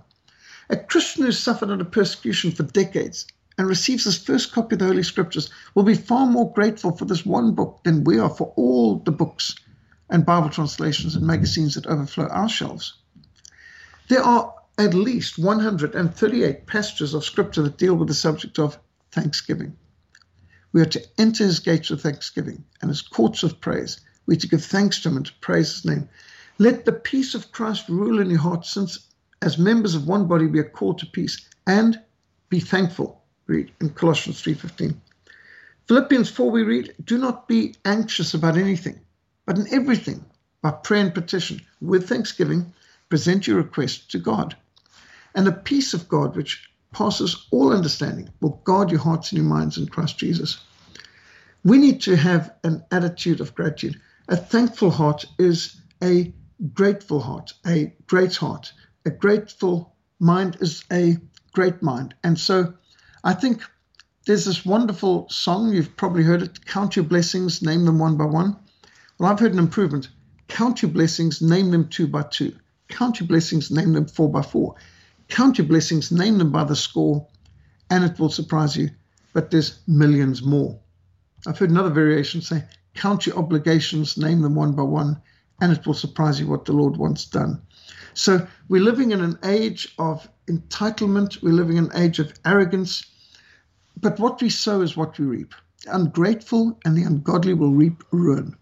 A 0.69 0.75
Christian 0.75 1.23
who 1.23 1.31
suffered 1.31 1.69
under 1.69 1.85
persecution 1.85 2.51
for 2.51 2.63
decades 2.63 3.25
and 3.57 3.67
receives 3.67 4.03
his 4.03 4.17
first 4.17 4.51
copy 4.51 4.75
of 4.75 4.79
the 4.79 4.87
Holy 4.87 5.03
Scriptures 5.03 5.49
will 5.75 5.83
be 5.83 5.95
far 5.95 6.25
more 6.25 6.51
grateful 6.51 6.91
for 6.91 7.05
this 7.05 7.25
one 7.25 7.53
book 7.53 7.79
than 7.85 8.03
we 8.03 8.19
are 8.19 8.29
for 8.29 8.51
all 8.57 8.97
the 8.97 9.11
books 9.11 9.55
and 10.09 10.25
Bible 10.25 10.49
translations 10.49 11.15
and 11.15 11.25
magazines 11.25 11.75
that 11.75 11.87
overflow 11.87 12.27
our 12.27 12.49
shelves. 12.49 12.95
There 14.09 14.21
are 14.21 14.53
at 14.85 14.93
least 14.93 15.37
138 15.37 16.65
passages 16.65 17.13
of 17.13 17.23
Scripture 17.23 17.61
that 17.63 17.77
deal 17.77 17.95
with 17.95 18.07
the 18.07 18.13
subject 18.13 18.59
of 18.59 18.79
thanksgiving. 19.11 19.75
We 20.73 20.81
are 20.81 20.85
to 20.85 21.05
enter 21.17 21.43
his 21.43 21.59
gates 21.59 21.89
with 21.89 22.01
thanksgiving 22.01 22.63
and 22.81 22.89
his 22.89 23.01
courts 23.01 23.43
with 23.43 23.59
praise. 23.59 23.99
We 24.25 24.35
are 24.35 24.39
to 24.39 24.47
give 24.47 24.63
thanks 24.63 25.01
to 25.01 25.09
him 25.09 25.17
and 25.17 25.25
to 25.25 25.33
praise 25.41 25.73
his 25.73 25.85
name. 25.85 26.09
Let 26.57 26.85
the 26.85 26.93
peace 26.93 27.35
of 27.35 27.51
Christ 27.51 27.89
rule 27.89 28.19
in 28.19 28.29
your 28.29 28.39
hearts, 28.39 28.71
since 28.71 29.07
as 29.41 29.57
members 29.57 29.95
of 29.95 30.07
one 30.07 30.27
body 30.27 30.45
we 30.45 30.59
are 30.59 30.69
called 30.69 30.99
to 30.99 31.05
peace, 31.05 31.45
and 31.67 31.99
be 32.49 32.59
thankful. 32.59 33.21
Read 33.47 33.71
in 33.81 33.89
Colossians 33.89 34.41
3:15. 34.41 35.01
Philippians 35.87 36.29
4 36.29 36.51
we 36.51 36.63
read, 36.63 36.93
Do 37.03 37.17
not 37.17 37.47
be 37.47 37.75
anxious 37.83 38.33
about 38.33 38.57
anything, 38.57 38.99
but 39.45 39.57
in 39.57 39.67
everything, 39.73 40.23
by 40.61 40.71
prayer 40.71 41.01
and 41.01 41.13
petition, 41.13 41.61
with 41.81 42.07
thanksgiving, 42.07 42.73
present 43.09 43.47
your 43.47 43.57
request 43.57 44.09
to 44.11 44.19
God. 44.19 44.55
And 45.35 45.47
the 45.47 45.51
peace 45.51 45.93
of 45.93 46.07
God, 46.07 46.35
which 46.35 46.69
passes 46.91 47.47
all 47.51 47.73
understanding, 47.73 48.29
will 48.41 48.61
guard 48.63 48.91
your 48.91 48.99
hearts 48.99 49.31
and 49.31 49.37
your 49.37 49.47
minds 49.47 49.77
in 49.77 49.87
Christ 49.87 50.17
Jesus. 50.17 50.59
We 51.63 51.77
need 51.77 52.01
to 52.01 52.15
have 52.15 52.53
an 52.63 52.83
attitude 52.91 53.39
of 53.39 53.55
gratitude. 53.55 53.99
A 54.27 54.35
thankful 54.35 54.91
heart 54.91 55.25
is 55.37 55.79
a 56.03 56.33
grateful 56.73 57.19
heart, 57.19 57.53
a 57.65 57.93
great 58.07 58.35
heart. 58.35 58.73
A 59.05 59.09
grateful 59.09 59.95
mind 60.19 60.57
is 60.59 60.83
a 60.91 61.17
great 61.53 61.81
mind. 61.81 62.13
And 62.23 62.39
so 62.39 62.73
I 63.23 63.33
think 63.33 63.61
there's 64.25 64.45
this 64.45 64.65
wonderful 64.65 65.27
song, 65.29 65.73
you've 65.73 65.97
probably 65.97 66.23
heard 66.23 66.41
it 66.41 66.65
Count 66.65 66.95
Your 66.95 67.05
Blessings, 67.05 67.61
Name 67.61 67.85
Them 67.85 67.99
One 67.99 68.17
by 68.17 68.25
One. 68.25 68.55
Well, 69.17 69.31
I've 69.31 69.39
heard 69.39 69.53
an 69.53 69.59
improvement. 69.59 70.09
Count 70.47 70.81
your 70.81 70.91
blessings, 70.91 71.41
name 71.41 71.71
them 71.71 71.87
two 71.87 72.07
by 72.07 72.23
two. 72.23 72.55
Count 72.89 73.19
your 73.19 73.27
blessings, 73.27 73.71
name 73.71 73.93
them 73.93 74.05
four 74.05 74.29
by 74.29 74.41
four. 74.41 74.75
Count 75.31 75.57
your 75.57 75.65
blessings, 75.65 76.11
name 76.11 76.39
them 76.39 76.51
by 76.51 76.65
the 76.65 76.75
score, 76.75 77.25
and 77.89 78.03
it 78.03 78.19
will 78.19 78.29
surprise 78.29 78.75
you. 78.75 78.89
But 79.31 79.49
there's 79.49 79.79
millions 79.87 80.43
more. 80.43 80.77
I've 81.47 81.57
heard 81.57 81.69
another 81.69 81.89
variation 81.89 82.41
say, 82.41 82.65
Count 82.95 83.25
your 83.25 83.37
obligations, 83.37 84.17
name 84.17 84.41
them 84.41 84.55
one 84.55 84.73
by 84.73 84.83
one, 84.83 85.21
and 85.61 85.71
it 85.71 85.87
will 85.87 85.93
surprise 85.93 86.37
you 86.37 86.47
what 86.47 86.65
the 86.65 86.73
Lord 86.73 86.97
wants 86.97 87.25
done. 87.25 87.61
So 88.13 88.45
we're 88.67 88.83
living 88.83 89.11
in 89.11 89.21
an 89.21 89.39
age 89.45 89.95
of 89.97 90.27
entitlement, 90.49 91.41
we're 91.41 91.53
living 91.53 91.77
in 91.77 91.85
an 91.85 91.95
age 91.95 92.19
of 92.19 92.33
arrogance. 92.43 93.05
But 94.01 94.19
what 94.19 94.41
we 94.41 94.49
sow 94.49 94.81
is 94.81 94.97
what 94.97 95.17
we 95.17 95.25
reap. 95.25 95.55
The 95.85 95.95
ungrateful 95.95 96.77
and 96.83 96.97
the 96.97 97.03
ungodly 97.03 97.53
will 97.53 97.71
reap 97.71 98.03
ruin. 98.11 98.57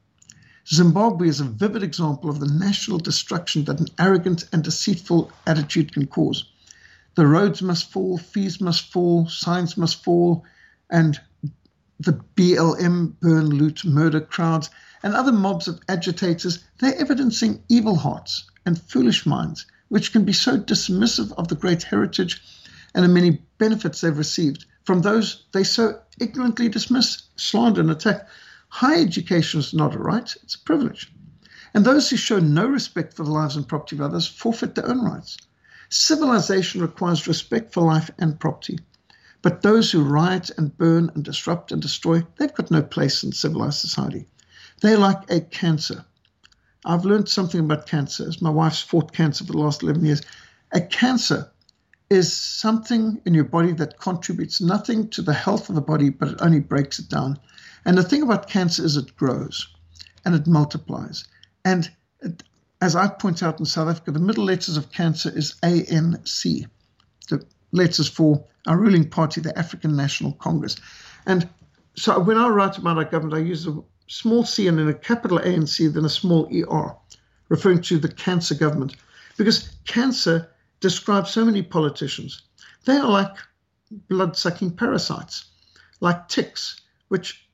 Zimbabwe 0.72 1.30
is 1.30 1.40
a 1.40 1.46
vivid 1.46 1.82
example 1.82 2.30
of 2.30 2.40
the 2.40 2.48
national 2.48 3.00
destruction 3.00 3.64
that 3.64 3.80
an 3.80 3.88
arrogant 3.98 4.48
and 4.54 4.64
deceitful 4.64 5.32
attitude 5.48 5.94
can 5.94 6.06
cause. 6.06 6.46
The 7.16 7.28
Rhodes 7.28 7.62
must 7.62 7.92
fall, 7.92 8.18
fees 8.18 8.62
must 8.62 8.92
fall, 8.92 9.28
signs 9.28 9.78
must 9.78 10.04
fall, 10.04 10.46
and 10.90 11.20
the 12.00 12.20
BLM 12.36 13.20
burn, 13.20 13.50
loot, 13.50 13.84
murder 13.84 14.22
crowds 14.22 14.70
and 15.04 15.14
other 15.14 15.32
mobs 15.32 15.68
of 15.68 15.80
agitators, 15.88 16.64
they're 16.80 16.96
evidencing 16.96 17.64
evil 17.70 17.96
hearts 17.96 18.50
and 18.66 18.82
foolish 18.82 19.26
minds, 19.26 19.66
which 19.88 20.12
can 20.12 20.26
be 20.26 20.34
so 20.34 20.58
dismissive 20.58 21.32
of 21.34 21.48
the 21.48 21.56
great 21.56 21.84
heritage 21.84 22.42
and 22.94 23.04
the 23.04 23.10
many 23.10 23.42
benefits 23.58 24.02
they've 24.02 24.18
received 24.18 24.66
from 24.84 25.02
those 25.02 25.46
they 25.52 25.64
so 25.64 26.00
ignorantly 26.20 26.70
dismiss, 26.70 27.24
slander, 27.36 27.82
and 27.82 27.92
attack. 27.92 28.28
High 28.70 29.02
education 29.02 29.60
is 29.60 29.74
not 29.74 29.96
a 29.96 30.00
right, 30.00 30.36
it's 30.44 30.56
a 30.56 30.64
privilege. 30.64 31.12
And 31.74 31.86
those 31.86 32.10
who 32.10 32.18
show 32.18 32.40
no 32.40 32.66
respect 32.66 33.14
for 33.14 33.24
the 33.24 33.32
lives 33.32 33.56
and 33.56 33.68
property 33.68 33.96
of 33.96 34.02
others 34.02 34.28
forfeit 34.28 34.76
their 34.76 34.88
own 34.88 35.04
rights. 35.04 35.38
Civilization 35.90 36.82
requires 36.82 37.28
respect 37.28 37.74
for 37.74 37.82
life 37.82 38.12
and 38.20 38.40
property. 38.40 38.80
But 39.42 39.62
those 39.62 39.92
who 39.92 40.04
riot 40.04 40.52
and 40.58 40.78
burn 40.78 41.12
and 41.16 41.24
disrupt 41.24 41.72
and 41.72 41.82
destroy, 41.82 42.24
they've 42.38 42.54
got 42.54 42.70
no 42.70 42.84
place 42.84 43.24
in 43.24 43.32
civilized 43.32 43.80
society. 43.80 44.28
They're 44.82 44.98
like 44.98 45.32
a 45.32 45.42
cancer. 45.42 46.06
I've 46.86 47.06
learned 47.06 47.28
something 47.28 47.60
about 47.60 47.88
cancer 47.88 48.30
my 48.42 48.50
wife's 48.50 48.82
fought 48.82 49.14
cancer 49.14 49.46
for 49.46 49.54
the 49.54 49.58
last 49.58 49.84
11 49.84 50.06
years. 50.06 50.22
A 50.72 50.82
cancer 50.82 51.50
is 52.10 52.32
something 52.32 53.22
in 53.26 53.34
your 53.34 53.44
body 53.44 53.72
that 53.74 54.00
contributes 54.00 54.62
nothing 54.62 55.10
to 55.10 55.22
the 55.22 55.34
health 55.34 55.70
of 55.70 55.76
the 55.76 55.82
body, 55.82 56.10
but 56.10 56.30
it 56.30 56.42
only 56.42 56.60
breaks 56.60 57.00
it 57.00 57.10
down. 57.10 57.38
And 57.86 57.98
the 57.98 58.04
thing 58.04 58.22
about 58.24 58.50
cancer 58.50 58.84
is 58.84 58.96
it 58.96 59.16
grows 59.16 59.68
and 60.26 60.36
it 60.36 60.48
multiplies. 60.48 61.26
And 61.66 61.90
as 62.82 62.96
I 62.96 63.08
point 63.08 63.44
out 63.44 63.60
in 63.60 63.66
South 63.66 63.90
Africa, 63.90 64.12
the 64.12 64.20
middle 64.20 64.46
letters 64.46 64.78
of 64.78 64.92
cancer 64.92 65.32
is 65.36 65.56
ANC, 65.64 66.66
the 67.30 67.46
letters 67.72 68.08
for 68.08 68.44
our 68.68 68.78
ruling 68.78 69.10
party, 69.10 69.42
the 69.42 69.58
African 69.58 69.96
National 69.96 70.34
Congress. 70.34 70.78
And 71.26 71.50
so 71.96 72.20
when 72.20 72.38
I 72.38 72.48
write 72.48 72.78
about 72.78 72.98
our 72.98 73.04
government, 73.04 73.42
I 73.42 73.46
use 73.46 73.68
a 73.68 73.82
small 74.08 74.46
c 74.46 74.68
and 74.68 74.80
then 74.80 74.88
a 74.88 74.94
capital 74.94 75.40
ANC, 75.40 75.94
then 75.94 76.06
a 76.06 76.10
small 76.10 76.50
ER, 76.54 76.96
referring 77.50 77.82
to 77.84 77.98
the 77.98 78.12
cancer 78.12 78.56
government. 78.56 78.96
Because 79.38 79.70
cancer 79.86 80.50
describes 80.80 81.32
so 81.32 81.44
many 81.44 81.62
politicians. 81.62 82.44
They 82.86 82.96
are 82.96 83.10
like 83.10 83.36
blood 84.08 84.38
sucking 84.38 84.72
parasites, 84.72 85.50
like 86.00 86.30
ticks, 86.30 86.80
which 87.10 87.46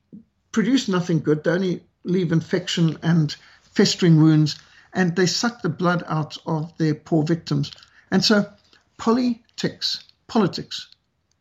produce 0.51 0.87
nothing 0.87 1.19
good. 1.19 1.43
They 1.43 1.51
only 1.51 1.83
leave 2.03 2.31
infection 2.31 2.97
and 3.01 3.35
festering 3.63 4.21
wounds 4.21 4.57
and 4.95 5.15
they 5.15 5.25
suck 5.25 5.61
the 5.61 5.69
blood 5.69 6.03
out 6.07 6.37
of 6.47 6.75
their 6.77 6.95
poor 6.95 7.23
victims. 7.23 7.71
And 8.11 8.23
so, 8.23 8.49
politics, 8.97 10.03
politics, 10.27 10.87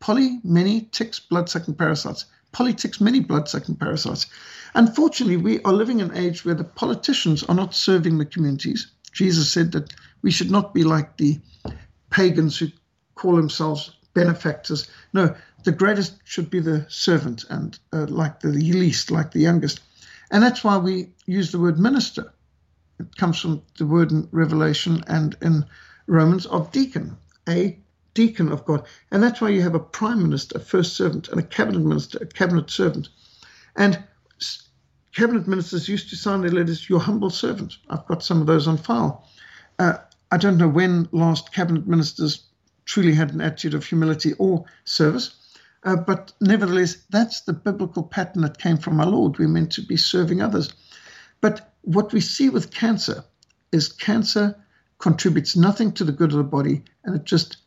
poly, 0.00 0.40
many 0.44 0.82
ticks, 0.92 1.20
blood 1.20 1.48
sucking 1.48 1.74
parasites, 1.74 2.26
politics, 2.52 3.00
many 3.00 3.20
blood 3.20 3.48
sucking 3.48 3.76
parasites. 3.76 4.26
Unfortunately, 4.74 5.36
we 5.36 5.62
are 5.62 5.72
living 5.72 6.00
in 6.00 6.10
an 6.10 6.16
age 6.16 6.44
where 6.44 6.54
the 6.54 6.64
politicians 6.64 7.44
are 7.44 7.54
not 7.54 7.74
serving 7.74 8.18
the 8.18 8.26
communities. 8.26 8.88
Jesus 9.12 9.50
said 9.50 9.72
that 9.72 9.94
we 10.22 10.32
should 10.32 10.50
not 10.50 10.74
be 10.74 10.82
like 10.82 11.16
the 11.16 11.38
pagans 12.10 12.58
who 12.58 12.68
call 13.14 13.36
themselves 13.36 13.92
benefactors. 14.14 14.88
No, 15.12 15.34
the 15.62 15.72
greatest 15.72 16.16
should 16.24 16.50
be 16.50 16.60
the 16.60 16.84
servant 16.88 17.44
and 17.50 17.78
uh, 17.92 18.06
like 18.08 18.40
the 18.40 18.48
least, 18.48 19.10
like 19.10 19.30
the 19.30 19.40
youngest. 19.40 19.80
And 20.30 20.42
that's 20.42 20.64
why 20.64 20.76
we 20.76 21.10
use 21.26 21.52
the 21.52 21.60
word 21.60 21.78
minister. 21.78 22.33
It 22.98 23.16
comes 23.16 23.40
from 23.40 23.62
the 23.78 23.86
word 23.86 24.12
in 24.12 24.28
Revelation 24.30 25.02
and 25.06 25.36
in 25.42 25.64
Romans 26.06 26.46
of 26.46 26.70
deacon, 26.72 27.16
a 27.48 27.78
deacon 28.14 28.52
of 28.52 28.64
God. 28.64 28.86
And 29.10 29.22
that's 29.22 29.40
why 29.40 29.48
you 29.48 29.62
have 29.62 29.74
a 29.74 29.80
prime 29.80 30.22
minister, 30.22 30.58
a 30.58 30.60
first 30.60 30.96
servant, 30.96 31.28
and 31.28 31.40
a 31.40 31.44
cabinet 31.44 31.80
minister, 31.80 32.18
a 32.20 32.26
cabinet 32.26 32.70
servant. 32.70 33.08
And 33.76 34.02
cabinet 35.14 35.48
ministers 35.48 35.88
used 35.88 36.10
to 36.10 36.16
sign 36.16 36.42
their 36.42 36.50
letters, 36.50 36.88
your 36.88 37.00
humble 37.00 37.30
servant. 37.30 37.76
I've 37.88 38.06
got 38.06 38.22
some 38.22 38.40
of 38.40 38.46
those 38.46 38.68
on 38.68 38.76
file. 38.76 39.28
Uh, 39.78 39.94
I 40.30 40.36
don't 40.36 40.58
know 40.58 40.68
when 40.68 41.08
last 41.12 41.52
cabinet 41.52 41.86
ministers 41.86 42.46
truly 42.84 43.14
had 43.14 43.32
an 43.32 43.40
attitude 43.40 43.74
of 43.74 43.84
humility 43.84 44.34
or 44.38 44.64
service. 44.84 45.34
Uh, 45.84 45.96
but 45.96 46.32
nevertheless, 46.40 46.96
that's 47.10 47.42
the 47.42 47.52
biblical 47.52 48.02
pattern 48.02 48.42
that 48.42 48.58
came 48.58 48.78
from 48.78 49.00
our 49.00 49.06
Lord. 49.06 49.38
We're 49.38 49.48
meant 49.48 49.72
to 49.72 49.82
be 49.82 49.96
serving 49.96 50.40
others. 50.40 50.72
But 51.40 51.73
what 51.84 52.12
we 52.12 52.20
see 52.20 52.48
with 52.48 52.70
cancer 52.70 53.24
is 53.70 53.88
cancer 53.88 54.56
contributes 54.98 55.54
nothing 55.56 55.92
to 55.92 56.04
the 56.04 56.12
good 56.12 56.32
of 56.32 56.38
the 56.38 56.44
body 56.44 56.82
and 57.04 57.14
it 57.14 57.24
just 57.24 57.58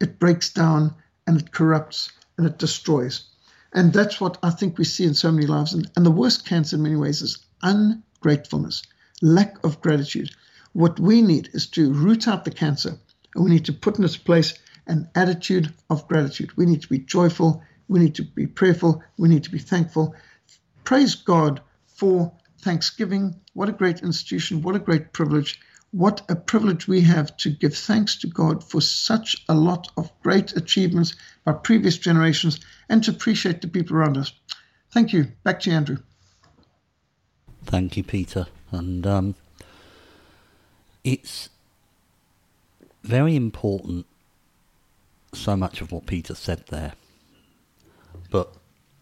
it 0.00 0.18
breaks 0.18 0.50
down 0.50 0.94
and 1.26 1.40
it 1.40 1.52
corrupts 1.52 2.10
and 2.36 2.46
it 2.46 2.58
destroys. 2.58 3.24
And 3.72 3.92
that's 3.92 4.20
what 4.20 4.38
I 4.42 4.50
think 4.50 4.78
we 4.78 4.84
see 4.84 5.04
in 5.04 5.12
so 5.14 5.30
many 5.30 5.46
lives. 5.46 5.74
And, 5.74 5.90
and 5.96 6.06
the 6.06 6.10
worst 6.10 6.46
cancer 6.46 6.76
in 6.76 6.82
many 6.82 6.96
ways 6.96 7.20
is 7.20 7.44
ungratefulness, 7.62 8.82
lack 9.20 9.62
of 9.64 9.80
gratitude. 9.82 10.30
What 10.72 10.98
we 10.98 11.20
need 11.20 11.50
is 11.52 11.66
to 11.70 11.92
root 11.92 12.26
out 12.26 12.44
the 12.44 12.50
cancer 12.50 12.98
and 13.34 13.44
we 13.44 13.50
need 13.50 13.66
to 13.66 13.72
put 13.72 13.98
in 13.98 14.04
its 14.04 14.16
place 14.16 14.54
an 14.86 15.10
attitude 15.14 15.74
of 15.90 16.08
gratitude. 16.08 16.56
We 16.56 16.64
need 16.64 16.80
to 16.82 16.88
be 16.88 17.00
joyful. 17.00 17.62
We 17.88 17.98
need 17.98 18.14
to 18.14 18.22
be 18.22 18.46
prayerful. 18.46 19.02
We 19.18 19.28
need 19.28 19.44
to 19.44 19.50
be 19.50 19.58
thankful. 19.58 20.14
Praise 20.84 21.14
God 21.14 21.60
for 21.86 22.32
Thanksgiving. 22.60 23.40
What 23.54 23.68
a 23.68 23.72
great 23.72 24.02
institution. 24.02 24.62
What 24.62 24.76
a 24.76 24.80
great 24.80 25.12
privilege. 25.12 25.60
What 25.90 26.22
a 26.28 26.36
privilege 26.36 26.86
we 26.86 27.00
have 27.02 27.36
to 27.38 27.50
give 27.50 27.74
thanks 27.74 28.16
to 28.16 28.26
God 28.26 28.62
for 28.62 28.80
such 28.80 29.44
a 29.48 29.54
lot 29.54 29.90
of 29.96 30.12
great 30.22 30.54
achievements 30.56 31.16
by 31.44 31.52
previous 31.52 31.96
generations 31.96 32.60
and 32.88 33.02
to 33.04 33.10
appreciate 33.10 33.62
the 33.62 33.68
people 33.68 33.96
around 33.96 34.18
us. 34.18 34.32
Thank 34.90 35.12
you. 35.12 35.28
Back 35.44 35.60
to 35.60 35.70
you, 35.70 35.76
Andrew. 35.76 35.98
Thank 37.64 37.96
you, 37.96 38.04
Peter. 38.04 38.46
And 38.70 39.06
um, 39.06 39.34
it's 41.04 41.48
very 43.02 43.34
important, 43.34 44.04
so 45.32 45.56
much 45.56 45.80
of 45.80 45.90
what 45.90 46.06
Peter 46.06 46.34
said 46.34 46.64
there. 46.68 46.92
But 48.30 48.52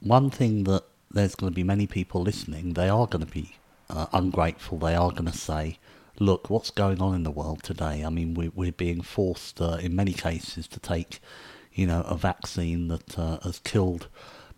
one 0.01 0.31
thing 0.31 0.65
that 0.65 0.85
there's 1.17 1.35
going 1.35 1.51
to 1.51 1.55
be 1.55 1.65
many 1.65 1.87
people 1.87 2.23
listening, 2.23 2.75
they 2.75 2.89
are 2.89 3.07
going 3.07 3.25
to 3.25 3.33
be 3.33 3.57
uh, 3.89 4.07
ungrateful. 4.13 4.79
They 4.79 4.95
are 4.95 5.11
going 5.11 5.31
to 5.31 5.37
say, 5.37 5.79
look, 6.19 6.51
what's 6.51 6.71
going 6.71 7.01
on 7.01 7.15
in 7.15 7.23
the 7.23 7.31
world 7.31 7.63
today? 7.63 8.05
I 8.05 8.11
mean, 8.11 8.35
we, 8.35 8.49
we're 8.49 8.73
being 8.73 9.01
forced, 9.01 9.61
uh, 9.61 9.79
in 9.81 9.97
many 9.97 10.13
cases, 10.13 10.69
to 10.69 10.81
take, 10.81 11.21
you 11.73 11.87
know, 11.87 12.03
a 12.03 12.17
vaccine 12.17 12.89
that 12.89 13.19
uh, 13.19 13.39
has 13.43 13.61
killed 13.61 14.09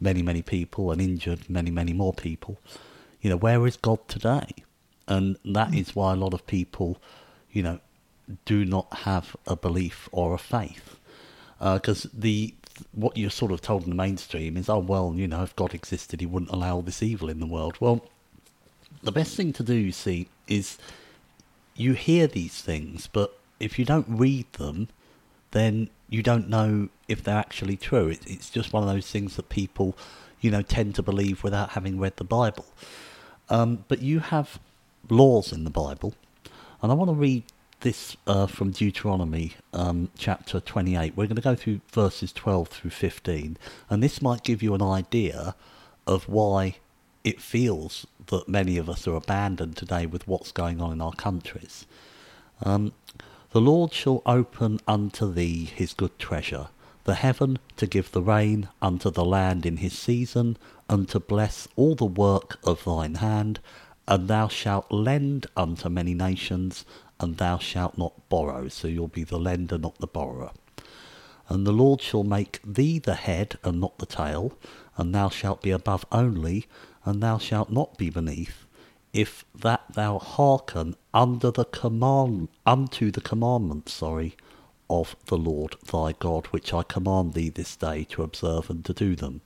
many, 0.01 0.21
many 0.23 0.43
people 0.43 0.91
and 0.91 1.01
injured 1.01 1.49
many, 1.49 1.71
many 1.71 1.93
more 1.93 2.13
people. 2.13 2.61
You 3.21 3.31
know, 3.31 3.37
where 3.37 3.65
is 3.67 3.77
God 3.77 4.07
today? 4.09 4.49
And 5.07 5.37
that 5.45 5.75
is 5.75 5.95
why 5.95 6.13
a 6.13 6.17
lot 6.17 6.35
of 6.35 6.47
people, 6.47 7.01
you 7.53 7.63
know, 7.63 7.79
do 8.45 8.65
not 8.65 8.93
have 8.99 9.37
a 9.47 9.57
belief 9.57 10.09
or 10.13 10.35
a 10.35 10.39
faith. 10.39 10.97
Because 11.59 12.07
uh, 12.07 12.11
the 12.13 12.55
what 12.93 13.17
you're 13.17 13.31
sort 13.31 13.53
of 13.53 13.61
told 13.61 13.85
in 13.85 13.91
the 13.91 13.97
mainstream 13.97 14.57
is, 14.57 14.69
oh 14.69 14.79
well, 14.79 15.13
you 15.15 15.29
know, 15.29 15.43
if 15.43 15.55
God 15.57 15.75
existed, 15.75 16.21
He 16.21 16.27
wouldn't 16.27 16.51
allow 16.51 16.77
all 16.77 16.83
this 16.83 17.03
evil 17.03 17.29
in 17.29 17.41
the 17.41 17.47
world. 17.47 17.77
Well, 17.81 18.05
the 19.03 19.13
best 19.13 19.37
thing 19.37 19.53
to 19.55 19.63
do, 19.63 19.75
you 19.75 19.93
see, 19.93 20.29
is 20.47 20.79
you 21.77 21.93
hear 21.93 22.27
these 22.27 22.61
things, 22.61 23.09
but 23.13 23.39
if 23.61 23.79
you 23.79 23.85
don't 23.85 24.07
read 24.09 24.53
them, 24.55 24.89
then 25.53 25.89
you 26.09 26.23
don't 26.23 26.49
know 26.49 26.89
if 27.07 27.23
they're 27.23 27.37
actually 27.37 27.77
true. 27.77 28.09
It, 28.09 28.21
it's 28.27 28.51
just 28.51 28.73
one 28.73 28.83
of 28.83 28.89
those 28.89 29.11
things 29.11 29.37
that 29.37 29.49
people, 29.49 29.97
you 30.41 30.51
know, 30.51 30.63
tend 30.63 30.95
to 30.97 31.03
believe 31.03 31.45
without 31.45 31.71
having 31.71 31.99
read 31.99 32.17
the 32.17 32.25
Bible. 32.25 32.67
Um, 33.49 33.85
but 33.89 34.03
you 34.03 34.21
have 34.21 34.59
laws 35.09 35.53
in 35.53 35.65
the 35.65 35.71
Bible, 35.71 36.15
and 36.83 36.93
I 36.93 36.95
want 36.95 37.11
to 37.11 37.15
read 37.15 37.45
this 37.81 38.17
uh, 38.27 38.47
from 38.47 38.71
Deuteronomy 38.71 39.55
um, 39.73 40.11
chapter 40.19 40.61
28. 40.61 41.17
We're 41.17 41.27
going 41.27 41.37
to 41.37 41.43
go 41.43 41.55
through 41.55 41.81
verses 41.93 42.33
12 42.33 42.69
through 42.69 42.91
15, 42.91 43.57
and 43.89 44.03
this 44.03 44.21
might 44.21 44.43
give 44.43 44.63
you 44.63 44.75
an 44.75 44.83
idea 44.83 45.55
of 46.07 46.29
why 46.29 46.77
it 47.25 47.41
feels 47.41 48.07
that 48.27 48.49
many 48.49 48.77
of 48.79 48.89
us 48.89 49.07
are 49.07 49.15
abandoned 49.15 49.77
today 49.77 50.07
with 50.07 50.27
what's 50.27 50.53
going 50.53 50.81
on 50.81 50.93
in 50.93 51.01
our 51.01 51.13
countries. 51.13 51.87
Um, 52.63 52.93
the 53.53 53.61
Lord 53.61 53.93
shall 53.93 54.23
open 54.27 54.81
unto 54.87 55.33
thee 55.33 55.65
his 55.65 55.95
good 55.95 56.19
treasure, 56.19 56.69
the 57.05 57.15
heaven 57.15 57.59
to 57.77 57.87
give 57.87 58.11
the 58.13 58.23
rain 58.23 58.69
unto 58.83 59.11
the 59.11 59.25
land 59.25 59.65
in 59.65 59.79
his 59.79 59.97
season, 59.97 60.57
and 60.89 61.09
to 61.11 61.21
bless 61.21 61.69
all 61.77 61.95
the 61.95 62.05
work 62.05 62.59
of 62.65 62.85
thine 62.85 63.17
hand, 63.17 63.61
and 64.07 64.27
thou 64.27 64.49
shalt 64.49 64.91
lend 64.91 65.47
unto 65.57 65.89
many 65.89 66.15
nations, 66.15 66.85
and 67.21 67.37
thou 67.37 67.59
shalt 67.59 67.99
not 67.99 68.29
borrow. 68.29 68.69
So 68.69 68.89
you'll 68.89 69.09
be 69.09 69.25
the 69.25 69.39
lender, 69.39 69.79
not 69.79 69.99
the 69.99 70.07
borrower. 70.07 70.53
And 71.49 71.67
the 71.67 71.73
Lord 71.73 72.01
shall 72.03 72.25
make 72.25 72.61
thee 72.63 72.99
the 72.99 73.15
head 73.15 73.59
and 73.65 73.81
not 73.81 73.99
the 73.99 74.07
tail, 74.07 74.53
and 74.97 75.15
thou 75.15 75.29
shalt 75.29 75.63
be 75.63 75.71
above 75.71 76.05
only, 76.13 76.67
and 77.05 77.23
thou 77.23 77.39
shalt 77.39 77.71
not 77.71 77.97
be 77.97 78.11
beneath, 78.11 78.67
if 79.13 79.45
that 79.55 79.83
thou 79.95 80.19
hearken 80.19 80.95
under 81.15 81.51
the 81.51 81.65
command 81.65 82.49
unto 82.67 83.11
the 83.11 83.23
commandments, 83.23 83.95
sorry, 83.95 84.37
of 84.91 85.17
the 85.27 85.39
Lord 85.39 85.77
thy 85.91 86.13
God, 86.13 86.47
which 86.47 86.73
I 86.73 86.83
command 86.83 87.35
thee 87.35 87.49
this 87.49 87.77
day 87.77 88.05
to 88.11 88.23
observe 88.23 88.69
and 88.71 88.85
to 88.85 88.93
do 88.93 89.17
them. 89.17 89.41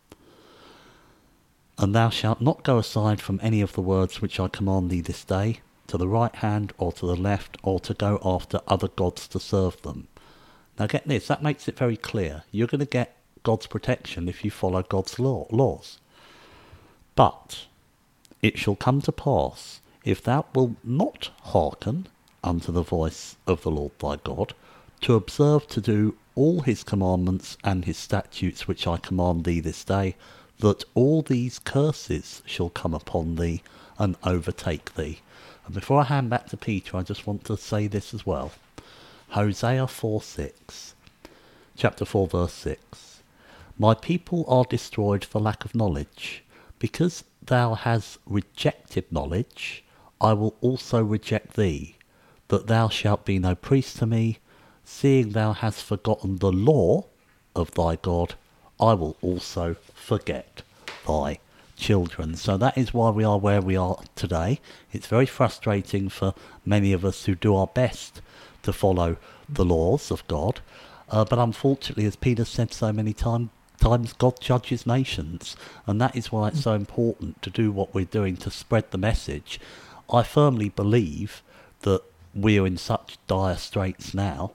And 1.78 1.94
thou 1.94 2.10
shalt 2.10 2.40
not 2.40 2.64
go 2.64 2.78
aside 2.78 3.20
from 3.20 3.40
any 3.42 3.60
of 3.60 3.72
the 3.72 3.80
words 3.80 4.20
which 4.20 4.38
I 4.38 4.48
command 4.48 4.90
thee 4.90 5.00
this 5.00 5.24
day, 5.24 5.60
to 5.92 5.98
the 5.98 6.08
right 6.08 6.36
hand 6.36 6.72
or 6.78 6.90
to 6.90 7.04
the 7.04 7.14
left, 7.14 7.58
or 7.62 7.78
to 7.78 7.92
go 7.92 8.18
after 8.24 8.62
other 8.66 8.88
gods 8.88 9.28
to 9.28 9.38
serve 9.38 9.82
them. 9.82 10.08
Now 10.78 10.86
get 10.86 11.06
this, 11.06 11.26
that 11.26 11.42
makes 11.42 11.68
it 11.68 11.76
very 11.76 11.98
clear. 11.98 12.44
You're 12.50 12.66
going 12.66 12.78
to 12.78 12.86
get 12.86 13.14
God's 13.42 13.66
protection 13.66 14.26
if 14.26 14.42
you 14.42 14.50
follow 14.50 14.82
God's 14.82 15.18
law, 15.18 15.46
laws. 15.50 15.98
But 17.14 17.66
it 18.40 18.56
shall 18.56 18.74
come 18.74 19.02
to 19.02 19.12
pass, 19.12 19.82
if 20.02 20.22
thou 20.22 20.46
wilt 20.54 20.76
not 20.82 21.28
hearken 21.42 22.06
unto 22.42 22.72
the 22.72 22.82
voice 22.82 23.36
of 23.46 23.60
the 23.60 23.70
Lord 23.70 23.92
thy 23.98 24.16
God, 24.16 24.54
to 25.02 25.14
observe 25.14 25.66
to 25.68 25.82
do 25.82 26.16
all 26.34 26.60
his 26.60 26.84
commandments 26.84 27.58
and 27.62 27.84
his 27.84 27.98
statutes 27.98 28.66
which 28.66 28.86
I 28.86 28.96
command 28.96 29.44
thee 29.44 29.60
this 29.60 29.84
day, 29.84 30.16
that 30.60 30.84
all 30.94 31.20
these 31.20 31.58
curses 31.58 32.42
shall 32.46 32.70
come 32.70 32.94
upon 32.94 33.36
thee 33.36 33.62
and 33.98 34.16
overtake 34.24 34.94
thee. 34.94 35.20
And 35.64 35.74
before 35.74 36.00
I 36.00 36.04
hand 36.04 36.30
back 36.30 36.48
to 36.48 36.56
Peter, 36.56 36.96
I 36.96 37.02
just 37.02 37.26
want 37.26 37.44
to 37.44 37.56
say 37.56 37.86
this 37.86 38.12
as 38.12 38.26
well. 38.26 38.52
Hosea 39.30 39.86
4 39.86 40.22
6, 40.22 40.94
chapter 41.76 42.04
4, 42.04 42.26
verse 42.26 42.52
6. 42.52 43.22
My 43.78 43.94
people 43.94 44.44
are 44.48 44.64
destroyed 44.64 45.24
for 45.24 45.40
lack 45.40 45.64
of 45.64 45.74
knowledge. 45.74 46.44
Because 46.78 47.24
thou 47.40 47.74
hast 47.74 48.18
rejected 48.26 49.10
knowledge, 49.10 49.84
I 50.20 50.32
will 50.32 50.54
also 50.60 51.02
reject 51.02 51.54
thee, 51.54 51.96
that 52.48 52.66
thou 52.66 52.88
shalt 52.88 53.24
be 53.24 53.38
no 53.38 53.54
priest 53.54 53.98
to 53.98 54.06
me, 54.06 54.38
seeing 54.84 55.30
thou 55.30 55.52
hast 55.52 55.82
forgotten 55.82 56.38
the 56.38 56.52
law 56.52 57.04
of 57.54 57.70
thy 57.72 57.96
God, 57.96 58.34
I 58.80 58.94
will 58.94 59.16
also 59.22 59.76
forget 59.94 60.62
thy 61.06 61.38
children. 61.82 62.36
So 62.36 62.56
that 62.56 62.78
is 62.78 62.94
why 62.94 63.10
we 63.10 63.24
are 63.24 63.38
where 63.38 63.60
we 63.60 63.76
are 63.76 63.98
today. 64.14 64.60
It's 64.92 65.06
very 65.08 65.26
frustrating 65.26 66.08
for 66.08 66.32
many 66.64 66.92
of 66.92 67.04
us 67.04 67.24
who 67.24 67.34
do 67.34 67.56
our 67.56 67.66
best 67.66 68.22
to 68.62 68.72
follow 68.72 69.16
the 69.48 69.64
laws 69.64 70.10
of 70.10 70.26
God. 70.28 70.60
Uh, 71.10 71.24
but 71.24 71.38
unfortunately, 71.38 72.06
as 72.06 72.16
Peter 72.16 72.44
said 72.44 72.72
so 72.72 72.92
many 72.92 73.12
times, 73.12 73.50
times 73.78 74.12
God 74.12 74.40
judges 74.40 74.86
nations, 74.86 75.56
and 75.86 76.00
that 76.00 76.14
is 76.14 76.30
why 76.30 76.48
it's 76.48 76.62
so 76.62 76.74
important 76.74 77.42
to 77.42 77.50
do 77.50 77.72
what 77.72 77.92
we're 77.92 78.04
doing 78.04 78.36
to 78.38 78.50
spread 78.50 78.90
the 78.92 78.98
message. 78.98 79.60
I 80.10 80.22
firmly 80.22 80.68
believe 80.68 81.42
that 81.80 82.02
we 82.34 82.58
are 82.60 82.66
in 82.66 82.78
such 82.78 83.18
dire 83.26 83.56
straits 83.56 84.14
now, 84.14 84.52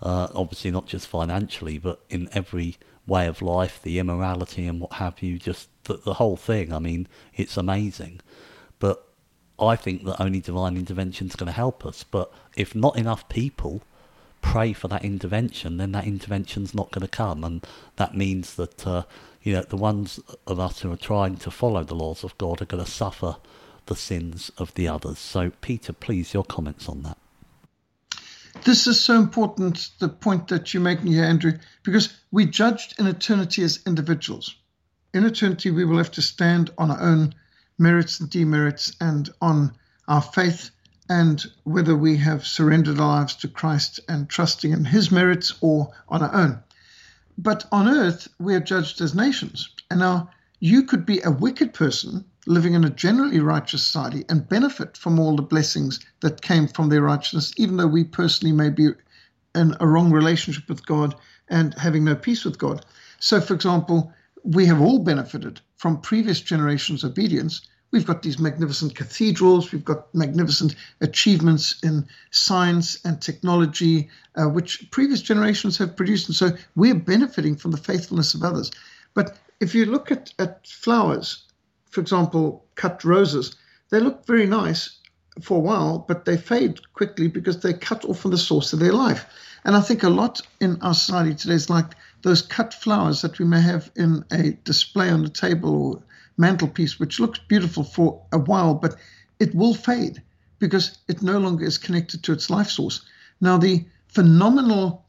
uh, 0.00 0.28
obviously 0.32 0.70
not 0.70 0.86
just 0.86 1.08
financially, 1.08 1.76
but 1.78 1.98
in 2.08 2.28
every 2.32 2.76
way 3.06 3.26
of 3.26 3.42
life, 3.42 3.80
the 3.82 3.98
immorality 3.98 4.66
and 4.66 4.80
what 4.80 4.94
have 4.94 5.22
you, 5.22 5.38
just 5.38 5.68
the, 5.88 5.96
the 5.96 6.14
whole 6.14 6.36
thing. 6.36 6.72
I 6.72 6.78
mean, 6.78 7.08
it's 7.34 7.56
amazing. 7.56 8.20
But 8.78 9.04
I 9.58 9.74
think 9.74 10.04
that 10.04 10.22
only 10.22 10.40
divine 10.40 10.76
intervention 10.76 11.26
is 11.26 11.34
going 11.34 11.48
to 11.48 11.52
help 11.52 11.84
us. 11.84 12.04
But 12.04 12.30
if 12.56 12.74
not 12.74 12.96
enough 12.96 13.28
people 13.28 13.82
pray 14.40 14.72
for 14.72 14.86
that 14.88 15.04
intervention, 15.04 15.78
then 15.78 15.92
that 15.92 16.06
intervention's 16.06 16.74
not 16.74 16.92
going 16.92 17.02
to 17.02 17.08
come, 17.08 17.42
and 17.42 17.66
that 17.96 18.16
means 18.16 18.54
that 18.54 18.86
uh, 18.86 19.02
you 19.42 19.52
know 19.52 19.62
the 19.62 19.76
ones 19.76 20.20
of 20.46 20.60
us 20.60 20.80
who 20.80 20.92
are 20.92 20.96
trying 20.96 21.36
to 21.38 21.50
follow 21.50 21.82
the 21.82 21.94
laws 21.94 22.22
of 22.22 22.38
God 22.38 22.62
are 22.62 22.66
going 22.66 22.84
to 22.84 22.90
suffer 22.90 23.36
the 23.86 23.96
sins 23.96 24.52
of 24.58 24.72
the 24.74 24.86
others. 24.86 25.18
So, 25.18 25.50
Peter, 25.60 25.92
please, 25.92 26.34
your 26.34 26.44
comments 26.44 26.88
on 26.88 27.02
that. 27.02 27.18
This 28.64 28.86
is 28.86 29.00
so 29.00 29.18
important, 29.18 29.90
the 29.98 30.08
point 30.08 30.48
that 30.48 30.72
you're 30.72 30.82
making 30.82 31.08
here, 31.08 31.24
Andrew, 31.24 31.52
because 31.82 32.16
we 32.30 32.44
judged 32.44 32.98
in 32.98 33.06
eternity 33.06 33.62
as 33.62 33.80
individuals. 33.86 34.54
In 35.14 35.24
eternity, 35.24 35.70
we 35.70 35.86
will 35.86 35.96
have 35.96 36.10
to 36.12 36.22
stand 36.22 36.70
on 36.76 36.90
our 36.90 37.00
own 37.00 37.34
merits 37.78 38.20
and 38.20 38.28
demerits 38.28 38.92
and 39.00 39.30
on 39.40 39.72
our 40.06 40.20
faith 40.20 40.70
and 41.08 41.46
whether 41.64 41.96
we 41.96 42.18
have 42.18 42.46
surrendered 42.46 43.00
our 43.00 43.20
lives 43.20 43.34
to 43.36 43.48
Christ 43.48 44.00
and 44.08 44.28
trusting 44.28 44.72
in 44.72 44.84
his 44.84 45.10
merits 45.10 45.54
or 45.62 45.90
on 46.08 46.22
our 46.22 46.34
own. 46.34 46.58
But 47.38 47.64
on 47.72 47.88
earth, 47.88 48.28
we 48.38 48.54
are 48.54 48.60
judged 48.60 49.00
as 49.00 49.14
nations. 49.14 49.70
And 49.90 50.00
now 50.00 50.28
you 50.60 50.82
could 50.82 51.06
be 51.06 51.22
a 51.22 51.30
wicked 51.30 51.72
person 51.72 52.24
living 52.46 52.74
in 52.74 52.84
a 52.84 52.90
generally 52.90 53.40
righteous 53.40 53.82
society 53.82 54.24
and 54.28 54.48
benefit 54.48 54.96
from 54.96 55.18
all 55.18 55.36
the 55.36 55.42
blessings 55.42 56.00
that 56.20 56.42
came 56.42 56.68
from 56.68 56.88
their 56.90 57.02
righteousness, 57.02 57.52
even 57.56 57.76
though 57.76 57.86
we 57.86 58.04
personally 58.04 58.52
may 58.52 58.68
be 58.68 58.90
in 59.54 59.74
a 59.80 59.86
wrong 59.86 60.10
relationship 60.10 60.68
with 60.68 60.84
God 60.84 61.14
and 61.48 61.74
having 61.78 62.04
no 62.04 62.14
peace 62.14 62.44
with 62.44 62.58
God. 62.58 62.84
So, 63.20 63.40
for 63.40 63.54
example, 63.54 64.12
we 64.48 64.64
have 64.64 64.80
all 64.80 64.98
benefited 64.98 65.60
from 65.76 66.00
previous 66.00 66.40
generations' 66.40 67.04
obedience. 67.04 67.60
We've 67.90 68.06
got 68.06 68.22
these 68.22 68.38
magnificent 68.38 68.94
cathedrals, 68.94 69.72
we've 69.72 69.84
got 69.84 70.14
magnificent 70.14 70.74
achievements 71.02 71.78
in 71.82 72.06
science 72.30 72.98
and 73.04 73.20
technology, 73.20 74.08
uh, 74.36 74.46
which 74.46 74.90
previous 74.90 75.20
generations 75.20 75.76
have 75.78 75.96
produced. 75.96 76.28
And 76.28 76.36
so 76.36 76.50
we're 76.76 76.94
benefiting 76.94 77.56
from 77.56 77.72
the 77.72 77.76
faithfulness 77.76 78.32
of 78.32 78.42
others. 78.42 78.70
But 79.12 79.36
if 79.60 79.74
you 79.74 79.84
look 79.84 80.10
at, 80.10 80.32
at 80.38 80.66
flowers, 80.66 81.44
for 81.90 82.00
example, 82.00 82.64
cut 82.74 83.04
roses, 83.04 83.54
they 83.90 84.00
look 84.00 84.26
very 84.26 84.46
nice 84.46 84.98
for 85.42 85.58
a 85.58 85.60
while, 85.60 86.04
but 86.08 86.24
they 86.24 86.38
fade 86.38 86.80
quickly 86.94 87.28
because 87.28 87.60
they're 87.60 87.74
cut 87.74 88.04
off 88.06 88.20
from 88.20 88.30
the 88.30 88.38
source 88.38 88.72
of 88.72 88.78
their 88.78 88.92
life. 88.92 89.26
And 89.64 89.76
I 89.76 89.82
think 89.82 90.02
a 90.02 90.08
lot 90.08 90.40
in 90.60 90.80
our 90.80 90.94
society 90.94 91.34
today 91.34 91.54
is 91.54 91.68
like 91.68 91.92
those 92.22 92.42
cut 92.42 92.74
flowers 92.74 93.22
that 93.22 93.38
we 93.38 93.44
may 93.44 93.60
have 93.60 93.90
in 93.96 94.24
a 94.30 94.52
display 94.64 95.10
on 95.10 95.22
the 95.22 95.28
table 95.28 95.74
or 95.74 96.02
mantelpiece, 96.36 96.98
which 96.98 97.20
looks 97.20 97.38
beautiful 97.38 97.84
for 97.84 98.20
a 98.32 98.38
while, 98.38 98.74
but 98.74 98.96
it 99.38 99.54
will 99.54 99.74
fade 99.74 100.22
because 100.58 100.98
it 101.08 101.22
no 101.22 101.38
longer 101.38 101.64
is 101.64 101.78
connected 101.78 102.22
to 102.22 102.32
its 102.32 102.50
life 102.50 102.68
source. 102.68 103.02
Now, 103.40 103.56
the 103.56 103.84
phenomenal 104.08 105.04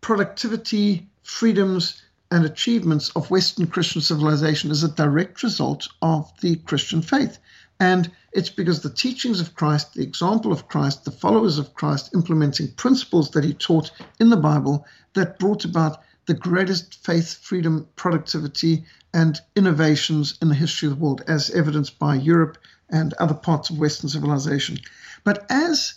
productivity, 0.00 1.08
freedoms, 1.22 2.02
and 2.30 2.44
achievements 2.44 3.10
of 3.16 3.30
Western 3.30 3.66
Christian 3.66 4.02
civilization 4.02 4.70
is 4.70 4.84
a 4.84 4.88
direct 4.88 5.42
result 5.42 5.88
of 6.02 6.30
the 6.40 6.56
Christian 6.56 7.00
faith. 7.00 7.38
And 7.80 8.10
it's 8.32 8.50
because 8.50 8.80
the 8.82 8.90
teachings 8.90 9.40
of 9.40 9.54
Christ, 9.54 9.94
the 9.94 10.02
example 10.02 10.52
of 10.52 10.68
Christ, 10.68 11.04
the 11.04 11.10
followers 11.10 11.58
of 11.58 11.74
Christ 11.74 12.14
implementing 12.14 12.68
principles 12.72 13.30
that 13.30 13.44
he 13.44 13.54
taught 13.54 13.90
in 14.20 14.28
the 14.28 14.36
Bible 14.36 14.84
that 15.14 15.38
brought 15.38 15.64
about 15.64 16.02
the 16.28 16.34
greatest 16.34 17.02
faith, 17.04 17.38
freedom, 17.42 17.88
productivity, 17.96 18.84
and 19.14 19.40
innovations 19.56 20.36
in 20.42 20.48
the 20.50 20.54
history 20.54 20.86
of 20.86 20.94
the 20.94 21.02
world, 21.02 21.22
as 21.26 21.48
evidenced 21.50 21.98
by 21.98 22.14
Europe 22.14 22.58
and 22.90 23.14
other 23.14 23.34
parts 23.34 23.70
of 23.70 23.78
Western 23.78 24.10
civilization. 24.10 24.78
But 25.24 25.46
as 25.48 25.94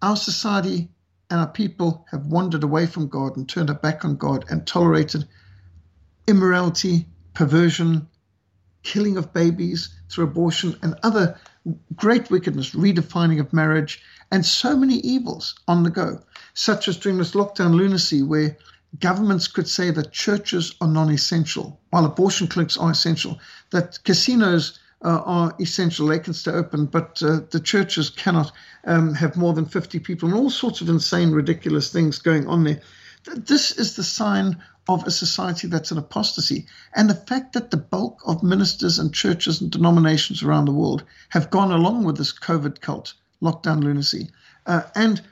our 0.00 0.16
society 0.16 0.88
and 1.28 1.40
our 1.40 1.46
people 1.46 2.06
have 2.10 2.24
wandered 2.24 2.62
away 2.62 2.86
from 2.86 3.08
God 3.08 3.36
and 3.36 3.46
turned 3.46 3.68
their 3.68 3.76
back 3.76 4.02
on 4.02 4.16
God 4.16 4.46
and 4.48 4.66
tolerated 4.66 5.28
immorality, 6.26 7.06
perversion, 7.34 8.08
killing 8.82 9.18
of 9.18 9.34
babies 9.34 9.90
through 10.08 10.24
abortion, 10.24 10.74
and 10.80 10.94
other 11.02 11.38
great 11.96 12.30
wickedness, 12.30 12.70
redefining 12.70 13.38
of 13.38 13.52
marriage, 13.52 14.02
and 14.32 14.46
so 14.46 14.74
many 14.74 15.00
evils 15.00 15.54
on 15.68 15.82
the 15.82 15.90
go, 15.90 16.18
such 16.54 16.88
as 16.88 16.96
during 16.96 17.18
this 17.18 17.32
lockdown 17.32 17.74
lunacy 17.74 18.22
where 18.22 18.56
governments 18.98 19.46
could 19.46 19.68
say 19.68 19.90
that 19.90 20.12
churches 20.12 20.74
are 20.80 20.88
non 20.88 21.10
essential, 21.10 21.80
while 21.90 22.04
abortion 22.04 22.48
clinics 22.48 22.76
are 22.76 22.90
essential, 22.90 23.38
that 23.70 24.02
casinos 24.04 24.78
uh, 25.02 25.22
are 25.24 25.54
essential, 25.60 26.08
they 26.08 26.18
can 26.18 26.34
stay 26.34 26.50
open, 26.50 26.86
but 26.86 27.22
uh, 27.22 27.40
the 27.50 27.60
churches 27.60 28.10
cannot 28.10 28.52
um, 28.84 29.14
have 29.14 29.36
more 29.36 29.52
than 29.52 29.64
50 29.64 29.98
people, 30.00 30.28
and 30.28 30.36
all 30.36 30.50
sorts 30.50 30.80
of 30.80 30.88
insane, 30.88 31.30
ridiculous 31.30 31.92
things 31.92 32.18
going 32.18 32.46
on 32.46 32.64
there. 32.64 32.80
This 33.36 33.70
is 33.72 33.96
the 33.96 34.02
sign 34.02 34.60
of 34.88 35.06
a 35.06 35.10
society 35.10 35.68
that's 35.68 35.92
an 35.92 35.98
apostasy. 35.98 36.66
And 36.94 37.08
the 37.08 37.14
fact 37.14 37.52
that 37.52 37.70
the 37.70 37.76
bulk 37.76 38.20
of 38.26 38.42
ministers 38.42 38.98
and 38.98 39.14
churches 39.14 39.60
and 39.60 39.70
denominations 39.70 40.42
around 40.42 40.64
the 40.64 40.72
world 40.72 41.04
have 41.28 41.50
gone 41.50 41.70
along 41.70 42.04
with 42.04 42.16
this 42.16 42.32
COVID 42.32 42.80
cult, 42.80 43.14
lockdown 43.40 43.84
lunacy, 43.84 44.30
uh, 44.66 44.82
and 44.94 45.22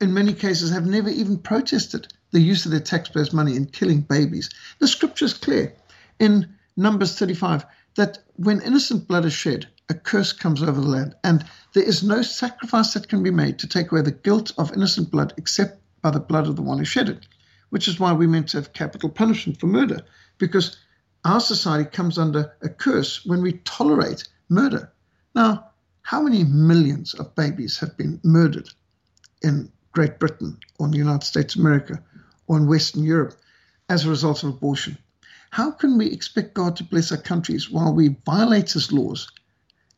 in 0.00 0.14
many 0.14 0.32
cases 0.32 0.70
have 0.70 0.86
never 0.86 1.08
even 1.08 1.38
protested 1.38 2.08
the 2.30 2.40
use 2.40 2.64
of 2.64 2.70
their 2.70 2.80
taxpayers' 2.80 3.32
money 3.32 3.56
in 3.56 3.66
killing 3.66 4.00
babies. 4.00 4.50
The 4.78 4.88
scripture 4.88 5.24
is 5.24 5.34
clear 5.34 5.74
in 6.18 6.48
Numbers 6.76 7.18
35 7.18 7.64
that 7.96 8.18
when 8.36 8.60
innocent 8.60 9.08
blood 9.08 9.24
is 9.24 9.32
shed, 9.32 9.68
a 9.88 9.94
curse 9.94 10.32
comes 10.32 10.62
over 10.62 10.80
the 10.80 10.86
land, 10.86 11.14
and 11.24 11.44
there 11.74 11.82
is 11.82 12.02
no 12.02 12.22
sacrifice 12.22 12.94
that 12.94 13.08
can 13.08 13.22
be 13.22 13.30
made 13.30 13.58
to 13.58 13.66
take 13.66 13.90
away 13.90 14.02
the 14.02 14.12
guilt 14.12 14.52
of 14.58 14.72
innocent 14.72 15.10
blood 15.10 15.34
except 15.36 15.80
by 16.02 16.10
the 16.10 16.20
blood 16.20 16.46
of 16.46 16.56
the 16.56 16.62
one 16.62 16.78
who 16.78 16.84
shed 16.84 17.08
it 17.08 17.26
which 17.70 17.88
is 17.88 17.98
why 17.98 18.12
we 18.12 18.26
meant 18.26 18.48
to 18.48 18.58
have 18.58 18.72
capital 18.72 19.08
punishment 19.08 19.58
for 19.58 19.66
murder, 19.66 20.02
because 20.38 20.76
our 21.24 21.40
society 21.40 21.88
comes 21.88 22.18
under 22.18 22.52
a 22.62 22.68
curse 22.68 23.24
when 23.24 23.42
we 23.42 23.52
tolerate 23.64 24.28
murder. 24.48 24.92
Now, 25.34 25.70
how 26.02 26.22
many 26.22 26.44
millions 26.44 27.14
of 27.14 27.34
babies 27.34 27.78
have 27.78 27.96
been 27.96 28.20
murdered 28.22 28.68
in 29.42 29.70
Great 29.92 30.18
Britain 30.18 30.58
or 30.78 30.86
in 30.86 30.92
the 30.92 30.98
United 30.98 31.24
States 31.24 31.54
of 31.54 31.60
America 31.60 32.02
in 32.56 32.66
Western 32.66 33.02
Europe 33.04 33.38
as 33.88 34.04
a 34.04 34.10
result 34.10 34.42
of 34.42 34.50
abortion? 34.50 34.98
How 35.50 35.70
can 35.70 35.98
we 35.98 36.06
expect 36.06 36.54
God 36.54 36.76
to 36.76 36.84
bless 36.84 37.10
our 37.10 37.18
countries 37.18 37.70
while 37.70 37.92
we 37.92 38.16
violate 38.24 38.70
his 38.70 38.92
laws, 38.92 39.28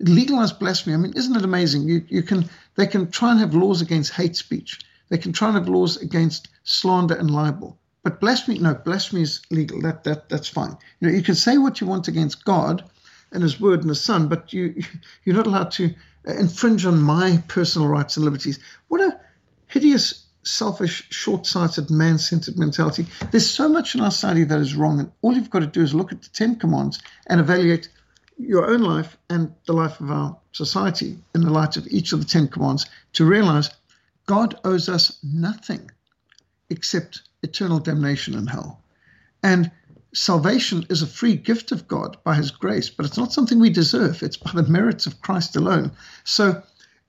legalize 0.00 0.52
blasphemy? 0.52 0.94
I 0.94 0.98
mean, 0.98 1.12
isn't 1.14 1.36
it 1.36 1.44
amazing? 1.44 1.88
You, 1.88 2.04
you 2.08 2.22
can 2.22 2.48
they 2.76 2.86
can 2.86 3.10
try 3.10 3.32
and 3.32 3.40
have 3.40 3.54
laws 3.54 3.80
against 3.82 4.12
hate 4.12 4.36
speech. 4.36 4.80
They 5.10 5.18
can 5.18 5.32
try 5.32 5.48
and 5.48 5.58
have 5.58 5.68
laws 5.68 5.98
against 5.98 6.48
slander 6.64 7.14
and 7.14 7.30
libel. 7.30 7.78
But 8.02 8.18
blasphemy, 8.18 8.58
no, 8.58 8.74
blasphemy 8.74 9.22
is 9.22 9.42
legal. 9.50 9.80
That 9.82 10.04
that 10.04 10.28
that's 10.28 10.48
fine. 10.48 10.76
You 11.00 11.08
know, 11.08 11.14
you 11.14 11.22
can 11.22 11.34
say 11.34 11.58
what 11.58 11.80
you 11.80 11.86
want 11.86 12.08
against 12.08 12.44
God 12.44 12.82
and 13.30 13.42
His 13.42 13.60
Word 13.60 13.80
and 13.80 13.90
His 13.90 14.00
Son, 14.00 14.28
but 14.28 14.52
you 14.52 14.82
you're 15.24 15.36
not 15.36 15.46
allowed 15.46 15.70
to 15.72 15.94
infringe 16.24 16.86
on 16.86 17.00
my 17.00 17.42
personal 17.48 17.88
rights 17.88 18.16
and 18.16 18.24
liberties. 18.24 18.58
What 18.88 19.00
a 19.00 19.20
hideous, 19.66 20.21
selfish, 20.44 21.06
short-sighted, 21.10 21.90
man-centered 21.90 22.58
mentality. 22.58 23.06
There's 23.30 23.48
so 23.48 23.68
much 23.68 23.94
in 23.94 24.00
our 24.00 24.10
society 24.10 24.44
that 24.44 24.60
is 24.60 24.74
wrong, 24.74 25.00
and 25.00 25.10
all 25.22 25.34
you've 25.34 25.50
got 25.50 25.60
to 25.60 25.66
do 25.66 25.82
is 25.82 25.94
look 25.94 26.12
at 26.12 26.22
the 26.22 26.28
Ten 26.30 26.56
Commandments 26.56 27.00
and 27.28 27.40
evaluate 27.40 27.88
your 28.38 28.66
own 28.66 28.80
life 28.80 29.16
and 29.30 29.52
the 29.66 29.72
life 29.72 30.00
of 30.00 30.10
our 30.10 30.36
society 30.52 31.18
in 31.34 31.42
the 31.42 31.50
light 31.50 31.76
of 31.76 31.86
each 31.88 32.12
of 32.12 32.20
the 32.20 32.26
Ten 32.26 32.48
Commandments 32.48 32.86
to 33.12 33.24
realize 33.24 33.70
God 34.26 34.58
owes 34.64 34.88
us 34.88 35.18
nothing 35.22 35.90
except 36.70 37.22
eternal 37.42 37.78
damnation 37.78 38.34
in 38.34 38.46
hell. 38.46 38.80
And 39.42 39.70
salvation 40.14 40.86
is 40.90 41.02
a 41.02 41.06
free 41.06 41.36
gift 41.36 41.72
of 41.72 41.88
God 41.88 42.16
by 42.24 42.34
his 42.34 42.50
grace, 42.50 42.88
but 42.90 43.06
it's 43.06 43.18
not 43.18 43.32
something 43.32 43.58
we 43.58 43.70
deserve. 43.70 44.22
It's 44.22 44.36
by 44.36 44.52
the 44.52 44.62
merits 44.68 45.06
of 45.06 45.20
Christ 45.20 45.56
alone. 45.56 45.92
So 46.24 46.62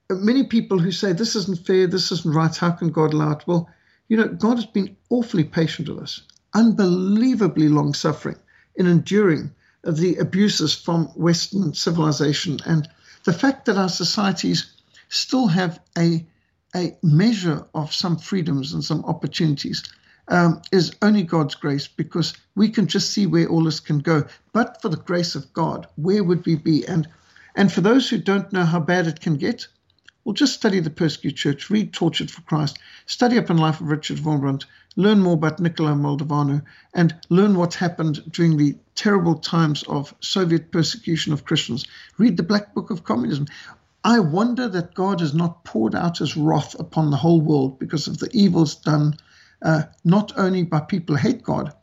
many 0.09 0.43
people 0.43 0.79
who 0.79 0.91
say 0.91 1.13
this 1.13 1.35
isn't 1.35 1.65
fair, 1.65 1.87
this 1.87 2.11
isn't 2.11 2.33
right, 2.33 2.55
how 2.55 2.71
can 2.71 2.89
God 2.89 3.13
allow 3.13 3.31
it? 3.31 3.43
Well, 3.47 3.69
you 4.09 4.17
know, 4.17 4.27
God 4.27 4.55
has 4.55 4.65
been 4.65 4.95
awfully 5.09 5.43
patient 5.43 5.89
with 5.89 5.99
us, 5.99 6.21
unbelievably 6.53 7.69
long 7.69 7.93
suffering 7.93 8.37
in 8.75 8.87
enduring 8.87 9.51
the 9.83 10.15
abuses 10.15 10.73
from 10.73 11.05
Western 11.15 11.73
civilization 11.73 12.59
and 12.65 12.87
the 13.23 13.33
fact 13.33 13.65
that 13.65 13.77
our 13.77 13.89
societies 13.89 14.73
still 15.09 15.47
have 15.47 15.79
a 15.97 16.25
a 16.75 16.97
measure 17.03 17.63
of 17.75 17.93
some 17.93 18.17
freedoms 18.17 18.73
and 18.73 18.83
some 18.83 19.05
opportunities 19.05 19.83
um, 20.29 20.59
is 20.71 20.95
only 21.03 21.21
God's 21.21 21.53
grace 21.53 21.87
because 21.87 22.33
we 22.55 22.69
can 22.69 22.87
just 22.87 23.11
see 23.11 23.27
where 23.27 23.47
all 23.47 23.63
this 23.63 23.79
can 23.79 23.99
go. 23.99 24.25
But 24.53 24.81
for 24.81 24.89
the 24.89 24.97
grace 24.97 25.35
of 25.35 25.53
God, 25.53 25.87
where 25.97 26.23
would 26.23 26.45
we 26.45 26.55
be? 26.55 26.85
And 26.87 27.07
and 27.55 27.71
for 27.71 27.81
those 27.81 28.09
who 28.09 28.17
don't 28.17 28.51
know 28.51 28.65
how 28.65 28.79
bad 28.79 29.05
it 29.05 29.19
can 29.19 29.35
get, 29.35 29.67
well, 30.23 30.33
just 30.33 30.53
study 30.53 30.79
the 30.79 30.89
persecuted 30.89 31.37
church, 31.37 31.69
read 31.69 31.93
Tortured 31.93 32.31
for 32.31 32.41
Christ, 32.41 32.79
study 33.05 33.37
up 33.37 33.49
on 33.49 33.57
life 33.57 33.81
of 33.81 33.87
Richard 33.87 34.19
Wurmbrand, 34.19 34.65
learn 34.95 35.19
more 35.19 35.33
about 35.33 35.59
Nicola 35.59 35.91
Moldoveanu, 35.91 36.63
and 36.93 37.15
learn 37.29 37.57
what 37.57 37.73
happened 37.73 38.23
during 38.31 38.57
the 38.57 38.75
terrible 38.95 39.35
times 39.35 39.83
of 39.83 40.15
Soviet 40.21 40.71
persecution 40.71 41.33
of 41.33 41.45
Christians. 41.45 41.85
Read 42.17 42.37
the 42.37 42.43
Black 42.43 42.73
Book 42.73 42.89
of 42.89 43.03
Communism. 43.03 43.47
I 44.05 44.19
wonder 44.19 44.67
that 44.69 44.93
God 44.93 45.19
has 45.19 45.33
not 45.33 45.63
poured 45.63 45.95
out 45.95 46.19
his 46.19 46.37
wrath 46.37 46.75
upon 46.79 47.09
the 47.09 47.17
whole 47.17 47.41
world 47.41 47.79
because 47.79 48.07
of 48.07 48.19
the 48.19 48.29
evils 48.33 48.75
done 48.75 49.15
uh, 49.61 49.83
not 50.03 50.33
only 50.37 50.63
by 50.63 50.79
people 50.81 51.15
who 51.15 51.21
hate 51.21 51.43
God, 51.43 51.73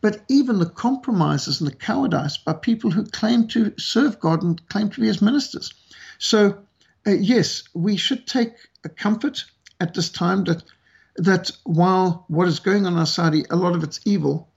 but 0.00 0.24
even 0.28 0.58
the 0.58 0.66
compromises 0.66 1.60
and 1.60 1.70
the 1.70 1.74
cowardice 1.74 2.36
by 2.36 2.52
people 2.52 2.90
who 2.90 3.04
claim 3.04 3.46
to 3.48 3.72
serve 3.78 4.18
God 4.18 4.42
and 4.42 4.68
claim 4.68 4.90
to 4.90 5.00
be 5.00 5.06
his 5.06 5.22
ministers. 5.22 5.72
So, 6.18 6.58
uh, 7.06 7.10
yes, 7.10 7.64
we 7.74 7.96
should 7.96 8.26
take 8.26 8.52
a 8.84 8.88
comfort 8.88 9.44
at 9.80 9.94
this 9.94 10.10
time 10.10 10.44
that 10.44 10.62
that 11.16 11.50
while 11.64 12.24
what 12.28 12.48
is 12.48 12.58
going 12.58 12.86
on 12.86 12.96
in 12.96 13.06
society, 13.06 13.44
a 13.50 13.56
lot 13.56 13.74
of 13.74 13.82
it's 13.82 14.00
evil, 14.06 14.48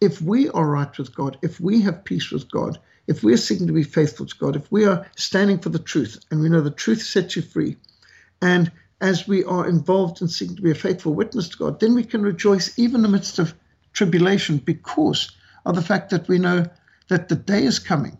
if 0.00 0.22
we 0.22 0.48
are 0.50 0.66
right 0.66 0.96
with 0.96 1.14
God, 1.14 1.38
if 1.42 1.60
we 1.60 1.82
have 1.82 2.04
peace 2.04 2.30
with 2.30 2.50
God, 2.50 2.78
if 3.06 3.22
we're 3.22 3.36
seeking 3.36 3.66
to 3.66 3.74
be 3.74 3.82
faithful 3.82 4.24
to 4.24 4.38
God, 4.38 4.56
if 4.56 4.70
we 4.72 4.86
are 4.86 5.06
standing 5.16 5.58
for 5.58 5.68
the 5.68 5.78
truth 5.78 6.18
and 6.30 6.40
we 6.40 6.48
know 6.48 6.62
the 6.62 6.70
truth 6.70 7.02
sets 7.02 7.36
you 7.36 7.42
free, 7.42 7.76
and 8.40 8.72
as 9.00 9.28
we 9.28 9.44
are 9.44 9.68
involved 9.68 10.22
in 10.22 10.28
seeking 10.28 10.56
to 10.56 10.62
be 10.62 10.70
a 10.70 10.74
faithful 10.74 11.14
witness 11.14 11.48
to 11.50 11.58
God, 11.58 11.80
then 11.80 11.94
we 11.94 12.04
can 12.04 12.22
rejoice 12.22 12.78
even 12.78 12.96
in 12.96 13.02
the 13.02 13.08
midst 13.08 13.38
of 13.38 13.54
tribulation 13.92 14.58
because 14.58 15.30
of 15.66 15.74
the 15.74 15.82
fact 15.82 16.10
that 16.10 16.28
we 16.28 16.38
know 16.38 16.64
that 17.08 17.28
the 17.28 17.36
day 17.36 17.64
is 17.64 17.78
coming 17.78 18.16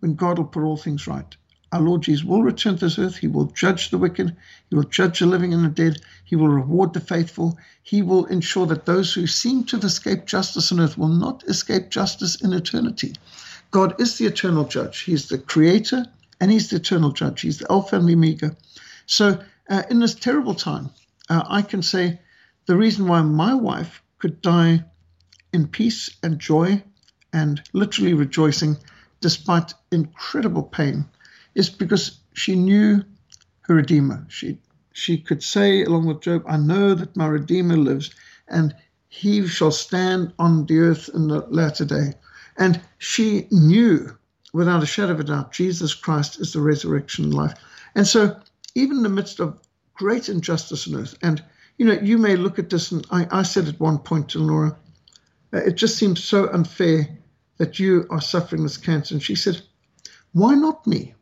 when 0.00 0.14
God 0.14 0.38
will 0.38 0.46
put 0.46 0.62
all 0.64 0.76
things 0.76 1.06
right. 1.06 1.36
Our 1.72 1.80
Lord 1.80 2.02
Jesus 2.02 2.22
will 2.22 2.42
return 2.42 2.76
to 2.76 2.84
this 2.84 2.98
earth. 2.98 3.16
He 3.16 3.28
will 3.28 3.46
judge 3.46 3.90
the 3.90 3.96
wicked. 3.96 4.36
He 4.68 4.76
will 4.76 4.84
judge 4.84 5.20
the 5.20 5.26
living 5.26 5.54
and 5.54 5.64
the 5.64 5.68
dead. 5.68 6.02
He 6.24 6.36
will 6.36 6.48
reward 6.48 6.92
the 6.92 7.00
faithful. 7.00 7.58
He 7.82 8.02
will 8.02 8.26
ensure 8.26 8.66
that 8.66 8.84
those 8.84 9.14
who 9.14 9.26
seem 9.26 9.64
to 9.64 9.76
have 9.76 9.84
escaped 9.84 10.26
justice 10.26 10.70
on 10.70 10.80
earth 10.80 10.98
will 10.98 11.08
not 11.08 11.44
escape 11.44 11.88
justice 11.88 12.36
in 12.42 12.52
eternity. 12.52 13.14
God 13.70 13.98
is 13.98 14.18
the 14.18 14.26
eternal 14.26 14.64
judge. 14.64 15.00
He's 15.00 15.28
the 15.28 15.38
creator 15.38 16.04
and 16.40 16.50
he's 16.50 16.68
the 16.68 16.76
eternal 16.76 17.10
judge. 17.10 17.40
He's 17.40 17.58
the 17.58 17.70
Alpha 17.70 17.96
and 17.96 18.06
the 18.06 18.12
Omega. 18.12 18.54
So, 19.06 19.42
uh, 19.70 19.82
in 19.88 20.00
this 20.00 20.14
terrible 20.14 20.54
time, 20.54 20.90
uh, 21.30 21.42
I 21.48 21.62
can 21.62 21.82
say 21.82 22.20
the 22.66 22.76
reason 22.76 23.08
why 23.08 23.22
my 23.22 23.54
wife 23.54 24.02
could 24.18 24.42
die 24.42 24.84
in 25.54 25.68
peace 25.68 26.10
and 26.22 26.38
joy 26.38 26.82
and 27.32 27.62
literally 27.72 28.12
rejoicing 28.12 28.76
despite 29.20 29.72
incredible 29.90 30.64
pain 30.64 31.06
is 31.54 31.68
because 31.70 32.18
she 32.34 32.54
knew 32.54 33.02
her 33.62 33.74
Redeemer. 33.74 34.26
She, 34.28 34.58
she 34.92 35.18
could 35.18 35.42
say, 35.42 35.84
along 35.84 36.06
with 36.06 36.20
Job, 36.20 36.44
I 36.46 36.56
know 36.56 36.94
that 36.94 37.16
my 37.16 37.26
Redeemer 37.26 37.76
lives, 37.76 38.10
and 38.48 38.74
he 39.08 39.46
shall 39.46 39.70
stand 39.70 40.32
on 40.38 40.66
the 40.66 40.78
earth 40.78 41.10
in 41.14 41.28
the 41.28 41.40
latter 41.48 41.84
day. 41.84 42.14
And 42.56 42.80
she 42.98 43.46
knew 43.50 44.16
without 44.52 44.82
a 44.82 44.86
shadow 44.86 45.12
of 45.12 45.20
a 45.20 45.24
doubt 45.24 45.52
Jesus 45.52 45.94
Christ 45.94 46.40
is 46.40 46.52
the 46.52 46.60
resurrection 46.60 47.30
life. 47.30 47.54
And 47.94 48.06
so, 48.06 48.36
even 48.74 48.98
in 48.98 49.02
the 49.02 49.08
midst 49.08 49.40
of 49.40 49.58
great 49.94 50.28
injustice 50.28 50.88
on 50.88 51.00
earth, 51.00 51.16
and 51.22 51.42
you 51.78 51.86
know, 51.86 51.98
you 52.00 52.18
may 52.18 52.36
look 52.36 52.58
at 52.58 52.70
this, 52.70 52.92
and 52.92 53.06
I, 53.10 53.26
I 53.30 53.42
said 53.42 53.68
at 53.68 53.80
one 53.80 53.98
point 53.98 54.28
to 54.30 54.38
Laura, 54.38 54.76
uh, 55.52 55.58
it 55.58 55.74
just 55.74 55.96
seems 55.96 56.22
so 56.22 56.48
unfair 56.50 57.08
that 57.58 57.78
you 57.78 58.06
are 58.10 58.20
suffering 58.20 58.62
this 58.62 58.76
cancer. 58.76 59.14
And 59.14 59.22
she 59.22 59.34
said, 59.34 59.62
Why 60.32 60.54
not 60.54 60.86
me? 60.86 61.14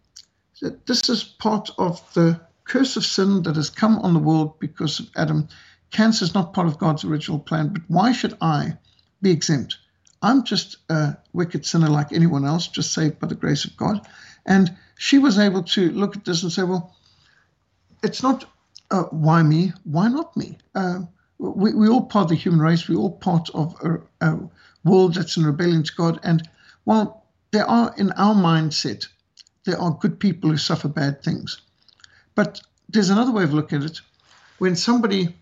This 0.86 1.08
is 1.08 1.24
part 1.24 1.70
of 1.78 2.02
the 2.14 2.40
curse 2.64 2.96
of 2.96 3.04
sin 3.04 3.42
that 3.42 3.56
has 3.56 3.70
come 3.70 3.98
on 3.98 4.14
the 4.14 4.20
world 4.20 4.58
because 4.60 5.00
of 5.00 5.10
Adam. 5.16 5.48
Cancer 5.90 6.24
is 6.24 6.34
not 6.34 6.52
part 6.52 6.68
of 6.68 6.78
God's 6.78 7.04
original 7.04 7.38
plan, 7.38 7.68
but 7.68 7.82
why 7.88 8.12
should 8.12 8.36
I 8.40 8.78
be 9.22 9.30
exempt? 9.30 9.78
I'm 10.22 10.44
just 10.44 10.76
a 10.90 11.16
wicked 11.32 11.64
sinner 11.64 11.88
like 11.88 12.12
anyone 12.12 12.44
else, 12.44 12.68
just 12.68 12.92
saved 12.92 13.18
by 13.18 13.26
the 13.26 13.34
grace 13.34 13.64
of 13.64 13.76
God. 13.76 14.06
And 14.46 14.76
she 14.98 15.18
was 15.18 15.38
able 15.38 15.62
to 15.62 15.90
look 15.92 16.16
at 16.16 16.24
this 16.24 16.42
and 16.42 16.52
say, 16.52 16.62
well, 16.62 16.94
it's 18.02 18.22
not 18.22 18.44
uh, 18.90 19.04
why 19.04 19.42
me? 19.42 19.72
Why 19.84 20.08
not 20.08 20.36
me? 20.36 20.58
Uh, 20.74 21.00
we, 21.38 21.72
we 21.74 21.88
all 21.88 22.02
part 22.02 22.24
of 22.24 22.28
the 22.30 22.34
human 22.36 22.60
race. 22.60 22.88
We're 22.88 22.98
all 22.98 23.16
part 23.16 23.48
of 23.54 23.74
a, 23.82 24.26
a 24.26 24.38
world 24.84 25.14
that's 25.14 25.36
in 25.36 25.44
rebellion 25.44 25.82
to 25.84 25.92
God. 25.96 26.20
And 26.22 26.48
while 26.84 27.24
there 27.50 27.68
are, 27.68 27.94
in 27.96 28.12
our 28.12 28.34
mindset, 28.34 29.06
there 29.64 29.80
are 29.80 29.98
good 30.00 30.18
people 30.18 30.50
who 30.50 30.56
suffer 30.56 30.88
bad 30.88 31.22
things. 31.22 31.60
But 32.34 32.60
there's 32.88 33.10
another 33.10 33.32
way 33.32 33.44
of 33.44 33.54
looking 33.54 33.82
at 33.82 33.90
it. 33.90 34.00
When 34.58 34.76
somebody 34.76 35.36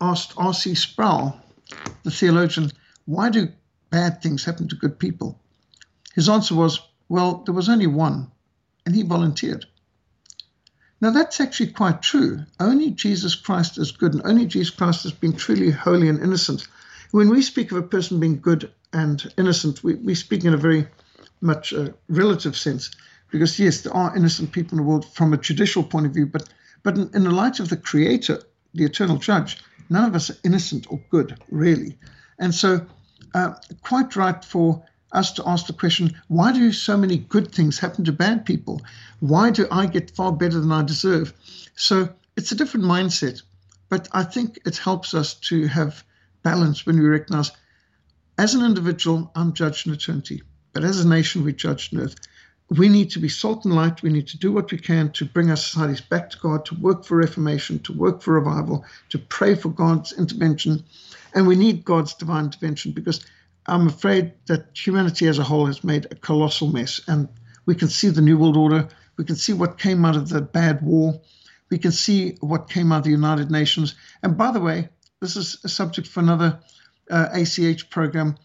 asked 0.00 0.34
R.C. 0.36 0.74
Sproul, 0.74 1.38
the 2.02 2.10
theologian, 2.10 2.70
why 3.04 3.30
do 3.30 3.52
bad 3.90 4.22
things 4.22 4.44
happen 4.44 4.68
to 4.68 4.76
good 4.76 4.98
people? 4.98 5.38
His 6.14 6.28
answer 6.28 6.54
was, 6.54 6.80
well, 7.08 7.42
there 7.44 7.54
was 7.54 7.68
only 7.68 7.86
one, 7.86 8.30
and 8.84 8.94
he 8.94 9.02
volunteered. 9.02 9.66
Now, 11.00 11.10
that's 11.10 11.40
actually 11.40 11.70
quite 11.72 12.02
true. 12.02 12.44
Only 12.58 12.90
Jesus 12.90 13.34
Christ 13.34 13.78
is 13.78 13.92
good, 13.92 14.14
and 14.14 14.22
only 14.24 14.46
Jesus 14.46 14.74
Christ 14.74 15.04
has 15.04 15.12
been 15.12 15.34
truly 15.34 15.70
holy 15.70 16.08
and 16.08 16.20
innocent. 16.20 16.66
When 17.12 17.30
we 17.30 17.42
speak 17.42 17.70
of 17.70 17.78
a 17.78 17.82
person 17.82 18.20
being 18.20 18.40
good 18.40 18.72
and 18.92 19.32
innocent, 19.38 19.84
we, 19.84 19.94
we 19.94 20.14
speak 20.14 20.44
in 20.44 20.54
a 20.54 20.58
very 20.58 20.88
much 21.40 21.72
uh, 21.72 21.90
relative 22.08 22.56
sense. 22.56 22.90
Because, 23.30 23.58
yes, 23.58 23.82
there 23.82 23.94
are 23.94 24.16
innocent 24.16 24.52
people 24.52 24.78
in 24.78 24.84
the 24.84 24.88
world 24.88 25.04
from 25.12 25.32
a 25.32 25.38
judicial 25.38 25.82
point 25.82 26.06
of 26.06 26.14
view, 26.14 26.26
but, 26.26 26.48
but 26.82 26.96
in, 26.96 27.10
in 27.14 27.24
the 27.24 27.30
light 27.30 27.60
of 27.60 27.68
the 27.68 27.76
Creator, 27.76 28.42
the 28.74 28.84
eternal 28.84 29.16
judge, 29.16 29.58
none 29.90 30.04
of 30.04 30.14
us 30.14 30.30
are 30.30 30.36
innocent 30.44 30.86
or 30.90 31.00
good, 31.10 31.38
really. 31.50 31.98
And 32.38 32.54
so, 32.54 32.86
uh, 33.34 33.54
quite 33.82 34.16
right 34.16 34.44
for 34.44 34.82
us 35.12 35.32
to 35.32 35.48
ask 35.48 35.66
the 35.66 35.72
question 35.72 36.14
why 36.28 36.52
do 36.52 36.72
so 36.72 36.96
many 36.96 37.16
good 37.16 37.52
things 37.52 37.78
happen 37.78 38.04
to 38.04 38.12
bad 38.12 38.44
people? 38.44 38.80
Why 39.20 39.50
do 39.50 39.66
I 39.70 39.86
get 39.86 40.10
far 40.10 40.32
better 40.32 40.60
than 40.60 40.72
I 40.72 40.82
deserve? 40.82 41.32
So 41.76 42.10
it's 42.36 42.52
a 42.52 42.56
different 42.56 42.86
mindset, 42.86 43.42
but 43.88 44.08
I 44.12 44.22
think 44.22 44.58
it 44.66 44.76
helps 44.76 45.14
us 45.14 45.34
to 45.34 45.66
have 45.66 46.04
balance 46.42 46.86
when 46.86 46.98
we 46.98 47.06
recognize 47.06 47.50
as 48.38 48.54
an 48.54 48.64
individual, 48.64 49.32
I'm 49.34 49.52
judged 49.52 49.88
in 49.88 49.92
eternity, 49.92 50.42
but 50.72 50.84
as 50.84 51.00
a 51.00 51.08
nation, 51.08 51.42
we 51.42 51.52
judge 51.52 51.92
on 51.92 52.02
earth. 52.02 52.14
We 52.70 52.88
need 52.88 53.10
to 53.12 53.18
be 53.18 53.28
salt 53.30 53.64
and 53.64 53.74
light. 53.74 54.02
We 54.02 54.10
need 54.10 54.28
to 54.28 54.38
do 54.38 54.52
what 54.52 54.70
we 54.70 54.78
can 54.78 55.10
to 55.12 55.24
bring 55.24 55.48
our 55.50 55.56
societies 55.56 56.02
back 56.02 56.28
to 56.30 56.38
God, 56.38 56.66
to 56.66 56.74
work 56.74 57.04
for 57.04 57.16
reformation, 57.16 57.78
to 57.80 57.92
work 57.94 58.20
for 58.20 58.34
revival, 58.34 58.84
to 59.08 59.18
pray 59.18 59.54
for 59.54 59.70
God's 59.70 60.12
intervention. 60.12 60.84
And 61.34 61.46
we 61.46 61.56
need 61.56 61.84
God's 61.84 62.14
divine 62.14 62.44
intervention 62.44 62.92
because 62.92 63.24
I'm 63.66 63.86
afraid 63.86 64.32
that 64.46 64.66
humanity 64.74 65.28
as 65.28 65.38
a 65.38 65.44
whole 65.44 65.66
has 65.66 65.82
made 65.82 66.06
a 66.10 66.14
colossal 66.14 66.68
mess. 66.68 67.00
And 67.08 67.28
we 67.64 67.74
can 67.74 67.88
see 67.88 68.08
the 68.08 68.20
New 68.22 68.38
World 68.38 68.56
Order. 68.56 68.88
We 69.16 69.24
can 69.24 69.36
see 69.36 69.52
what 69.54 69.78
came 69.78 70.04
out 70.04 70.16
of 70.16 70.28
the 70.28 70.42
bad 70.42 70.82
war. 70.82 71.20
We 71.70 71.78
can 71.78 71.92
see 71.92 72.36
what 72.40 72.70
came 72.70 72.92
out 72.92 72.98
of 72.98 73.04
the 73.04 73.10
United 73.10 73.50
Nations. 73.50 73.94
And 74.22 74.36
by 74.36 74.52
the 74.52 74.60
way, 74.60 74.88
this 75.20 75.36
is 75.36 75.58
a 75.64 75.68
subject 75.68 76.08
for 76.08 76.20
another 76.20 76.60
uh, 77.10 77.28
ACH 77.32 77.90
program. 77.90 78.36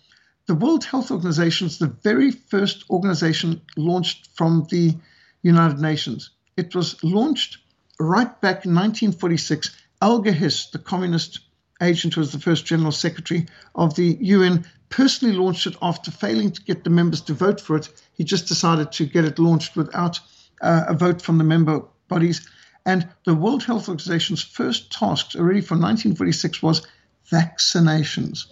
The 0.45 0.55
World 0.55 0.83
Health 0.83 1.09
Organization 1.09 1.67
is 1.67 1.77
the 1.77 1.87
very 1.87 2.29
first 2.29 2.83
organization 2.89 3.61
launched 3.77 4.27
from 4.35 4.67
the 4.69 4.93
United 5.41 5.79
Nations. 5.79 6.31
It 6.57 6.75
was 6.75 7.01
launched 7.01 7.59
right 7.97 8.41
back 8.41 8.65
in 8.65 8.75
1946. 8.75 9.73
Alger 10.01 10.33
Hiss, 10.33 10.65
the 10.65 10.79
communist 10.79 11.39
agent 11.81 12.15
who 12.15 12.19
was 12.19 12.33
the 12.33 12.39
first 12.39 12.65
general 12.65 12.91
secretary 12.91 13.45
of 13.73 13.95
the 13.95 14.17
UN, 14.19 14.65
personally 14.89 15.33
launched 15.33 15.65
it 15.65 15.77
after 15.81 16.11
failing 16.11 16.51
to 16.51 16.61
get 16.63 16.83
the 16.83 16.89
members 16.89 17.21
to 17.21 17.33
vote 17.33 17.61
for 17.61 17.77
it. 17.77 17.87
He 18.11 18.25
just 18.25 18.49
decided 18.49 18.91
to 18.91 19.05
get 19.05 19.23
it 19.23 19.39
launched 19.39 19.77
without 19.77 20.19
uh, 20.61 20.83
a 20.89 20.93
vote 20.93 21.21
from 21.21 21.37
the 21.37 21.45
member 21.45 21.83
bodies. 22.09 22.45
And 22.85 23.07
the 23.25 23.33
World 23.33 23.63
Health 23.63 23.87
Organization's 23.87 24.43
first 24.43 24.91
task, 24.91 25.35
already 25.37 25.61
from 25.61 25.79
1946, 25.79 26.61
was 26.61 26.85
vaccinations. 27.31 28.45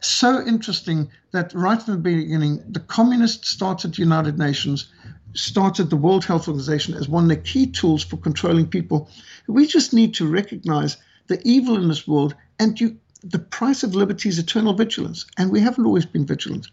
So 0.00 0.44
interesting 0.46 1.10
that 1.32 1.52
right 1.54 1.80
from 1.82 1.94
the 1.94 2.00
beginning, 2.00 2.62
the 2.68 2.80
communists 2.80 3.48
started 3.48 3.94
the 3.94 4.02
United 4.02 4.38
Nations, 4.38 4.86
started 5.34 5.90
the 5.90 5.96
World 5.96 6.24
Health 6.24 6.48
Organization 6.48 6.94
as 6.94 7.08
one 7.08 7.24
of 7.24 7.28
the 7.30 7.36
key 7.36 7.66
tools 7.66 8.04
for 8.04 8.16
controlling 8.16 8.68
people. 8.68 9.10
We 9.46 9.66
just 9.66 9.92
need 9.92 10.14
to 10.14 10.28
recognize 10.28 10.96
the 11.26 11.40
evil 11.46 11.76
in 11.76 11.88
this 11.88 12.06
world, 12.06 12.34
and 12.58 12.80
you 12.80 12.98
the 13.22 13.38
price 13.38 13.82
of 13.82 13.96
liberty 13.96 14.28
is 14.28 14.38
eternal 14.38 14.74
vigilance, 14.74 15.26
and 15.36 15.50
we 15.50 15.60
haven't 15.60 15.84
always 15.84 16.06
been 16.06 16.24
vigilant. 16.24 16.68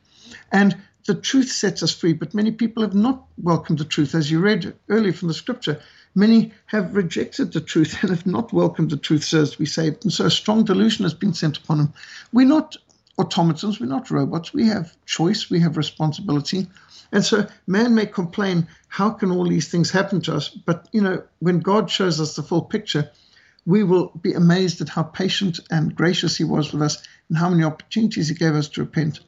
And 0.52 0.78
the 1.06 1.16
truth 1.16 1.52
sets 1.52 1.82
us 1.82 1.92
free, 1.92 2.14
but 2.14 2.34
many 2.34 2.52
people 2.52 2.84
have 2.84 2.94
not 2.94 3.26
welcomed 3.38 3.80
the 3.80 3.86
truth. 3.86 4.14
As 4.14 4.30
you 4.30 4.40
read 4.40 4.74
earlier 4.90 5.14
from 5.14 5.28
the 5.28 5.34
scripture, 5.34 5.80
many 6.14 6.52
have 6.68 6.96
rejected 6.96 7.52
the 7.52 7.62
truth 7.62 7.98
and 8.02 8.12
have 8.12 8.26
not 8.26 8.54
welcomed 8.54 8.92
the 8.92 8.98
truth 8.98 9.24
so 9.24 9.42
as 9.42 9.52
to 9.52 9.58
be 9.58 9.66
saved. 9.66 10.04
And 10.04 10.14
so 10.14 10.26
a 10.26 10.32
strong 10.32 10.64
delusion 10.64 11.04
has 11.04 11.14
been 11.14 11.34
sent 11.34 11.58
upon 11.58 11.78
them. 11.78 11.94
We're 12.32 12.48
not 12.48 12.78
automatons, 13.18 13.80
we're 13.80 13.86
not 13.86 14.12
robots. 14.12 14.54
We 14.54 14.68
have 14.68 14.96
choice, 15.06 15.50
we 15.50 15.60
have 15.62 15.78
responsibility. 15.78 16.68
And 17.12 17.24
so 17.24 17.48
man 17.68 17.96
may 17.96 18.06
complain, 18.06 18.68
how 18.88 19.12
can 19.12 19.32
all 19.32 19.48
these 19.48 19.70
things 19.70 19.92
happen 19.92 20.22
to 20.22 20.36
us? 20.36 20.50
But, 20.50 20.90
you 20.92 21.02
know, 21.02 21.24
when 21.40 21.60
God 21.60 21.90
shows 21.90 22.20
us 22.20 22.36
the 22.36 22.44
full 22.44 22.64
picture, 22.64 23.10
we 23.66 23.84
will 23.84 24.12
be 24.22 24.34
amazed 24.34 24.82
at 24.82 24.90
how 24.90 25.04
patient 25.04 25.60
and 25.72 25.96
gracious 25.96 26.38
He 26.38 26.44
was 26.44 26.72
with 26.72 26.82
us 26.82 27.04
and 27.30 27.38
how 27.38 27.50
many 27.50 27.64
opportunities 27.64 28.28
He 28.28 28.36
gave 28.36 28.56
us 28.56 28.70
to 28.70 28.82
repent. 28.82 29.22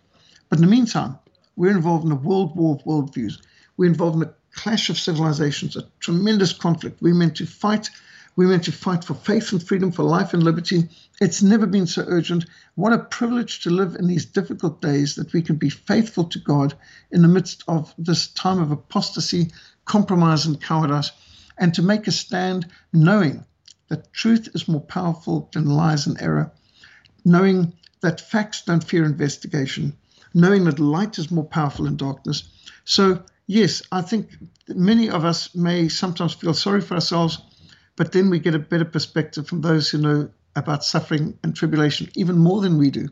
But 0.50 0.60
in 0.60 0.66
the 0.66 0.72
meantime, 0.72 1.18
we're 1.56 1.72
involved 1.72 2.06
in 2.06 2.12
a 2.12 2.16
world 2.16 2.56
war 2.56 2.76
of 2.76 2.84
worldviews. 2.84 3.42
We're 3.78 3.90
involved 3.90 4.18
in 4.18 4.30
a 4.30 4.34
clash 4.52 4.90
of 4.90 5.00
civilizations, 5.00 5.76
a 5.76 5.88
tremendous 6.00 6.54
conflict. 6.54 7.02
We're 7.02 7.14
meant 7.14 7.38
to 7.38 7.46
fight. 7.46 7.90
We're 8.38 8.50
meant 8.50 8.66
to 8.66 8.72
fight 8.72 9.04
for 9.04 9.16
faith 9.16 9.52
and 9.52 9.62
freedom, 9.62 9.92
for 9.92 10.04
life 10.04 10.32
and 10.32 10.44
liberty. 10.44 10.88
It's 11.20 11.42
never 11.42 11.66
been 11.66 11.88
so 11.88 12.04
urgent. 12.06 12.46
What 12.76 12.94
a 12.94 13.00
privilege 13.00 13.62
to 13.64 13.72
live 13.72 13.96
in 13.96 14.06
these 14.06 14.26
difficult 14.26 14.80
days 14.80 15.16
that 15.16 15.34
we 15.34 15.42
can 15.42 15.56
be 15.56 15.72
faithful 15.72 16.26
to 16.26 16.38
God 16.38 16.76
in 17.12 17.24
the 17.24 17.28
midst 17.28 17.64
of 17.68 17.96
this 17.98 18.28
time 18.28 18.62
of 18.62 18.70
apostasy, 18.70 19.52
compromise, 19.86 20.46
and 20.46 20.62
cowardice, 20.62 21.12
and 21.58 21.74
to 21.74 21.82
make 21.82 22.06
a 22.06 22.12
stand 22.12 22.68
knowing 22.94 23.44
that 23.88 24.14
truth 24.14 24.50
is 24.54 24.68
more 24.68 24.82
powerful 24.82 25.50
than 25.52 25.66
lies 25.66 26.06
and 26.06 26.22
error, 26.22 26.52
knowing 27.26 27.74
that 28.02 28.22
facts 28.22 28.62
don't 28.62 28.84
fear 28.84 29.04
investigation, 29.04 29.98
knowing 30.36 30.66
that 30.66 30.78
light 30.78 31.18
is 31.18 31.32
more 31.32 31.44
powerful 31.44 31.86
than 31.86 31.98
darkness. 31.98 32.44
So, 32.86 33.24
yes, 33.48 33.82
I 33.92 34.04
think 34.04 34.30
many 34.68 35.10
of 35.10 35.26
us 35.26 35.56
may 35.56 35.90
sometimes 35.90 36.36
feel 36.36 36.54
sorry 36.54 36.82
for 36.82 36.94
ourselves, 36.94 37.42
but 37.98 38.14
then 38.14 38.30
we 38.30 38.40
get 38.40 38.56
a 38.56 38.60
better 38.60 38.86
perspective 38.86 39.48
from 39.48 39.62
those 39.62 39.90
who 39.90 39.98
know 39.98 40.30
about 40.56 40.86
suffering 40.86 41.38
and 41.44 41.56
tribulation 41.56 42.10
even 42.16 42.38
more 42.38 42.62
than 42.62 42.78
we 42.78 42.90
do 42.90 43.10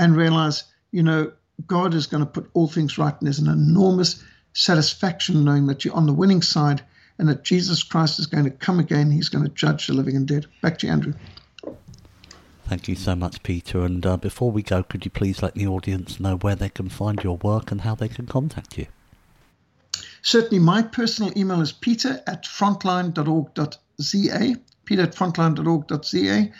and 0.00 0.16
realize, 0.16 0.64
you 0.90 1.02
know, 1.02 1.32
God 1.66 1.94
is 1.94 2.06
going 2.06 2.24
to 2.24 2.30
put 2.30 2.50
all 2.54 2.66
things 2.66 2.98
right. 2.98 3.14
And 3.14 3.26
there's 3.26 3.38
an 3.38 3.48
enormous 3.48 4.22
satisfaction 4.54 5.44
knowing 5.44 5.66
that 5.66 5.84
you're 5.84 5.94
on 5.94 6.06
the 6.06 6.12
winning 6.12 6.42
side 6.42 6.82
and 7.18 7.28
that 7.28 7.44
Jesus 7.44 7.82
Christ 7.82 8.18
is 8.18 8.26
going 8.26 8.44
to 8.44 8.50
come 8.50 8.80
again. 8.80 9.10
He's 9.10 9.28
going 9.28 9.44
to 9.44 9.50
judge 9.50 9.86
the 9.86 9.94
living 9.94 10.16
and 10.16 10.26
dead. 10.26 10.46
Back 10.62 10.78
to 10.78 10.86
you, 10.86 10.92
Andrew. 10.92 11.14
Thank 12.66 12.88
you 12.88 12.96
so 12.96 13.14
much, 13.14 13.42
Peter. 13.42 13.82
And 13.82 14.04
uh, 14.04 14.16
before 14.16 14.50
we 14.50 14.62
go, 14.62 14.82
could 14.82 15.04
you 15.04 15.10
please 15.10 15.42
let 15.42 15.54
the 15.54 15.66
audience 15.66 16.18
know 16.18 16.36
where 16.36 16.56
they 16.56 16.70
can 16.70 16.88
find 16.88 17.22
your 17.22 17.36
work 17.36 17.70
and 17.70 17.82
how 17.82 17.94
they 17.94 18.08
can 18.08 18.26
contact 18.26 18.78
you? 18.78 18.86
Certainly, 20.22 20.60
my 20.60 20.80
personal 20.80 21.30
email 21.36 21.60
is 21.60 21.70
peter 21.70 22.22
at 22.26 22.44
frontline.org.za, 22.44 23.78
peter 24.84 25.02
at 25.02 25.14
frontline.org.za, 25.14 26.50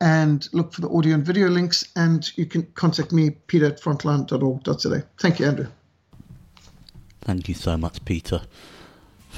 and 0.00 0.48
look 0.52 0.72
for 0.72 0.82
the 0.82 0.90
audio 0.90 1.14
and 1.14 1.26
video 1.26 1.48
links, 1.48 1.84
and 1.96 2.30
you 2.38 2.46
can 2.46 2.62
contact 2.74 3.10
me, 3.10 3.30
peter 3.48 3.66
at 3.66 3.80
frontline.org.za. 3.80 5.04
Thank 5.18 5.40
you, 5.40 5.46
Andrew. 5.46 5.66
Thank 7.22 7.48
you 7.48 7.54
so 7.54 7.76
much, 7.76 8.04
Peter. 8.04 8.42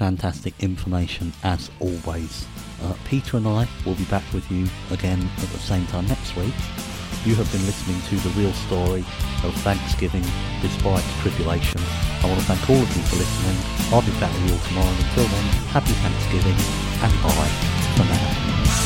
Fantastic 0.01 0.55
information 0.61 1.31
as 1.45 1.71
always. 1.79 2.47
Uh, 2.83 2.95
Peter 3.05 3.37
and 3.37 3.47
I 3.47 3.69
will 3.85 3.97
be 3.97 4.05
back 4.05 4.25
with 4.33 4.51
you 4.51 4.67
again 4.91 5.21
at 5.37 5.49
the 5.51 5.59
same 5.59 5.85
time 5.89 6.07
next 6.07 6.35
week. 6.37 6.55
You 7.27 7.35
have 7.35 7.53
been 7.53 7.67
listening 7.67 8.01
to 8.09 8.17
the 8.27 8.31
real 8.31 8.55
story 8.65 9.05
of 9.45 9.53
Thanksgiving 9.57 10.25
despite 10.63 11.05
tribulation. 11.21 11.83
I 12.23 12.29
want 12.29 12.41
to 12.41 12.47
thank 12.47 12.71
all 12.71 12.81
of 12.81 12.97
you 12.97 13.03
for 13.13 13.17
listening. 13.17 13.59
I'll 13.93 14.01
be 14.01 14.19
back 14.19 14.33
with 14.33 14.49
you 14.49 14.55
all 14.55 14.65
tomorrow. 14.69 14.89
Until 14.89 15.29
then, 15.29 15.45
happy 15.69 15.93
Thanksgiving 16.01 16.57
and 17.05 17.13
bye 17.23 17.53
for 18.01 18.05
now. 18.09 18.80